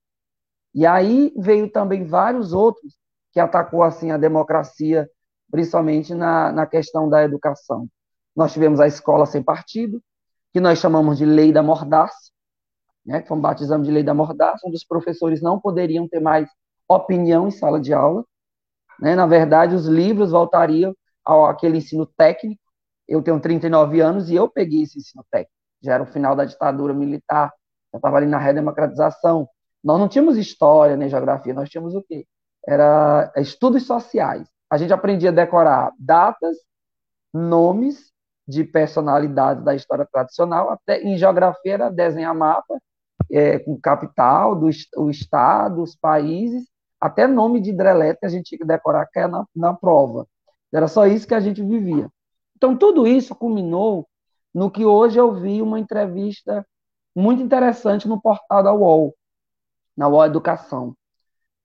E 0.74 0.86
aí 0.86 1.34
veio 1.38 1.72
também 1.72 2.06
vários 2.06 2.54
outros 2.54 2.96
que 3.32 3.40
atacou 3.40 3.82
assim 3.82 4.12
a 4.12 4.18
democracia, 4.18 5.10
principalmente 5.50 6.14
na, 6.14 6.52
na 6.52 6.68
questão 6.68 7.10
da 7.10 7.24
educação. 7.24 7.88
Nós 8.36 8.54
tivemos 8.54 8.80
a 8.80 8.88
escola 8.88 9.26
sem 9.26 9.42
partido, 9.42 10.04
que 10.54 10.60
nós 10.60 10.80
chamamos 10.80 11.18
de 11.18 11.26
lei 11.26 11.52
da 11.52 11.64
mordaça, 11.64 12.32
né, 13.06 13.22
que 13.22 13.34
batizamos 13.36 13.88
de 13.88 13.94
lei 13.94 14.04
da 14.04 14.14
mordaça, 14.14 14.68
onde 14.68 14.76
os 14.76 14.86
professores 14.86 15.42
não 15.42 15.60
poderiam 15.60 16.08
ter 16.08 16.20
mais 16.20 16.50
opinião 16.88 17.48
em 17.48 17.52
sala 17.52 17.80
de 17.80 17.94
aula. 17.94 18.26
Né? 19.00 19.16
Na 19.16 19.26
verdade, 19.26 19.76
os 19.76 19.86
livros 19.86 20.32
voltariam 20.32 20.96
ao 21.24 21.46
aquele 21.46 21.78
ensino 21.78 22.06
técnico. 22.06 22.62
Eu 23.08 23.22
tenho 23.22 23.40
39 23.40 24.02
anos 24.02 24.30
e 24.30 24.36
eu 24.36 24.50
peguei 24.50 24.84
esse 24.84 25.00
ensino 25.00 25.26
técnico. 25.32 25.52
Já 25.82 25.94
era 25.96 26.04
o 26.04 26.08
final 26.08 26.36
da 26.36 26.46
ditadura 26.46 26.94
militar, 26.94 27.54
já 27.94 27.98
estava 27.98 28.18
ali 28.18 28.26
na 28.26 28.38
redemocratização. 28.38 29.48
Nós 29.84 30.00
não 30.00 30.08
tínhamos 30.08 30.38
história 30.38 30.98
nem 30.98 31.10
geografia, 31.10 31.54
nós 31.54 31.70
tínhamos 31.70 31.96
o 31.96 32.02
quê? 32.02 32.26
Era 32.68 33.32
estudos 33.38 33.86
sociais. 33.86 34.48
A 34.70 34.78
gente 34.78 34.92
aprendia 34.92 35.30
a 35.30 35.34
decorar 35.34 35.94
datas, 35.98 36.58
nomes 37.34 38.12
de 38.48 38.64
personalidades 38.64 39.64
da 39.64 39.76
história 39.76 40.08
tradicional, 40.12 40.70
até 40.70 41.02
em 41.02 41.18
geografia 41.18 41.74
era 41.74 41.90
desenhar 41.90 42.34
mapa 42.34 42.80
é, 43.30 43.60
com 43.60 43.80
capital, 43.80 44.56
do, 44.56 44.70
o 44.98 45.10
estado, 45.10 45.82
os 45.82 45.96
países, 45.96 46.66
até 47.00 47.28
nome 47.28 47.62
de 47.62 47.70
hidrelétrica 47.70 48.28
a 48.28 48.30
gente 48.30 48.46
tinha 48.46 48.60
que 48.60 48.66
decorar 48.66 49.06
que 49.08 49.20
é 49.20 49.28
na, 49.28 49.46
na 49.56 49.74
prova. 49.74 50.28
Era 50.74 50.88
só 50.88 51.06
isso 51.06 51.28
que 51.28 51.36
a 51.36 51.40
gente 51.40 51.64
vivia. 51.64 52.10
Então, 52.56 52.76
tudo 52.76 53.08
isso 53.08 53.36
culminou 53.36 54.08
no 54.54 54.72
que 54.72 54.86
hoje 54.86 55.20
eu 55.20 55.34
vi 55.34 55.62
uma 55.62 55.80
entrevista 55.80 56.66
muito 57.16 57.42
interessante 57.42 58.08
no 58.08 58.20
portal 58.22 58.64
da 58.64 58.74
UOL, 58.74 59.16
na 59.96 60.08
UOL 60.08 60.26
Educação, 60.26 60.96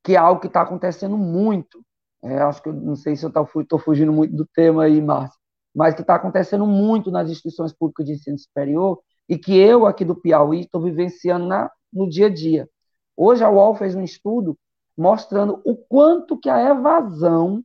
que 0.05 0.15
é 0.15 0.19
algo 0.19 0.41
que 0.41 0.47
está 0.47 0.63
acontecendo 0.63 1.17
muito. 1.17 1.85
É, 2.23 2.39
acho 2.39 2.63
que 2.63 2.71
não 2.71 2.95
sei 2.95 3.17
se 3.17 3.25
eu 3.25 3.31
estou 3.31 3.79
fugindo 3.79 4.13
muito 4.13 4.37
do 4.37 4.47
tema 4.47 4.85
aí, 4.85 5.01
Márcio, 5.01 5.39
mas 5.75 5.95
que 5.95 6.03
está 6.03 6.15
acontecendo 6.15 6.67
muito 6.67 7.11
nas 7.11 7.31
instituições 7.31 7.73
públicas 7.73 8.07
de 8.07 8.13
ensino 8.13 8.39
superior 8.39 9.01
e 9.29 9.39
que 9.39 9.57
eu 9.57 9.87
aqui 9.87 10.05
do 10.05 10.15
Piauí 10.15 10.61
estou 10.61 10.83
vivenciando 10.83 11.47
na, 11.47 11.71
no 11.93 12.09
dia 12.09 12.27
a 12.27 12.31
dia. 12.31 12.69
Hoje 13.17 13.43
a 13.43 13.51
UOL 13.51 13.75
fez 13.75 13.95
um 13.95 14.03
estudo 14.03 14.57
mostrando 14.97 15.61
o 15.65 15.77
quanto 15.77 16.39
que 16.39 16.49
a 16.49 16.71
evasão 16.71 17.65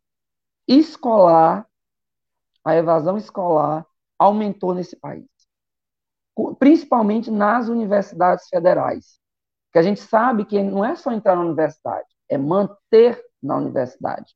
escolar, 0.67 1.67
a 2.63 2.75
evasão 2.75 3.17
escolar 3.17 3.85
aumentou 4.17 4.73
nesse 4.73 4.95
país, 4.95 5.27
principalmente 6.59 7.29
nas 7.29 7.67
universidades 7.69 8.47
federais. 8.47 9.19
Que 9.71 9.79
a 9.79 9.81
gente 9.81 9.99
sabe 9.99 10.45
que 10.45 10.61
não 10.61 10.83
é 10.83 10.95
só 10.95 11.11
entrar 11.11 11.35
na 11.35 11.43
universidade, 11.43 12.07
é 12.29 12.37
manter 12.37 13.21
na 13.41 13.57
universidade. 13.57 14.33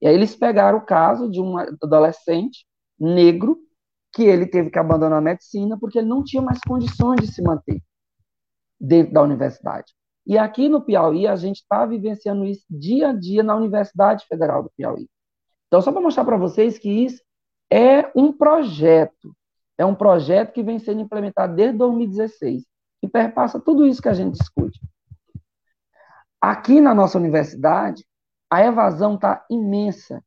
E 0.00 0.06
aí 0.06 0.14
eles 0.14 0.36
pegaram 0.36 0.78
o 0.78 0.84
caso 0.84 1.30
de 1.30 1.40
um 1.40 1.56
adolescente 1.58 2.66
negro 2.98 3.58
que 4.12 4.22
ele 4.22 4.46
teve 4.46 4.70
que 4.70 4.78
abandonar 4.78 5.18
a 5.18 5.22
medicina 5.22 5.78
porque 5.78 5.98
ele 5.98 6.08
não 6.08 6.22
tinha 6.22 6.42
mais 6.42 6.58
condições 6.66 7.20
de 7.20 7.26
se 7.26 7.42
manter 7.42 7.82
dentro 8.80 9.12
da 9.12 9.22
universidade. 9.22 9.92
E 10.26 10.36
aqui 10.36 10.68
no 10.68 10.80
Piauí, 10.80 11.26
a 11.26 11.36
gente 11.36 11.58
está 11.58 11.86
vivenciando 11.86 12.44
isso 12.44 12.64
dia 12.68 13.10
a 13.10 13.12
dia 13.12 13.42
na 13.42 13.54
Universidade 13.54 14.26
Federal 14.26 14.62
do 14.62 14.70
Piauí. 14.76 15.08
Então, 15.68 15.80
só 15.80 15.92
para 15.92 16.00
mostrar 16.00 16.24
para 16.24 16.36
vocês 16.36 16.78
que 16.78 16.90
isso 16.90 17.22
é 17.70 18.10
um 18.14 18.32
projeto, 18.32 19.34
é 19.78 19.84
um 19.84 19.94
projeto 19.94 20.52
que 20.52 20.62
vem 20.62 20.78
sendo 20.78 21.00
implementado 21.00 21.54
desde 21.54 21.78
2016 21.78 22.64
e 23.02 23.08
perpassa 23.08 23.60
tudo 23.60 23.86
isso 23.86 24.02
que 24.02 24.08
a 24.08 24.14
gente 24.14 24.38
discute. 24.38 24.80
Aqui 26.40 26.80
na 26.80 26.94
nossa 26.94 27.18
universidade, 27.18 28.04
a 28.50 28.64
evasão 28.64 29.14
está 29.14 29.44
imensa. 29.50 30.22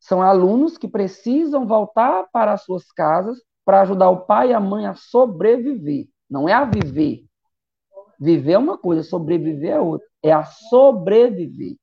São 0.00 0.22
alunos 0.22 0.76
que 0.76 0.88
precisam 0.88 1.66
voltar 1.66 2.26
para 2.32 2.52
as 2.52 2.62
suas 2.62 2.90
casas 2.92 3.40
para 3.64 3.80
ajudar 3.80 4.10
o 4.10 4.26
pai 4.26 4.50
e 4.50 4.54
a 4.54 4.60
mãe 4.60 4.86
a 4.86 4.94
sobreviver. 4.94 6.06
Não 6.28 6.48
é 6.48 6.52
a 6.52 6.64
viver. 6.64 7.24
Viver 8.18 8.52
é 8.52 8.58
uma 8.58 8.78
coisa, 8.78 9.02
sobreviver 9.02 9.72
é 9.72 9.80
outra. 9.80 10.06
É 10.22 10.32
a 10.32 10.44
sobreviver. 10.44 11.76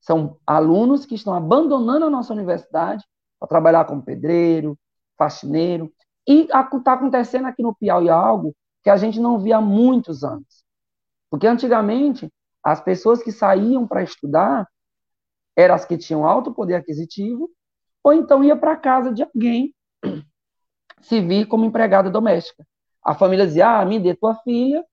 São 0.00 0.38
alunos 0.46 1.04
que 1.04 1.14
estão 1.14 1.34
abandonando 1.34 2.06
a 2.06 2.10
nossa 2.10 2.32
universidade 2.32 3.04
para 3.38 3.48
trabalhar 3.48 3.84
como 3.84 4.02
pedreiro, 4.02 4.78
faxineiro. 5.18 5.92
E 6.26 6.42
está 6.42 6.92
acontecendo 6.92 7.46
aqui 7.46 7.62
no 7.62 7.74
Piauí 7.74 8.08
algo 8.08 8.54
que 8.82 8.90
a 8.90 8.96
gente 8.96 9.18
não 9.18 9.38
via 9.38 9.56
há 9.56 9.60
muitos 9.60 10.22
anos. 10.22 10.64
Porque 11.30 11.46
antigamente, 11.46 12.32
as 12.62 12.80
pessoas 12.80 13.22
que 13.22 13.32
saíam 13.32 13.86
para 13.86 14.02
estudar, 14.02 14.68
eram 15.56 15.74
as 15.74 15.84
que 15.84 15.98
tinham 15.98 16.26
alto 16.26 16.52
poder 16.52 16.74
aquisitivo, 16.74 17.50
ou 18.04 18.12
então 18.12 18.44
ia 18.44 18.54
para 18.54 18.76
casa 18.76 19.12
de 19.12 19.22
alguém 19.22 19.74
se 21.02 21.20
vir 21.20 21.46
como 21.46 21.64
empregada 21.64 22.10
doméstica. 22.10 22.64
A 23.02 23.14
família 23.14 23.46
dizia: 23.46 23.80
Ah, 23.80 23.84
me 23.84 23.98
dê 23.98 24.14
tua 24.14 24.34
filha, 24.36 24.84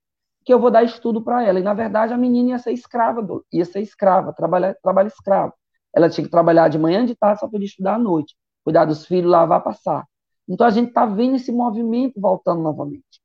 que 0.46 0.54
eu 0.54 0.60
vou 0.60 0.72
dar 0.72 0.84
estudo 0.84 1.22
para 1.22 1.44
ela. 1.44 1.60
E 1.60 1.64
na 1.64 1.74
verdade 1.74 2.14
a 2.14 2.18
menina 2.18 2.52
ia 2.52 2.60
ser 2.60 2.72
escrava, 2.72 3.22
do, 3.22 3.46
ia 3.52 3.66
ser 3.66 3.82
escrava, 3.82 4.34
trabalhar, 4.34 4.76
trabalho 4.82 5.08
escravo. 5.08 5.54
Ela 5.96 6.10
tinha 6.10 6.26
que 6.26 6.32
trabalhar 6.32 6.70
de 6.70 6.78
manhã, 6.80 7.06
de 7.06 7.16
tarde, 7.16 7.40
só 7.40 7.48
podia 7.48 7.68
estudar 7.68 7.96
à 7.96 8.00
noite, 8.00 8.36
cuidar 8.64 8.86
dos 8.86 9.06
filhos, 9.06 9.30
lavar, 9.32 9.64
passar. 9.64 10.06
Então 10.48 10.66
a 10.68 10.70
gente 10.70 10.90
está 10.90 11.06
vendo 11.06 11.36
esse 11.36 11.52
movimento 11.52 12.20
voltando 12.20 12.62
novamente. 12.62 13.22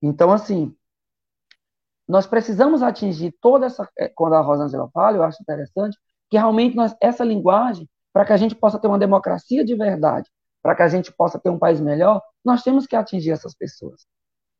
Então, 0.00 0.32
assim, 0.32 0.74
nós 2.08 2.26
precisamos 2.26 2.82
atingir 2.82 3.34
toda 3.40 3.66
essa. 3.66 3.88
Eh, 3.98 4.08
quando 4.14 4.34
a 4.34 4.40
Rosângela 4.40 4.88
fala, 4.92 5.16
eu 5.16 5.22
acho 5.22 5.40
interessante, 5.42 5.96
que 6.30 6.36
realmente 6.36 6.74
nós, 6.74 6.94
essa 7.00 7.24
linguagem, 7.24 7.88
para 8.12 8.24
que 8.24 8.32
a 8.32 8.36
gente 8.36 8.54
possa 8.54 8.78
ter 8.78 8.88
uma 8.88 8.98
democracia 8.98 9.64
de 9.64 9.74
verdade, 9.74 10.28
para 10.62 10.74
que 10.74 10.82
a 10.82 10.88
gente 10.88 11.12
possa 11.12 11.38
ter 11.38 11.50
um 11.50 11.58
país 11.58 11.80
melhor, 11.80 12.20
nós 12.44 12.62
temos 12.62 12.86
que 12.86 12.96
atingir 12.96 13.30
essas 13.30 13.54
pessoas. 13.54 14.06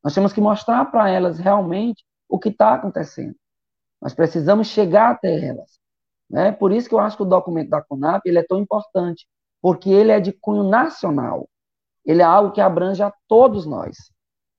Nós 0.02 0.14
temos 0.14 0.32
que 0.32 0.40
mostrar 0.40 0.84
para 0.86 1.08
elas 1.08 1.38
realmente 1.38 2.04
o 2.28 2.38
que 2.38 2.48
está 2.48 2.74
acontecendo. 2.74 3.36
Nós 4.00 4.14
precisamos 4.14 4.66
chegar 4.66 5.10
até 5.10 5.46
elas. 5.46 5.78
Né? 6.28 6.50
Por 6.50 6.72
isso 6.72 6.88
que 6.88 6.94
eu 6.94 6.98
acho 6.98 7.16
que 7.16 7.22
o 7.22 7.26
documento 7.26 7.70
da 7.70 7.82
CONAP 7.82 8.22
ele 8.26 8.38
é 8.38 8.42
tão 8.42 8.58
importante, 8.58 9.26
porque 9.60 9.90
ele 9.90 10.10
é 10.10 10.18
de 10.18 10.32
cunho 10.32 10.64
nacional. 10.64 11.48
Ele 12.04 12.22
é 12.22 12.24
algo 12.24 12.52
que 12.52 12.60
abrange 12.60 13.02
a 13.02 13.12
todos 13.28 13.64
nós. 13.64 13.96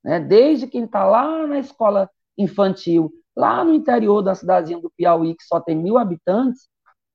Né? 0.02 0.20
Desde 0.20 0.66
quem 0.66 0.84
está 0.84 1.04
lá 1.04 1.46
na 1.46 1.58
escola 1.58 2.08
infantil, 2.38 3.12
lá 3.36 3.64
no 3.64 3.74
interior 3.74 4.22
da 4.22 4.34
cidadezinha 4.34 4.80
do 4.80 4.90
Piauí, 4.96 5.34
que 5.34 5.44
só 5.44 5.60
tem 5.60 5.76
mil 5.76 5.98
habitantes, 5.98 6.68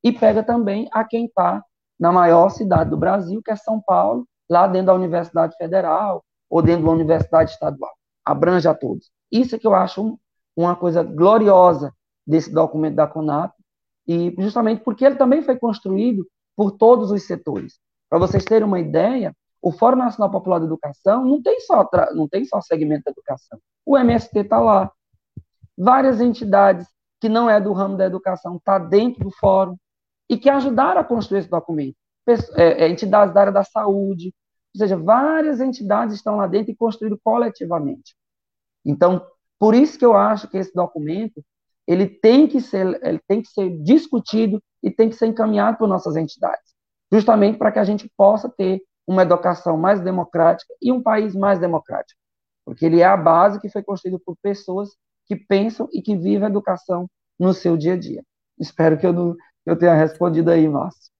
e 0.03 0.11
pega 0.11 0.43
também 0.43 0.87
a 0.91 1.03
quem 1.03 1.25
está 1.25 1.63
na 1.99 2.11
maior 2.11 2.49
cidade 2.49 2.89
do 2.89 2.97
Brasil, 2.97 3.41
que 3.43 3.51
é 3.51 3.55
São 3.55 3.81
Paulo, 3.81 4.25
lá 4.49 4.67
dentro 4.67 4.87
da 4.87 4.93
Universidade 4.93 5.55
Federal 5.57 6.23
ou 6.49 6.61
dentro 6.61 6.85
da 6.85 6.91
Universidade 6.91 7.51
Estadual. 7.51 7.98
Abrange 8.25 8.67
a 8.67 8.73
todos. 8.73 9.09
Isso 9.31 9.55
é 9.55 9.59
que 9.59 9.67
eu 9.67 9.73
acho 9.73 10.19
uma 10.55 10.75
coisa 10.75 11.03
gloriosa 11.03 11.93
desse 12.25 12.51
documento 12.51 12.95
da 12.95 13.07
CONAP, 13.07 13.53
e 14.07 14.35
justamente 14.39 14.83
porque 14.83 15.05
ele 15.05 15.15
também 15.15 15.41
foi 15.41 15.57
construído 15.57 16.27
por 16.55 16.71
todos 16.71 17.11
os 17.11 17.23
setores. 17.23 17.79
Para 18.09 18.19
vocês 18.19 18.43
terem 18.43 18.67
uma 18.67 18.79
ideia, 18.79 19.35
o 19.61 19.71
Fórum 19.71 19.97
Nacional 19.97 20.31
Popular 20.31 20.59
de 20.59 20.65
Educação 20.65 21.23
não 21.25 21.41
tem 21.41 21.59
só, 21.59 21.87
não 22.13 22.27
tem 22.27 22.45
só 22.45 22.59
segmento 22.61 23.03
da 23.05 23.11
educação. 23.11 23.59
O 23.85 23.97
MST 23.97 24.39
está 24.39 24.59
lá. 24.59 24.91
Várias 25.77 26.19
entidades 26.19 26.87
que 27.19 27.29
não 27.29 27.49
é 27.49 27.59
do 27.59 27.71
ramo 27.73 27.97
da 27.97 28.05
educação 28.05 28.57
está 28.57 28.79
dentro 28.79 29.23
do 29.23 29.31
fórum 29.31 29.75
e 30.29 30.37
que 30.37 30.49
ajudaram 30.49 31.01
a 31.01 31.03
construir 31.03 31.39
esse 31.39 31.49
documento. 31.49 31.95
É, 32.55 32.85
é, 32.85 32.89
entidades 32.89 33.33
da 33.33 33.41
área 33.41 33.53
da 33.53 33.63
saúde, 33.63 34.33
ou 34.75 34.79
seja, 34.79 34.97
várias 34.97 35.59
entidades 35.59 36.15
estão 36.15 36.37
lá 36.37 36.47
dentro 36.47 36.71
e 36.71 36.75
construíram 36.75 37.17
coletivamente. 37.23 38.15
Então, 38.85 39.25
por 39.57 39.75
isso 39.75 39.97
que 39.97 40.05
eu 40.05 40.15
acho 40.15 40.47
que 40.47 40.57
esse 40.57 40.73
documento 40.73 41.43
ele 41.87 42.07
tem 42.07 42.47
que 42.47 42.61
ser, 42.61 42.99
ele 43.03 43.19
tem 43.27 43.41
que 43.41 43.49
ser 43.49 43.69
discutido 43.81 44.61
e 44.81 44.91
tem 44.91 45.09
que 45.09 45.15
ser 45.15 45.25
encaminhado 45.25 45.77
por 45.77 45.87
nossas 45.87 46.15
entidades, 46.15 46.73
justamente 47.11 47.57
para 47.57 47.71
que 47.71 47.79
a 47.79 47.83
gente 47.83 48.07
possa 48.15 48.47
ter 48.47 48.81
uma 49.07 49.23
educação 49.23 49.75
mais 49.75 49.99
democrática 49.99 50.71
e 50.79 50.91
um 50.91 51.01
país 51.01 51.35
mais 51.35 51.59
democrático, 51.59 52.19
porque 52.63 52.85
ele 52.85 52.99
é 53.01 53.05
a 53.05 53.17
base 53.17 53.59
que 53.59 53.69
foi 53.69 53.81
construído 53.81 54.19
por 54.19 54.37
pessoas 54.39 54.89
que 55.25 55.35
pensam 55.35 55.89
e 55.91 55.99
que 55.99 56.15
vivem 56.15 56.43
a 56.43 56.49
educação 56.49 57.09
no 57.39 57.55
seu 57.55 57.75
dia 57.75 57.93
a 57.93 57.97
dia. 57.97 58.23
Espero 58.59 58.97
que 58.97 59.07
eu 59.07 59.13
não, 59.13 59.35
eu 59.65 59.75
tenha 59.75 59.95
respondido 59.95 60.51
aí, 60.51 60.69
Márcio. 60.69 61.11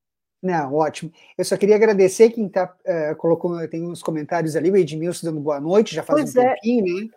Não, 0.41 0.73
ótimo. 0.73 1.11
Eu 1.37 1.43
só 1.43 1.57
queria 1.57 1.75
agradecer 1.75 2.29
quem 2.29 2.47
tá, 2.47 2.73
uh, 2.85 3.15
colocou, 3.17 3.67
tem 3.67 3.83
uns 3.83 4.01
comentários 4.01 4.55
ali, 4.55 4.71
o 4.71 4.77
Edmilson 4.77 5.27
dando 5.27 5.41
boa 5.41 5.59
noite, 5.59 5.93
já 5.93 6.03
faz 6.03 6.21
pois 6.21 6.35
um 6.35 6.41
é. 6.41 6.53
tempinho, 6.55 6.85
né? 6.85 7.07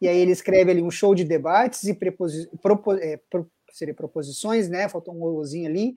E 0.00 0.08
aí 0.08 0.18
ele 0.18 0.32
escreve 0.32 0.72
ali 0.72 0.82
um 0.82 0.90
show 0.90 1.14
de 1.14 1.22
debates 1.22 1.84
e 1.84 1.94
preposi, 1.94 2.48
propo, 2.60 2.92
é, 2.94 3.20
pro, 3.30 3.48
seria 3.70 3.94
proposições, 3.94 4.68
né? 4.68 4.88
Faltou 4.88 5.14
um 5.14 5.22
olozinho 5.22 5.68
ali. 5.68 5.94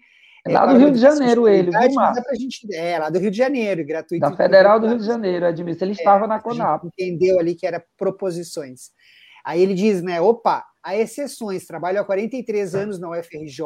É 0.47 0.51
lá 0.51 0.67
do 0.67 0.77
Rio 0.77 0.91
de 0.91 0.99
Janeiro 0.99 1.47
ele, 1.47 1.71
viu, 1.71 1.93
Márcio? 1.95 2.23
Gente, 2.39 2.75
é, 2.75 2.99
lá 2.99 3.09
do 3.09 3.17
Rio 3.17 3.31
de 3.31 3.38
Janeiro, 3.38 3.83
gratuito. 3.83 4.21
Da 4.21 4.36
Federal 4.36 4.79
do 4.79 4.88
Rio 4.88 4.99
de 4.99 5.05
Janeiro, 5.05 5.47
Edmilson. 5.47 5.86
Ele 5.86 5.91
é, 5.93 5.95
estava 5.95 6.27
na 6.27 6.39
Conab. 6.39 6.86
entendeu 6.86 7.39
ali 7.39 7.55
que 7.55 7.65
era 7.65 7.83
proposições. 7.97 8.91
Aí 9.43 9.59
ele 9.59 9.73
diz, 9.73 10.03
né, 10.03 10.21
opa, 10.21 10.63
há 10.83 10.95
exceções, 10.95 11.65
trabalho 11.65 11.99
há 11.99 12.03
43 12.03 12.75
anos 12.75 12.99
na 12.99 13.09
UFRJ, 13.09 13.63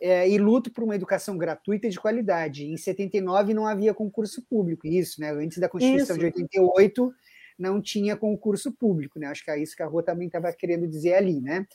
é, 0.00 0.28
e 0.28 0.38
luto 0.38 0.72
por 0.72 0.84
uma 0.84 0.94
educação 0.94 1.36
gratuita 1.36 1.86
e 1.86 1.90
de 1.90 2.00
qualidade. 2.00 2.64
Em 2.64 2.76
79 2.76 3.54
não 3.54 3.66
havia 3.66 3.94
concurso 3.94 4.42
público, 4.48 4.86
isso, 4.86 5.20
né? 5.20 5.30
Antes 5.30 5.58
da 5.58 5.68
Constituição 5.68 6.16
isso. 6.16 6.20
de 6.20 6.26
88 6.26 7.12
não 7.58 7.80
tinha 7.80 8.16
concurso 8.16 8.72
público, 8.72 9.18
né? 9.18 9.28
Acho 9.28 9.44
que 9.44 9.50
é 9.50 9.58
isso 9.58 9.76
que 9.76 9.82
a 9.82 9.86
Rua 9.86 10.02
também 10.02 10.26
estava 10.26 10.52
querendo 10.52 10.88
dizer 10.88 11.14
ali, 11.14 11.40
né? 11.40 11.66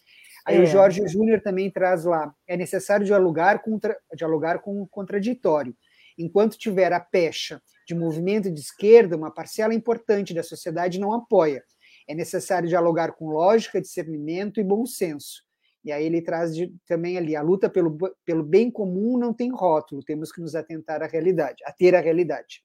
Aí 0.45 0.57
é. 0.57 0.61
o 0.61 0.65
Jorge 0.65 1.07
Júnior 1.07 1.41
também 1.41 1.71
traz 1.71 2.05
lá: 2.05 2.33
é 2.47 2.57
necessário 2.57 3.05
dialogar, 3.05 3.61
contra, 3.61 3.97
dialogar 4.15 4.59
com 4.59 4.81
o 4.81 4.87
contraditório. 4.87 5.75
Enquanto 6.17 6.57
tiver 6.57 6.91
a 6.91 6.99
pecha 6.99 7.61
de 7.87 7.95
movimento 7.95 8.51
de 8.51 8.59
esquerda, 8.59 9.15
uma 9.15 9.31
parcela 9.31 9.73
importante 9.73 10.33
da 10.33 10.43
sociedade 10.43 10.99
não 10.99 11.13
apoia. 11.13 11.63
É 12.07 12.13
necessário 12.13 12.67
dialogar 12.67 13.13
com 13.13 13.29
lógica, 13.29 13.79
discernimento 13.79 14.59
e 14.59 14.63
bom 14.63 14.85
senso. 14.85 15.43
E 15.89 15.91
aí 15.91 16.05
ele 16.05 16.21
traz 16.21 16.55
de, 16.55 16.71
também 16.85 17.17
ali, 17.17 17.35
a 17.35 17.41
luta 17.41 17.67
pelo, 17.67 17.97
pelo 18.23 18.43
bem 18.43 18.69
comum 18.69 19.17
não 19.17 19.33
tem 19.33 19.51
rótulo, 19.51 20.03
temos 20.03 20.31
que 20.31 20.39
nos 20.39 20.53
atentar 20.53 21.01
à 21.01 21.07
realidade, 21.07 21.63
a 21.65 21.71
ter 21.71 21.95
a 21.95 21.99
realidade. 21.99 22.61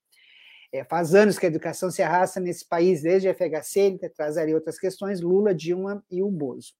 É, 0.70 0.84
faz 0.84 1.14
anos 1.14 1.38
que 1.38 1.46
a 1.46 1.48
educação 1.48 1.90
se 1.90 2.02
arrasta 2.02 2.38
nesse 2.38 2.68
país, 2.68 3.00
desde 3.00 3.26
a 3.26 3.32
FHC, 3.32 3.80
ele 3.80 4.10
traz 4.10 4.36
ali 4.36 4.54
outras 4.54 4.78
questões, 4.78 5.22
Lula, 5.22 5.54
Dilma 5.54 6.04
e 6.10 6.22
o 6.22 6.30
Bozo. 6.30 6.74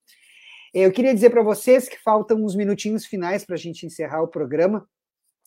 É, 0.75 0.81
eu 0.81 0.93
queria 0.93 1.15
dizer 1.15 1.31
para 1.31 1.43
vocês 1.43 1.89
que 1.89 1.97
faltam 2.03 2.45
uns 2.45 2.55
minutinhos 2.55 3.07
finais 3.07 3.43
para 3.43 3.55
a 3.55 3.59
gente 3.59 3.87
encerrar 3.87 4.21
o 4.21 4.29
programa. 4.29 4.87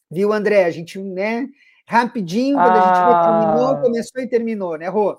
Viu, 0.10 0.34
André? 0.34 0.66
A 0.66 0.72
gente, 0.72 0.98
né, 0.98 1.48
rapidinho, 1.86 2.58
quando 2.58 2.76
ah. 2.76 2.82
a 2.82 2.88
gente 2.88 3.54
terminou, 3.54 3.68
ah. 3.68 3.82
começou 3.82 4.22
e 4.24 4.28
terminou, 4.28 4.78
né, 4.80 4.88
Rô? 4.88 5.16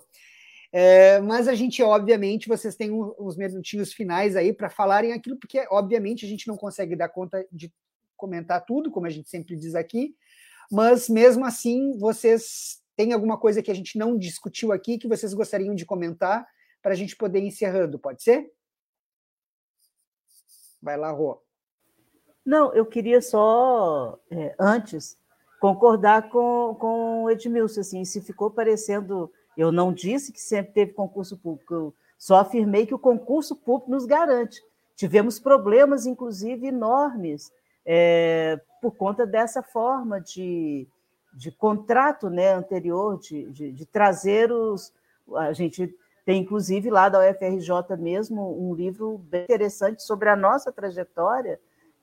É, 0.70 1.18
mas 1.20 1.48
a 1.48 1.54
gente, 1.54 1.82
obviamente, 1.82 2.48
vocês 2.48 2.76
têm 2.76 2.92
uns 2.92 3.36
minutinhos 3.36 3.92
finais 3.92 4.36
aí 4.36 4.52
para 4.52 4.68
falarem 4.68 5.12
aquilo, 5.12 5.38
porque, 5.38 5.66
obviamente, 5.70 6.26
a 6.26 6.28
gente 6.28 6.46
não 6.46 6.56
consegue 6.56 6.94
dar 6.94 7.08
conta 7.08 7.46
de 7.50 7.72
comentar 8.16 8.64
tudo, 8.64 8.90
como 8.90 9.06
a 9.06 9.10
gente 9.10 9.30
sempre 9.30 9.56
diz 9.56 9.74
aqui, 9.74 10.14
mas 10.70 11.08
mesmo 11.08 11.44
assim, 11.44 11.96
vocês 11.98 12.82
têm 12.96 13.12
alguma 13.12 13.38
coisa 13.38 13.62
que 13.62 13.70
a 13.70 13.74
gente 13.74 13.96
não 13.96 14.18
discutiu 14.18 14.72
aqui 14.72 14.98
que 14.98 15.08
vocês 15.08 15.32
gostariam 15.32 15.74
de 15.74 15.86
comentar 15.86 16.46
para 16.82 16.92
a 16.92 16.96
gente 16.96 17.16
poder 17.16 17.40
ir 17.40 17.46
encerrando, 17.46 17.98
pode 17.98 18.22
ser? 18.22 18.52
Vai 20.82 20.96
lá, 20.96 21.10
Rô. 21.10 21.42
Não, 22.44 22.72
eu 22.74 22.84
queria 22.84 23.20
só, 23.20 24.18
é, 24.30 24.54
antes, 24.58 25.16
concordar 25.60 26.28
com, 26.28 26.76
com 26.78 27.24
o 27.24 27.30
Edmilson, 27.30 27.80
assim, 27.80 28.04
se 28.04 28.20
ficou 28.20 28.50
parecendo 28.50 29.32
eu 29.58 29.72
não 29.72 29.92
disse 29.92 30.32
que 30.32 30.40
sempre 30.40 30.72
teve 30.72 30.92
concurso 30.92 31.36
público, 31.36 31.74
eu 31.74 31.94
só 32.16 32.36
afirmei 32.36 32.86
que 32.86 32.94
o 32.94 32.98
concurso 32.98 33.56
público 33.56 33.90
nos 33.90 34.06
garante. 34.06 34.62
Tivemos 34.94 35.40
problemas, 35.40 36.06
inclusive, 36.06 36.68
enormes 36.68 37.52
é, 37.84 38.60
por 38.80 38.94
conta 38.94 39.26
dessa 39.26 39.60
forma 39.60 40.20
de, 40.20 40.86
de 41.34 41.50
contrato 41.50 42.30
né, 42.30 42.52
anterior, 42.52 43.18
de, 43.18 43.50
de, 43.50 43.72
de 43.72 43.86
trazer 43.86 44.52
os. 44.52 44.92
A 45.34 45.52
gente 45.52 45.92
tem, 46.24 46.42
inclusive, 46.42 46.88
lá 46.88 47.08
da 47.08 47.18
UFRJ 47.18 47.96
mesmo, 47.98 48.56
um 48.62 48.74
livro 48.74 49.18
bem 49.18 49.42
interessante 49.42 50.04
sobre 50.04 50.28
a 50.28 50.36
nossa 50.36 50.70
trajetória, 50.70 51.58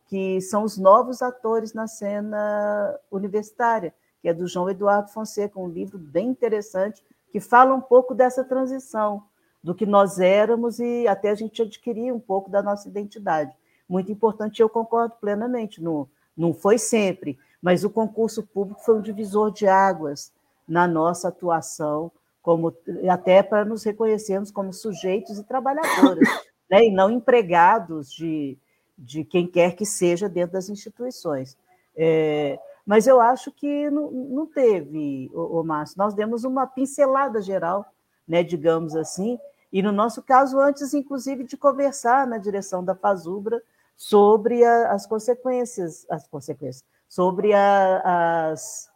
que 0.07 0.41
são 0.41 0.63
os 0.63 0.77
novos 0.77 1.21
atores 1.21 1.73
na 1.73 1.87
cena 1.87 2.99
universitária, 3.09 3.93
que 4.21 4.27
é 4.27 4.33
do 4.33 4.45
João 4.45 4.69
Eduardo 4.69 5.09
Fonseca, 5.11 5.57
um 5.57 5.69
livro 5.69 5.97
bem 5.97 6.27
interessante 6.27 7.01
que 7.35 7.39
fala 7.41 7.75
um 7.75 7.81
pouco 7.81 8.15
dessa 8.15 8.45
transição, 8.45 9.21
do 9.61 9.75
que 9.75 9.85
nós 9.85 10.21
éramos 10.21 10.79
e 10.79 11.05
até 11.05 11.31
a 11.31 11.35
gente 11.35 11.61
adquirir 11.61 12.13
um 12.13 12.19
pouco 12.19 12.49
da 12.49 12.63
nossa 12.63 12.87
identidade. 12.87 13.53
Muito 13.89 14.09
importante, 14.09 14.61
eu 14.61 14.69
concordo 14.69 15.15
plenamente, 15.19 15.83
não, 15.83 16.07
não 16.37 16.53
foi 16.53 16.77
sempre, 16.77 17.37
mas 17.61 17.83
o 17.83 17.89
concurso 17.89 18.41
público 18.41 18.79
foi 18.79 18.97
um 18.97 19.01
divisor 19.01 19.51
de 19.51 19.67
águas 19.67 20.31
na 20.65 20.87
nossa 20.87 21.27
atuação, 21.27 22.09
como 22.41 22.73
até 23.11 23.43
para 23.43 23.65
nos 23.65 23.83
reconhecermos 23.83 24.49
como 24.49 24.71
sujeitos 24.71 25.37
e 25.37 25.43
trabalhadores, 25.43 26.29
né? 26.71 26.85
e 26.85 26.89
não 26.89 27.11
empregados 27.11 28.13
de, 28.13 28.57
de 28.97 29.25
quem 29.25 29.45
quer 29.45 29.75
que 29.75 29.85
seja 29.85 30.29
dentro 30.29 30.53
das 30.53 30.69
instituições. 30.69 31.57
É, 31.97 32.57
mas 32.85 33.07
eu 33.07 33.19
acho 33.19 33.51
que 33.51 33.89
não, 33.89 34.11
não 34.11 34.45
teve, 34.45 35.31
o, 35.33 35.63
Márcio. 35.63 35.97
Nós 35.97 36.13
demos 36.13 36.43
uma 36.43 36.67
pincelada 36.67 37.41
geral, 37.41 37.85
né, 38.27 38.43
digamos 38.43 38.95
assim, 38.95 39.39
e 39.73 39.81
no 39.81 39.91
nosso 39.91 40.21
caso, 40.21 40.59
antes, 40.59 40.93
inclusive, 40.93 41.43
de 41.43 41.57
conversar 41.57 42.27
na 42.27 42.37
direção 42.37 42.83
da 42.83 42.95
Fazubra 42.95 43.61
sobre 43.95 44.63
a, 44.63 44.91
as 44.91 45.07
consequências, 45.07 46.05
as 46.09 46.27
consequências, 46.27 46.85
sobre 47.09 47.53
a, 47.53 48.51
as, 48.51 48.89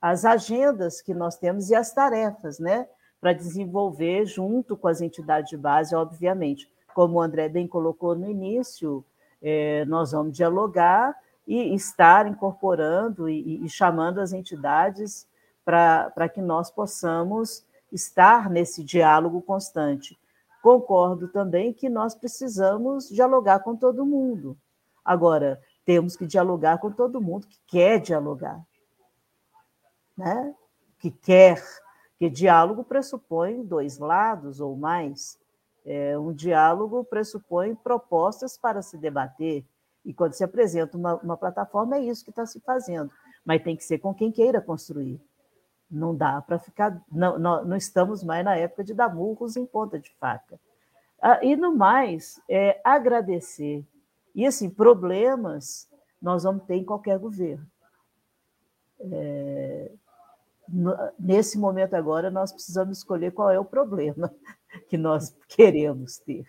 as 0.00 0.24
agendas 0.24 1.00
que 1.00 1.14
nós 1.14 1.36
temos 1.36 1.70
e 1.70 1.74
as 1.74 1.92
tarefas, 1.92 2.58
né, 2.58 2.88
para 3.20 3.32
desenvolver 3.32 4.26
junto 4.26 4.76
com 4.76 4.88
as 4.88 5.00
entidades 5.00 5.50
de 5.50 5.56
base, 5.56 5.94
obviamente. 5.94 6.70
Como 6.94 7.18
o 7.18 7.20
André 7.20 7.48
bem 7.48 7.66
colocou 7.68 8.14
no 8.14 8.28
início, 8.28 9.04
é, 9.40 9.84
nós 9.84 10.12
vamos 10.12 10.36
dialogar 10.36 11.14
e 11.46 11.74
estar 11.74 12.26
incorporando 12.26 13.28
e, 13.28 13.64
e 13.64 13.68
chamando 13.68 14.20
as 14.20 14.32
entidades 14.32 15.26
para 15.64 16.28
que 16.28 16.40
nós 16.40 16.70
possamos 16.70 17.64
estar 17.92 18.50
nesse 18.50 18.82
diálogo 18.82 19.40
constante. 19.42 20.18
Concordo 20.62 21.28
também 21.28 21.72
que 21.72 21.88
nós 21.88 22.14
precisamos 22.14 23.08
dialogar 23.08 23.60
com 23.60 23.76
todo 23.76 24.04
mundo. 24.04 24.56
Agora, 25.04 25.60
temos 25.84 26.16
que 26.16 26.26
dialogar 26.26 26.78
com 26.78 26.90
todo 26.90 27.20
mundo 27.20 27.46
que 27.46 27.60
quer 27.66 28.00
dialogar, 28.00 28.60
né? 30.16 30.54
que 30.98 31.10
quer, 31.10 31.62
que 32.18 32.28
diálogo 32.28 32.82
pressupõe 32.82 33.62
dois 33.64 33.98
lados 33.98 34.60
ou 34.60 34.76
mais. 34.76 35.38
É, 35.84 36.18
um 36.18 36.32
diálogo 36.32 37.04
pressupõe 37.04 37.76
propostas 37.76 38.58
para 38.58 38.82
se 38.82 38.98
debater, 38.98 39.64
e 40.06 40.14
quando 40.14 40.34
se 40.34 40.44
apresenta 40.44 40.96
uma, 40.96 41.16
uma 41.16 41.36
plataforma, 41.36 41.96
é 41.96 42.00
isso 42.00 42.24
que 42.24 42.30
está 42.30 42.46
se 42.46 42.60
fazendo. 42.60 43.10
Mas 43.44 43.62
tem 43.62 43.76
que 43.76 43.82
ser 43.82 43.98
com 43.98 44.14
quem 44.14 44.30
queira 44.30 44.60
construir. 44.60 45.20
Não 45.90 46.14
dá 46.14 46.40
para 46.40 46.60
ficar. 46.60 47.02
Não, 47.10 47.36
não, 47.36 47.64
não, 47.64 47.76
estamos 47.76 48.22
mais 48.22 48.44
na 48.44 48.56
época 48.56 48.84
de 48.84 48.94
dar 48.94 49.12
murros 49.12 49.56
em 49.56 49.66
ponta 49.66 49.98
de 49.98 50.14
faca. 50.14 50.60
Ah, 51.20 51.44
e 51.44 51.56
no 51.56 51.74
mais, 51.74 52.40
é 52.48 52.80
agradecer. 52.84 53.84
E 54.32 54.46
assim, 54.46 54.70
problemas 54.70 55.88
nós 56.22 56.44
vamos 56.44 56.64
ter 56.64 56.76
em 56.76 56.84
qualquer 56.84 57.18
governo. 57.18 57.66
É, 59.00 59.90
nesse 61.18 61.58
momento 61.58 61.94
agora, 61.94 62.30
nós 62.30 62.52
precisamos 62.52 62.98
escolher 62.98 63.32
qual 63.32 63.50
é 63.50 63.58
o 63.58 63.64
problema 63.64 64.32
que 64.88 64.96
nós 64.96 65.36
queremos 65.48 66.18
ter 66.18 66.46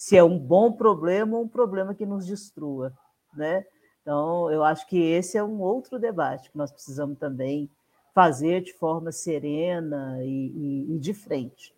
se 0.00 0.16
é 0.16 0.24
um 0.24 0.38
bom 0.38 0.72
problema 0.72 1.36
ou 1.36 1.44
um 1.44 1.48
problema 1.48 1.94
que 1.94 2.06
nos 2.06 2.24
destrua, 2.24 2.90
né? 3.34 3.66
Então, 4.00 4.50
eu 4.50 4.64
acho 4.64 4.86
que 4.86 4.98
esse 4.98 5.36
é 5.36 5.44
um 5.44 5.60
outro 5.60 5.98
debate 5.98 6.50
que 6.50 6.56
nós 6.56 6.72
precisamos 6.72 7.18
também 7.18 7.68
fazer 8.14 8.62
de 8.62 8.72
forma 8.72 9.12
serena 9.12 10.16
e, 10.24 10.86
e, 10.88 10.94
e 10.94 10.98
de 10.98 11.12
frente. 11.12 11.74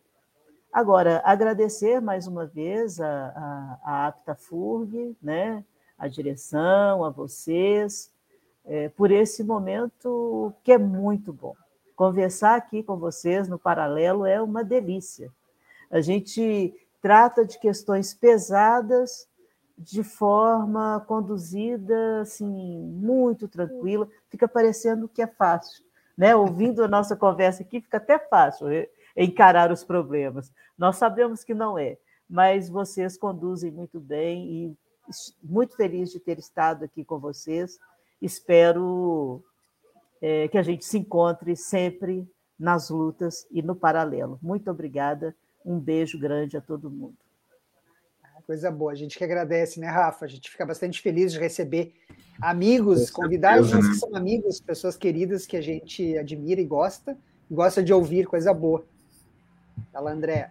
Agora, 0.72 1.20
agradecer 1.24 2.00
mais 2.00 2.28
uma 2.28 2.46
vez 2.46 3.00
a, 3.00 3.80
a, 3.84 4.06
a 4.06 4.14
né, 5.20 5.64
a 5.98 6.06
direção, 6.06 7.04
a 7.04 7.10
vocês, 7.10 8.08
é, 8.64 8.88
por 8.88 9.10
esse 9.10 9.42
momento 9.42 10.54
que 10.62 10.70
é 10.70 10.78
muito 10.78 11.32
bom. 11.32 11.56
Conversar 11.96 12.54
aqui 12.54 12.84
com 12.84 12.96
vocês 12.96 13.48
no 13.48 13.58
paralelo 13.58 14.24
é 14.24 14.40
uma 14.40 14.62
delícia. 14.62 15.28
A 15.90 16.00
gente 16.00 16.72
trata 17.02 17.44
de 17.44 17.58
questões 17.58 18.14
pesadas 18.14 19.28
de 19.76 20.04
forma 20.04 21.04
conduzida, 21.08 22.20
assim, 22.20 22.46
muito 22.46 23.48
tranquila, 23.48 24.08
fica 24.28 24.46
parecendo 24.46 25.08
que 25.08 25.20
é 25.20 25.26
fácil, 25.26 25.84
né? 26.16 26.36
Ouvindo 26.36 26.84
a 26.84 26.88
nossa 26.88 27.16
conversa 27.16 27.62
aqui, 27.62 27.80
fica 27.80 27.96
até 27.96 28.18
fácil 28.18 28.68
encarar 29.16 29.72
os 29.72 29.82
problemas. 29.82 30.52
Nós 30.78 30.96
sabemos 30.96 31.42
que 31.42 31.52
não 31.52 31.76
é, 31.76 31.98
mas 32.30 32.68
vocês 32.68 33.18
conduzem 33.18 33.72
muito 33.72 33.98
bem 33.98 34.46
e 34.50 34.76
muito 35.42 35.74
feliz 35.74 36.12
de 36.12 36.20
ter 36.20 36.38
estado 36.38 36.84
aqui 36.84 37.04
com 37.04 37.18
vocês. 37.18 37.78
Espero 38.20 39.42
é, 40.20 40.46
que 40.46 40.56
a 40.56 40.62
gente 40.62 40.84
se 40.84 40.98
encontre 40.98 41.56
sempre 41.56 42.30
nas 42.56 42.88
lutas 42.88 43.44
e 43.50 43.60
no 43.60 43.74
paralelo. 43.74 44.38
Muito 44.40 44.70
obrigada, 44.70 45.34
um 45.64 45.78
beijo 45.78 46.18
grande 46.18 46.56
a 46.56 46.60
todo 46.60 46.90
mundo. 46.90 47.16
Coisa 48.46 48.70
boa, 48.70 48.92
a 48.92 48.94
gente 48.94 49.16
que 49.16 49.22
agradece, 49.22 49.78
né, 49.78 49.86
Rafa? 49.86 50.24
A 50.24 50.28
gente 50.28 50.50
fica 50.50 50.66
bastante 50.66 51.00
feliz 51.00 51.32
de 51.32 51.38
receber 51.38 51.94
amigos, 52.40 53.08
convidados 53.08 53.70
certeza, 53.70 53.88
né? 53.88 53.94
que 53.94 54.00
são 54.00 54.16
amigos, 54.16 54.60
pessoas 54.60 54.96
queridas 54.96 55.46
que 55.46 55.56
a 55.56 55.60
gente 55.60 56.18
admira 56.18 56.60
e 56.60 56.64
gosta, 56.64 57.16
gosta 57.48 57.82
de 57.82 57.92
ouvir, 57.92 58.26
coisa 58.26 58.52
boa. 58.52 58.84
Fala, 59.92 60.12
André. 60.12 60.50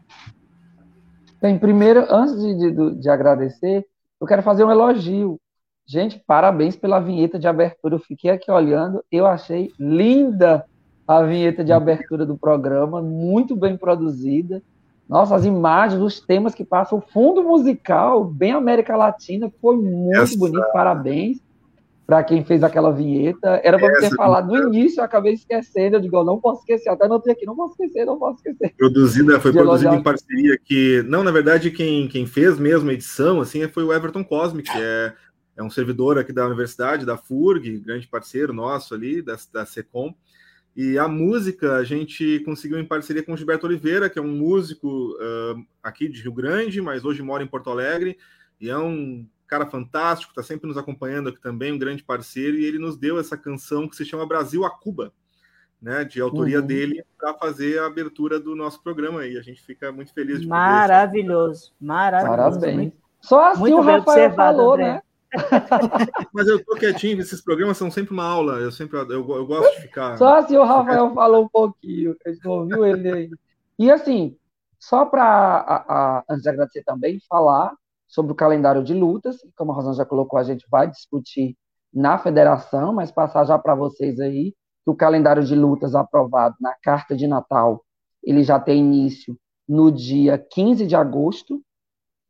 Bem, 1.42 1.60
primeiro, 1.60 2.06
antes 2.10 2.40
de, 2.40 2.72
de, 2.72 2.96
de 2.96 3.10
agradecer, 3.10 3.86
eu 4.20 4.28
quero 4.28 4.42
fazer 4.42 4.64
um 4.64 4.72
elogio. 4.72 5.40
Gente, 5.86 6.24
parabéns 6.26 6.76
pela 6.76 7.00
vinheta 7.00 7.38
de 7.38 7.48
abertura. 7.48 7.96
Eu 7.96 8.00
fiquei 8.00 8.32
aqui 8.32 8.50
olhando, 8.50 9.04
eu 9.12 9.26
achei 9.26 9.72
linda 9.78 10.66
a 11.08 11.24
vinheta 11.24 11.64
de 11.64 11.74
abertura 11.74 12.26
do 12.26 12.38
programa, 12.38 13.02
muito 13.02 13.56
bem 13.56 13.76
produzida. 13.76 14.62
Nossa, 15.12 15.36
as 15.36 15.44
imagens, 15.44 16.02
os 16.02 16.22
temas 16.22 16.56
que 16.56 16.64
passam, 16.64 17.00
o 17.00 17.02
fundo 17.02 17.44
musical, 17.44 18.24
bem 18.24 18.54
América 18.54 18.96
Latina, 18.96 19.52
foi 19.60 19.76
muito 19.76 20.18
Essa... 20.18 20.38
bonito, 20.38 20.66
parabéns 20.72 21.38
para 22.08 22.24
quem 22.24 22.46
fez 22.46 22.64
aquela 22.64 22.94
vinheta. 22.94 23.60
Era 23.62 23.78
para 23.78 24.00
ter 24.00 24.16
falado 24.16 24.48
no 24.48 24.74
início, 24.74 25.02
eu 25.02 25.04
acabei 25.04 25.34
esquecendo. 25.34 25.98
Eu 25.98 26.00
digo, 26.00 26.16
eu 26.16 26.24
não 26.24 26.40
posso 26.40 26.62
esquecer, 26.62 26.88
até 26.90 27.06
anotei 27.06 27.34
aqui, 27.34 27.46
não 27.46 27.58
posso 27.58 27.74
esquecer, 27.74 28.06
não 28.06 28.18
posso 28.18 28.38
esquecer. 28.38 28.74
Produzida, 28.78 29.38
foi 29.42 29.52
produzida 29.52 29.94
em 29.94 30.02
parceria 30.02 30.58
que. 30.64 31.04
Não, 31.04 31.26
na 31.26 31.32
verdade, 31.32 31.72
quem, 31.72 32.08
quem 32.08 32.26
fez 32.26 32.58
mesmo 32.58 32.90
a 32.90 32.94
edição 32.94 33.42
assim, 33.42 33.68
foi 33.68 33.84
o 33.84 33.92
Everton 33.92 34.24
Cosme, 34.24 34.64
que 34.64 34.78
é, 34.78 35.14
é 35.58 35.62
um 35.62 35.70
servidor 35.70 36.18
aqui 36.18 36.32
da 36.32 36.46
universidade, 36.46 37.06
da 37.06 37.18
FURG, 37.18 37.80
grande 37.80 38.08
parceiro 38.08 38.54
nosso 38.54 38.94
ali, 38.94 39.22
da, 39.22 39.36
da 39.52 39.66
SECOM. 39.66 40.14
E 40.76 40.98
a 40.98 41.08
música 41.08 41.76
a 41.76 41.84
gente 41.84 42.40
conseguiu 42.46 42.80
em 42.80 42.86
parceria 42.86 43.24
com 43.24 43.34
o 43.34 43.38
Gilberto 43.38 43.66
Oliveira, 43.66 44.10
que 44.10 44.18
é 44.18 44.22
um 44.22 44.32
músico 44.32 45.12
uh, 45.14 45.66
aqui 45.84 46.08
de 46.08 46.22
Rio 46.22 46.34
Grande, 46.34 46.82
mas 46.82 47.04
hoje 47.04 47.22
mora 47.22 47.44
em 47.44 47.48
Porto 47.48 47.70
Alegre, 47.70 48.18
e 48.60 48.70
é 48.70 48.78
um 48.78 49.28
cara 49.46 49.66
fantástico, 49.66 50.32
está 50.32 50.42
sempre 50.42 50.68
nos 50.68 50.78
acompanhando 50.78 51.28
aqui 51.28 51.42
também, 51.42 51.74
um 51.74 51.78
grande 51.78 52.04
parceiro, 52.04 52.58
e 52.58 52.64
ele 52.64 52.80
nos 52.80 52.98
deu 52.98 53.20
essa 53.20 53.38
canção 53.38 53.88
que 53.88 53.98
se 53.98 54.06
chama 54.06 54.26
Brasil 54.26 54.64
a 54.64 54.70
Cuba, 54.70 55.12
né, 55.82 56.06
de 56.06 56.22
autoria 56.22 56.62
uhum. 56.62 56.66
dele, 56.66 57.04
para 57.20 57.34
fazer 57.34 57.80
a 57.80 57.88
abertura 57.88 58.40
do 58.40 58.56
nosso 58.56 58.82
programa, 58.82 59.26
e 59.26 59.38
a 59.38 59.42
gente 59.42 59.62
fica 59.62 59.92
muito 59.92 60.14
feliz 60.14 60.40
de 60.40 60.48
Maravilhoso, 60.48 61.74
maravilhoso. 61.82 62.60
Parabéns. 62.62 62.94
Só 63.20 63.52
assim 63.52 63.60
muito 63.60 63.78
o 63.78 63.82
Rafael 63.82 64.34
falou, 64.34 64.74
André. 64.74 64.94
né? 64.94 65.02
Mas 66.34 66.48
eu 66.48 66.64
tô 66.64 66.76
quietinho, 66.76 67.22
esses 67.22 67.42
programas 67.42 67.78
são 67.78 67.90
sempre 67.90 68.14
uma 68.14 68.26
aula, 68.26 68.60
eu 68.60 68.72
sempre 68.72 68.98
eu, 68.98 69.08
eu 69.10 69.46
gosto 69.46 69.76
de 69.76 69.82
ficar. 69.82 70.18
Só 70.18 70.38
assim 70.38 70.58
o 70.58 70.64
Rafael 70.64 71.14
falou 71.14 71.46
um 71.46 71.50
pouquinho, 71.50 72.16
a 72.26 72.50
ouviu 72.50 72.86
ele 72.86 73.12
aí. 73.12 73.30
E 73.80 73.90
assim, 73.90 74.36
só 74.80 75.06
para 75.06 76.24
antes 76.30 76.44
de 76.44 76.50
agradecer 76.50 76.84
também, 76.84 77.20
falar 77.30 77.74
sobre 78.08 78.34
o 78.34 78.36
calendário 78.36 78.84
de 78.84 78.94
lutas, 78.94 79.38
como 79.56 79.72
a 79.72 79.76
Rosana 79.76 79.96
já 79.96 80.06
colocou, 80.06 80.38
a 80.38 80.44
gente 80.44 80.66
vai 80.70 80.90
discutir 80.90 81.56
na 81.94 82.18
federação, 82.18 82.94
mas 82.94 83.12
passar 83.12 83.46
já 83.46 83.58
para 83.58 83.76
vocês 83.76 84.20
aí 84.20 84.54
que 84.84 84.90
o 84.90 84.96
calendário 84.96 85.44
de 85.44 85.56
lutas 85.56 85.96
aprovado 85.96 86.56
na 86.60 86.74
carta 86.82 87.16
de 87.16 87.28
Natal, 87.28 87.86
ele 88.24 88.44
já 88.44 88.60
tem 88.60 88.80
início 88.80 89.38
no 89.68 89.92
dia 89.92 90.38
15 90.38 90.86
de 90.86 90.96
agosto 90.96 91.62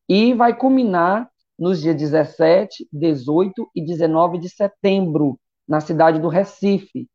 e 0.08 0.34
vai 0.34 0.56
culminar 0.56 1.31
nos 1.62 1.80
dias 1.80 1.96
17, 1.96 2.90
18 2.92 3.70
e 3.76 3.86
19 3.86 4.40
de 4.40 4.50
setembro, 4.50 5.40
na 5.68 5.80
cidade 5.80 6.20
do 6.20 6.28
Recife. 6.28 7.08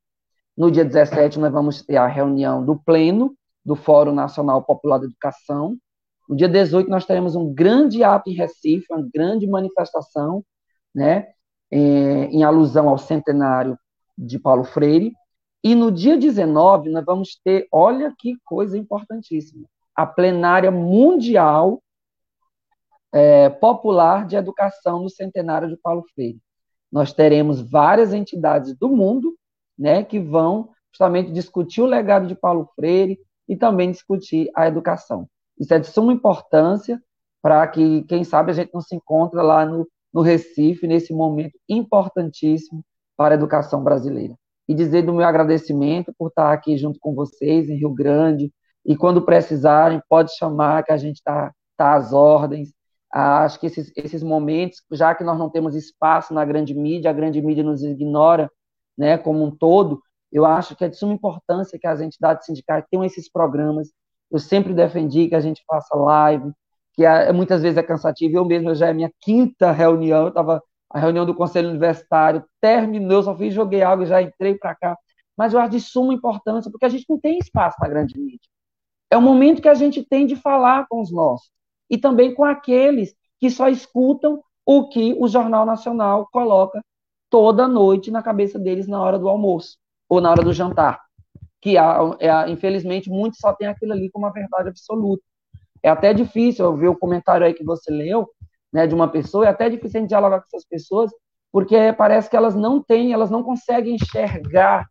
No 0.57 0.70
dia 0.70 0.84
17, 0.84 1.40
nós 1.40 1.53
vamos 1.53 1.82
ter 1.82 1.97
a 1.97 2.07
reunião 2.07 2.64
do 2.64 2.76
Pleno, 2.76 3.36
do 3.64 3.74
Fórum 3.74 4.14
Nacional 4.14 4.62
Popular 4.62 5.01
de 5.01 5.07
Educação. 5.07 5.76
No 6.28 6.36
dia 6.36 6.49
18, 6.49 6.88
nós 6.88 7.05
teremos 7.05 7.34
um 7.34 7.53
grande 7.53 8.05
ato 8.05 8.30
em 8.30 8.34
Recife, 8.34 8.86
uma 8.88 9.05
grande 9.12 9.49
manifestação, 9.49 10.44
né, 10.94 11.26
é, 11.68 11.78
em 11.78 12.44
alusão 12.44 12.88
ao 12.88 12.99
centenário 12.99 13.76
de 14.16 14.38
Paulo 14.38 14.62
Freire. 14.62 15.12
E 15.64 15.74
no 15.74 15.90
dia 15.90 16.16
19, 16.16 16.88
nós 16.90 17.05
vamos 17.05 17.36
ter, 17.42 17.66
olha 17.72 18.14
que 18.16 18.36
coisa 18.44 18.78
importantíssima, 18.78 19.66
a 19.92 20.07
plenária 20.07 20.70
mundial 20.70 21.82
é, 23.16 23.48
popular 23.48 24.26
de 24.26 24.36
educação 24.36 25.02
no 25.02 25.08
centenário 25.08 25.70
de 25.70 25.76
Paulo 25.78 26.04
Freire. 26.14 26.38
Nós 26.92 27.14
teremos 27.14 27.62
várias 27.62 28.12
entidades 28.12 28.76
do 28.76 28.90
mundo 28.90 29.34
né, 29.78 30.04
que 30.04 30.20
vão 30.20 30.68
justamente 30.92 31.32
discutir 31.32 31.80
o 31.80 31.86
legado 31.86 32.26
de 32.26 32.34
Paulo 32.34 32.68
Freire 32.76 33.18
e 33.48 33.56
também 33.56 33.90
discutir 33.90 34.50
a 34.54 34.66
educação. 34.66 35.26
Isso 35.58 35.72
é 35.72 35.78
de 35.78 35.86
suma 35.86 36.12
importância 36.12 37.02
para 37.40 37.66
que, 37.66 38.02
quem 38.02 38.22
sabe, 38.22 38.50
a 38.50 38.54
gente 38.54 38.74
não 38.74 38.82
se 38.82 38.94
encontre 38.94 39.40
lá 39.40 39.64
no, 39.64 39.88
no 40.12 40.20
Recife, 40.20 40.86
nesse 40.86 41.14
momento 41.14 41.58
importantíssimo 41.66 42.84
para 43.16 43.34
a 43.34 43.38
educação 43.38 43.82
brasileira. 43.82 44.34
E 44.68 44.74
dizer 44.74 45.02
do 45.02 45.14
meu 45.14 45.26
agradecimento 45.26 46.12
por 46.18 46.28
estar 46.28 46.52
aqui 46.52 46.76
junto 46.76 46.98
com 47.00 47.14
vocês 47.14 47.70
em 47.70 47.78
Rio 47.78 47.94
Grande, 47.94 48.52
e 48.84 48.94
quando 48.94 49.22
precisarem, 49.22 50.02
pode 50.06 50.36
chamar, 50.36 50.84
que 50.84 50.92
a 50.92 50.98
gente 50.98 51.16
está 51.16 51.50
tá 51.78 51.94
às 51.94 52.12
ordens. 52.12 52.76
Ah, 53.18 53.44
acho 53.44 53.58
que 53.58 53.66
esses, 53.66 53.90
esses 53.96 54.22
momentos, 54.22 54.82
já 54.92 55.14
que 55.14 55.24
nós 55.24 55.38
não 55.38 55.48
temos 55.48 55.74
espaço 55.74 56.34
na 56.34 56.44
grande 56.44 56.74
mídia, 56.74 57.10
a 57.10 57.14
grande 57.14 57.40
mídia 57.40 57.64
nos 57.64 57.82
ignora 57.82 58.50
né, 58.96 59.16
como 59.16 59.42
um 59.42 59.50
todo, 59.50 60.02
eu 60.30 60.44
acho 60.44 60.76
que 60.76 60.84
é 60.84 60.88
de 60.88 60.96
suma 60.98 61.14
importância 61.14 61.78
que 61.78 61.86
as 61.86 62.02
entidades 62.02 62.44
sindicais 62.44 62.84
tenham 62.90 63.04
esses 63.06 63.30
programas. 63.30 63.88
Eu 64.30 64.38
sempre 64.38 64.74
defendi 64.74 65.28
que 65.28 65.34
a 65.34 65.40
gente 65.40 65.62
faça 65.66 65.96
live, 65.96 66.52
que 66.92 67.06
é, 67.06 67.32
muitas 67.32 67.62
vezes 67.62 67.78
é 67.78 67.82
cansativo. 67.82 68.36
Eu 68.36 68.44
mesmo 68.44 68.74
já 68.74 68.88
é 68.88 68.92
minha 68.92 69.10
quinta 69.22 69.72
reunião, 69.72 70.24
eu 70.24 70.28
estava 70.28 70.62
a 70.90 70.98
reunião 70.98 71.24
do 71.24 71.34
Conselho 71.34 71.70
Universitário, 71.70 72.44
terminou, 72.60 73.22
só 73.22 73.34
fiz, 73.34 73.54
joguei 73.54 73.82
água 73.82 74.04
e 74.04 74.08
já 74.08 74.20
entrei 74.20 74.56
para 74.58 74.74
cá. 74.74 74.98
Mas 75.34 75.54
eu 75.54 75.60
acho 75.60 75.70
de 75.70 75.80
suma 75.80 76.12
importância, 76.12 76.70
porque 76.70 76.84
a 76.84 76.90
gente 76.90 77.06
não 77.08 77.18
tem 77.18 77.38
espaço 77.38 77.78
na 77.80 77.88
grande 77.88 78.18
mídia. 78.18 78.48
É 79.10 79.16
o 79.16 79.22
momento 79.22 79.62
que 79.62 79.68
a 79.70 79.74
gente 79.74 80.04
tem 80.04 80.26
de 80.26 80.36
falar 80.36 80.86
com 80.88 81.00
os 81.00 81.10
nossos 81.10 81.55
e 81.89 81.99
também 81.99 82.34
com 82.34 82.45
aqueles 82.45 83.14
que 83.39 83.51
só 83.51 83.68
escutam 83.68 84.43
o 84.64 84.89
que 84.89 85.14
o 85.18 85.28
Jornal 85.28 85.64
Nacional 85.64 86.28
coloca 86.32 86.82
toda 87.30 87.68
noite 87.68 88.11
na 88.11 88.22
cabeça 88.22 88.59
deles 88.59 88.89
na 88.89 89.01
hora 89.01 89.18
do 89.18 89.28
almoço 89.28 89.78
ou 90.09 90.20
na 90.20 90.30
hora 90.30 90.43
do 90.43 90.53
jantar. 90.53 91.01
Que, 91.61 91.76
é, 91.76 92.49
infelizmente, 92.49 93.11
muitos 93.11 93.39
só 93.41 93.53
têm 93.53 93.68
aquilo 93.68 93.93
ali 93.93 94.11
como 94.11 94.26
uma 94.26 94.32
verdade 94.32 94.68
absoluta. 94.68 95.22
É 95.82 95.89
até 95.89 96.12
difícil 96.12 96.64
eu 96.64 96.76
ver 96.76 96.89
o 96.89 96.97
comentário 96.97 97.47
aí 97.47 97.55
que 97.55 97.64
você 97.64 97.91
leu, 97.91 98.28
né, 98.72 98.87
de 98.87 98.95
uma 98.95 99.09
pessoa, 99.09 99.47
é 99.47 99.49
até 99.49 99.68
difícil 99.68 99.99
a 99.99 100.01
gente 100.01 100.09
dialogar 100.09 100.41
com 100.41 100.47
essas 100.47 100.66
pessoas, 100.66 101.11
porque 101.53 101.93
parece 101.93 102.28
que 102.28 102.37
elas 102.37 102.55
não 102.55 102.82
têm, 102.82 103.12
elas 103.12 103.30
não 103.30 103.43
conseguem 103.43 103.95
enxergar 103.95 104.87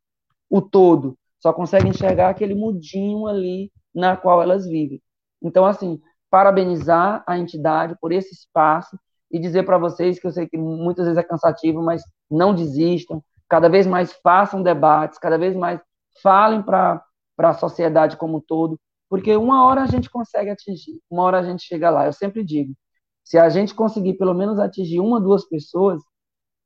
o 0.49 0.61
todo, 0.61 1.17
só 1.39 1.51
conseguem 1.53 1.89
enxergar 1.89 2.29
aquele 2.29 2.55
mudinho 2.55 3.27
ali 3.27 3.71
na 3.93 4.15
qual 4.15 4.41
elas 4.41 4.65
vivem. 4.65 5.01
Então, 5.41 5.65
assim, 5.65 5.99
parabenizar 6.35 7.23
a 7.25 7.37
entidade 7.37 7.95
por 8.01 8.11
esse 8.11 8.33
espaço 8.33 8.99
e 9.31 9.39
dizer 9.39 9.63
para 9.63 9.77
vocês 9.77 10.19
que 10.19 10.27
eu 10.27 10.31
sei 10.33 10.45
que 10.45 10.57
muitas 10.57 11.05
vezes 11.05 11.17
é 11.17 11.23
cansativo, 11.23 11.81
mas 11.81 12.03
não 12.29 12.53
desistam, 12.53 13.23
cada 13.47 13.69
vez 13.69 13.87
mais 13.87 14.11
façam 14.21 14.61
debates, 14.61 15.17
cada 15.17 15.37
vez 15.37 15.55
mais 15.55 15.79
falem 16.21 16.61
para 16.61 17.01
a 17.37 17.53
sociedade 17.53 18.17
como 18.17 18.39
um 18.39 18.41
todo, 18.41 18.77
porque 19.09 19.33
uma 19.37 19.65
hora 19.65 19.83
a 19.83 19.85
gente 19.85 20.09
consegue 20.09 20.49
atingir, 20.49 20.99
uma 21.09 21.23
hora 21.23 21.39
a 21.39 21.43
gente 21.43 21.63
chega 21.63 21.89
lá. 21.89 22.05
Eu 22.05 22.11
sempre 22.11 22.43
digo, 22.43 22.73
se 23.23 23.37
a 23.37 23.47
gente 23.47 23.73
conseguir 23.73 24.15
pelo 24.15 24.33
menos 24.33 24.59
atingir 24.59 24.99
uma, 24.99 25.21
duas 25.21 25.47
pessoas, 25.47 26.01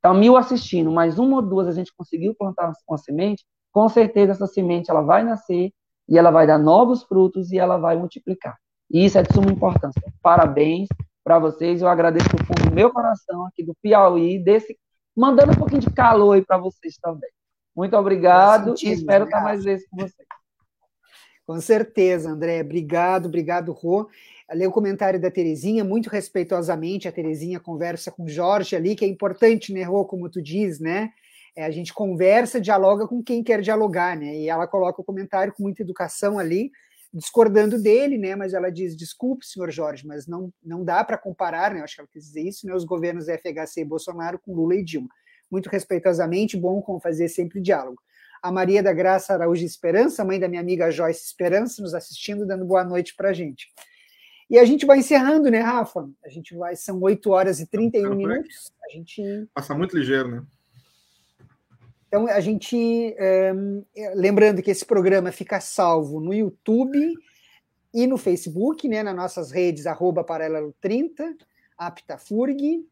tá 0.02 0.12
mil 0.12 0.36
assistindo, 0.36 0.90
mas 0.90 1.16
uma 1.16 1.36
ou 1.36 1.42
duas 1.42 1.68
a 1.68 1.72
gente 1.72 1.94
conseguiu 1.94 2.34
plantar 2.36 2.72
uma 2.88 2.98
semente, 2.98 3.44
com 3.70 3.88
certeza 3.88 4.32
essa 4.32 4.48
semente 4.48 4.90
ela 4.90 5.02
vai 5.02 5.22
nascer 5.22 5.70
e 6.08 6.18
ela 6.18 6.32
vai 6.32 6.44
dar 6.44 6.58
novos 6.58 7.04
frutos 7.04 7.52
e 7.52 7.58
ela 7.60 7.78
vai 7.78 7.96
multiplicar. 7.96 8.58
E 8.90 9.04
isso 9.04 9.18
é 9.18 9.22
de 9.22 9.32
suma 9.32 9.50
importância. 9.50 10.02
Parabéns 10.22 10.88
para 11.22 11.38
vocês. 11.38 11.80
Eu 11.80 11.88
agradeço 11.88 12.28
do 12.30 12.44
fundo 12.44 12.70
do 12.70 12.74
meu 12.74 12.90
coração 12.90 13.46
aqui 13.46 13.62
do 13.62 13.74
Piauí, 13.80 14.38
desse 14.38 14.78
mandando 15.16 15.52
um 15.52 15.56
pouquinho 15.56 15.80
de 15.80 15.90
calor 15.90 16.32
aí 16.32 16.44
para 16.44 16.58
vocês 16.58 16.96
também. 16.96 17.30
Muito 17.74 17.96
obrigado 17.96 18.70
sentido, 18.70 18.88
e 18.88 18.92
espero 18.92 19.24
obrigado. 19.24 19.40
estar 19.40 19.42
mais 19.42 19.64
vezes 19.64 19.88
com 19.88 19.96
vocês. 19.96 20.28
Com 21.46 21.60
certeza, 21.60 22.30
André. 22.30 22.60
Obrigado, 22.60 23.26
obrigado, 23.26 23.72
Rô. 23.72 24.08
Lê 24.52 24.66
o 24.66 24.72
comentário 24.72 25.20
da 25.20 25.30
Terezinha, 25.30 25.84
muito 25.84 26.08
respeitosamente, 26.08 27.06
a 27.06 27.12
Terezinha 27.12 27.60
conversa 27.60 28.10
com 28.10 28.24
o 28.24 28.28
Jorge 28.28 28.74
ali, 28.74 28.96
que 28.96 29.04
é 29.04 29.08
importante, 29.08 29.72
né, 29.72 29.82
Rô, 29.82 30.04
como 30.04 30.28
tu 30.28 30.42
diz, 30.42 30.80
né? 30.80 31.10
É, 31.56 31.64
a 31.64 31.70
gente 31.70 31.92
conversa, 31.92 32.60
dialoga 32.60 33.06
com 33.06 33.22
quem 33.22 33.42
quer 33.42 33.60
dialogar, 33.60 34.16
né? 34.16 34.36
E 34.36 34.48
ela 34.48 34.66
coloca 34.66 35.00
o 35.00 35.04
comentário 35.04 35.52
com 35.52 35.62
muita 35.62 35.82
educação 35.82 36.38
ali, 36.38 36.70
discordando 37.12 37.80
dele, 37.80 38.16
né? 38.16 38.36
Mas 38.36 38.54
ela 38.54 38.70
diz: 38.70 38.96
desculpe, 38.96 39.46
senhor 39.46 39.70
Jorge, 39.70 40.06
mas 40.06 40.26
não, 40.26 40.52
não 40.62 40.84
dá 40.84 41.02
para 41.04 41.18
comparar, 41.18 41.74
né? 41.74 41.82
Acho 41.82 41.96
que 41.96 42.00
ela 42.00 42.10
quis 42.12 42.24
dizer 42.24 42.42
isso, 42.42 42.66
né? 42.66 42.74
Os 42.74 42.84
governos 42.84 43.26
FHC 43.26 43.80
e 43.80 43.84
Bolsonaro 43.84 44.38
com 44.38 44.54
Lula 44.54 44.74
e 44.74 44.84
Dilma. 44.84 45.08
Muito 45.50 45.68
respeitosamente, 45.68 46.56
bom 46.56 46.80
como 46.80 47.00
fazer 47.00 47.28
sempre 47.28 47.60
diálogo. 47.60 48.00
a 48.42 48.50
Maria 48.50 48.82
da 48.82 48.92
Graça 48.92 49.34
Araújo 49.34 49.64
Esperança, 49.64 50.24
mãe 50.24 50.38
da 50.38 50.48
minha 50.48 50.60
amiga 50.60 50.90
Joyce 50.90 51.24
Esperança, 51.24 51.82
nos 51.82 51.94
assistindo, 51.94 52.46
dando 52.46 52.64
boa 52.64 52.84
noite 52.84 53.14
para 53.14 53.30
a 53.30 53.32
gente. 53.32 53.66
E 54.48 54.58
a 54.58 54.64
gente 54.64 54.84
vai 54.84 54.98
encerrando, 54.98 55.50
né, 55.50 55.60
Rafa? 55.60 56.08
A 56.24 56.28
gente 56.28 56.56
vai, 56.56 56.74
são 56.74 57.00
8 57.00 57.30
horas 57.30 57.60
e 57.60 57.66
31 57.66 58.14
minutos. 58.14 58.72
A 58.84 58.92
gente. 58.92 59.22
Passa 59.54 59.74
muito 59.74 59.96
ligeiro, 59.96 60.28
né? 60.28 60.42
Então, 62.10 62.26
a 62.26 62.40
gente. 62.40 63.14
É, 63.16 63.52
lembrando 64.16 64.60
que 64.60 64.70
esse 64.72 64.84
programa 64.84 65.30
fica 65.30 65.60
salvo 65.60 66.18
no 66.18 66.34
YouTube 66.34 66.98
e 67.94 68.04
no 68.04 68.18
Facebook, 68.18 68.88
né, 68.88 69.00
nas 69.04 69.14
nossas 69.14 69.52
redes, 69.52 69.86
arroba 69.86 70.24
Paralelo 70.24 70.74
30, 70.80 71.36
Aptafurg. 71.78 72.84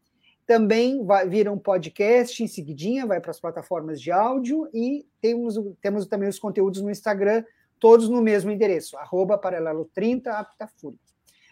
Também 0.47 1.05
vai, 1.05 1.27
vira 1.27 1.51
um 1.51 1.57
podcast 1.57 2.41
em 2.41 2.47
seguidinha, 2.47 3.05
vai 3.05 3.19
para 3.19 3.31
as 3.31 3.41
plataformas 3.41 4.01
de 4.01 4.09
áudio 4.09 4.69
e 4.73 5.05
temos, 5.21 5.55
temos 5.81 6.07
também 6.07 6.29
os 6.29 6.39
conteúdos 6.39 6.81
no 6.81 6.89
Instagram, 6.89 7.43
todos 7.77 8.07
no 8.07 8.21
mesmo 8.21 8.49
endereço, 8.49 8.97
arroba 8.97 9.37
Paralelo 9.37 9.89
30, 9.93 10.31
Aptafurg. 10.31 10.97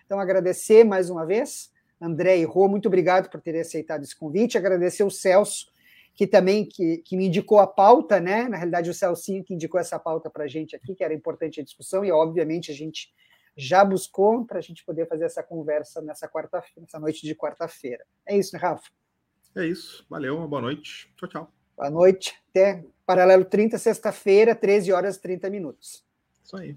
Então, 0.05 0.21
agradecer 0.21 0.85
mais 0.85 1.09
uma 1.09 1.25
vez, 1.25 1.69
André 1.99 2.37
e 2.37 2.45
Rô, 2.45 2.69
muito 2.69 2.87
obrigado 2.87 3.29
por 3.29 3.41
terem 3.41 3.59
aceitado 3.59 4.03
esse 4.03 4.15
convite, 4.15 4.57
agradecer 4.57 5.03
o 5.03 5.11
Celso, 5.11 5.67
que 6.17 6.25
também 6.25 6.65
que, 6.65 6.97
que 6.97 7.15
me 7.15 7.27
indicou 7.27 7.59
a 7.59 7.67
pauta, 7.67 8.19
né? 8.19 8.49
Na 8.49 8.57
realidade, 8.57 8.89
o 8.89 8.93
Celcinho 8.93 9.43
que 9.43 9.53
indicou 9.53 9.79
essa 9.79 9.99
pauta 9.99 10.31
para 10.31 10.45
a 10.45 10.47
gente 10.47 10.75
aqui, 10.75 10.95
que 10.95 11.03
era 11.03 11.13
importante 11.13 11.61
a 11.61 11.63
discussão, 11.63 12.03
e 12.03 12.11
obviamente 12.11 12.71
a 12.71 12.73
gente 12.73 13.13
já 13.55 13.85
buscou 13.85 14.43
para 14.43 14.57
a 14.57 14.61
gente 14.61 14.83
poder 14.83 15.07
fazer 15.07 15.25
essa 15.25 15.43
conversa 15.43 16.01
nessa 16.01 16.27
quarta 16.27 16.63
nessa 16.75 16.99
noite 16.99 17.21
de 17.21 17.35
quarta-feira. 17.35 18.03
É 18.25 18.35
isso, 18.35 18.55
né, 18.55 18.59
Rafa? 18.59 18.89
É 19.55 19.65
isso. 19.65 20.03
Valeu, 20.09 20.37
uma 20.37 20.47
boa 20.47 20.61
noite. 20.61 21.13
Tchau, 21.17 21.29
tchau. 21.29 21.51
Boa 21.77 21.91
noite. 21.91 22.33
Até 22.49 22.83
Paralelo 23.05 23.45
30, 23.45 23.77
sexta-feira, 23.77 24.55
13 24.55 24.91
horas 24.91 25.17
e 25.17 25.21
30 25.21 25.51
minutos. 25.51 26.03
Isso 26.43 26.57
aí. 26.57 26.75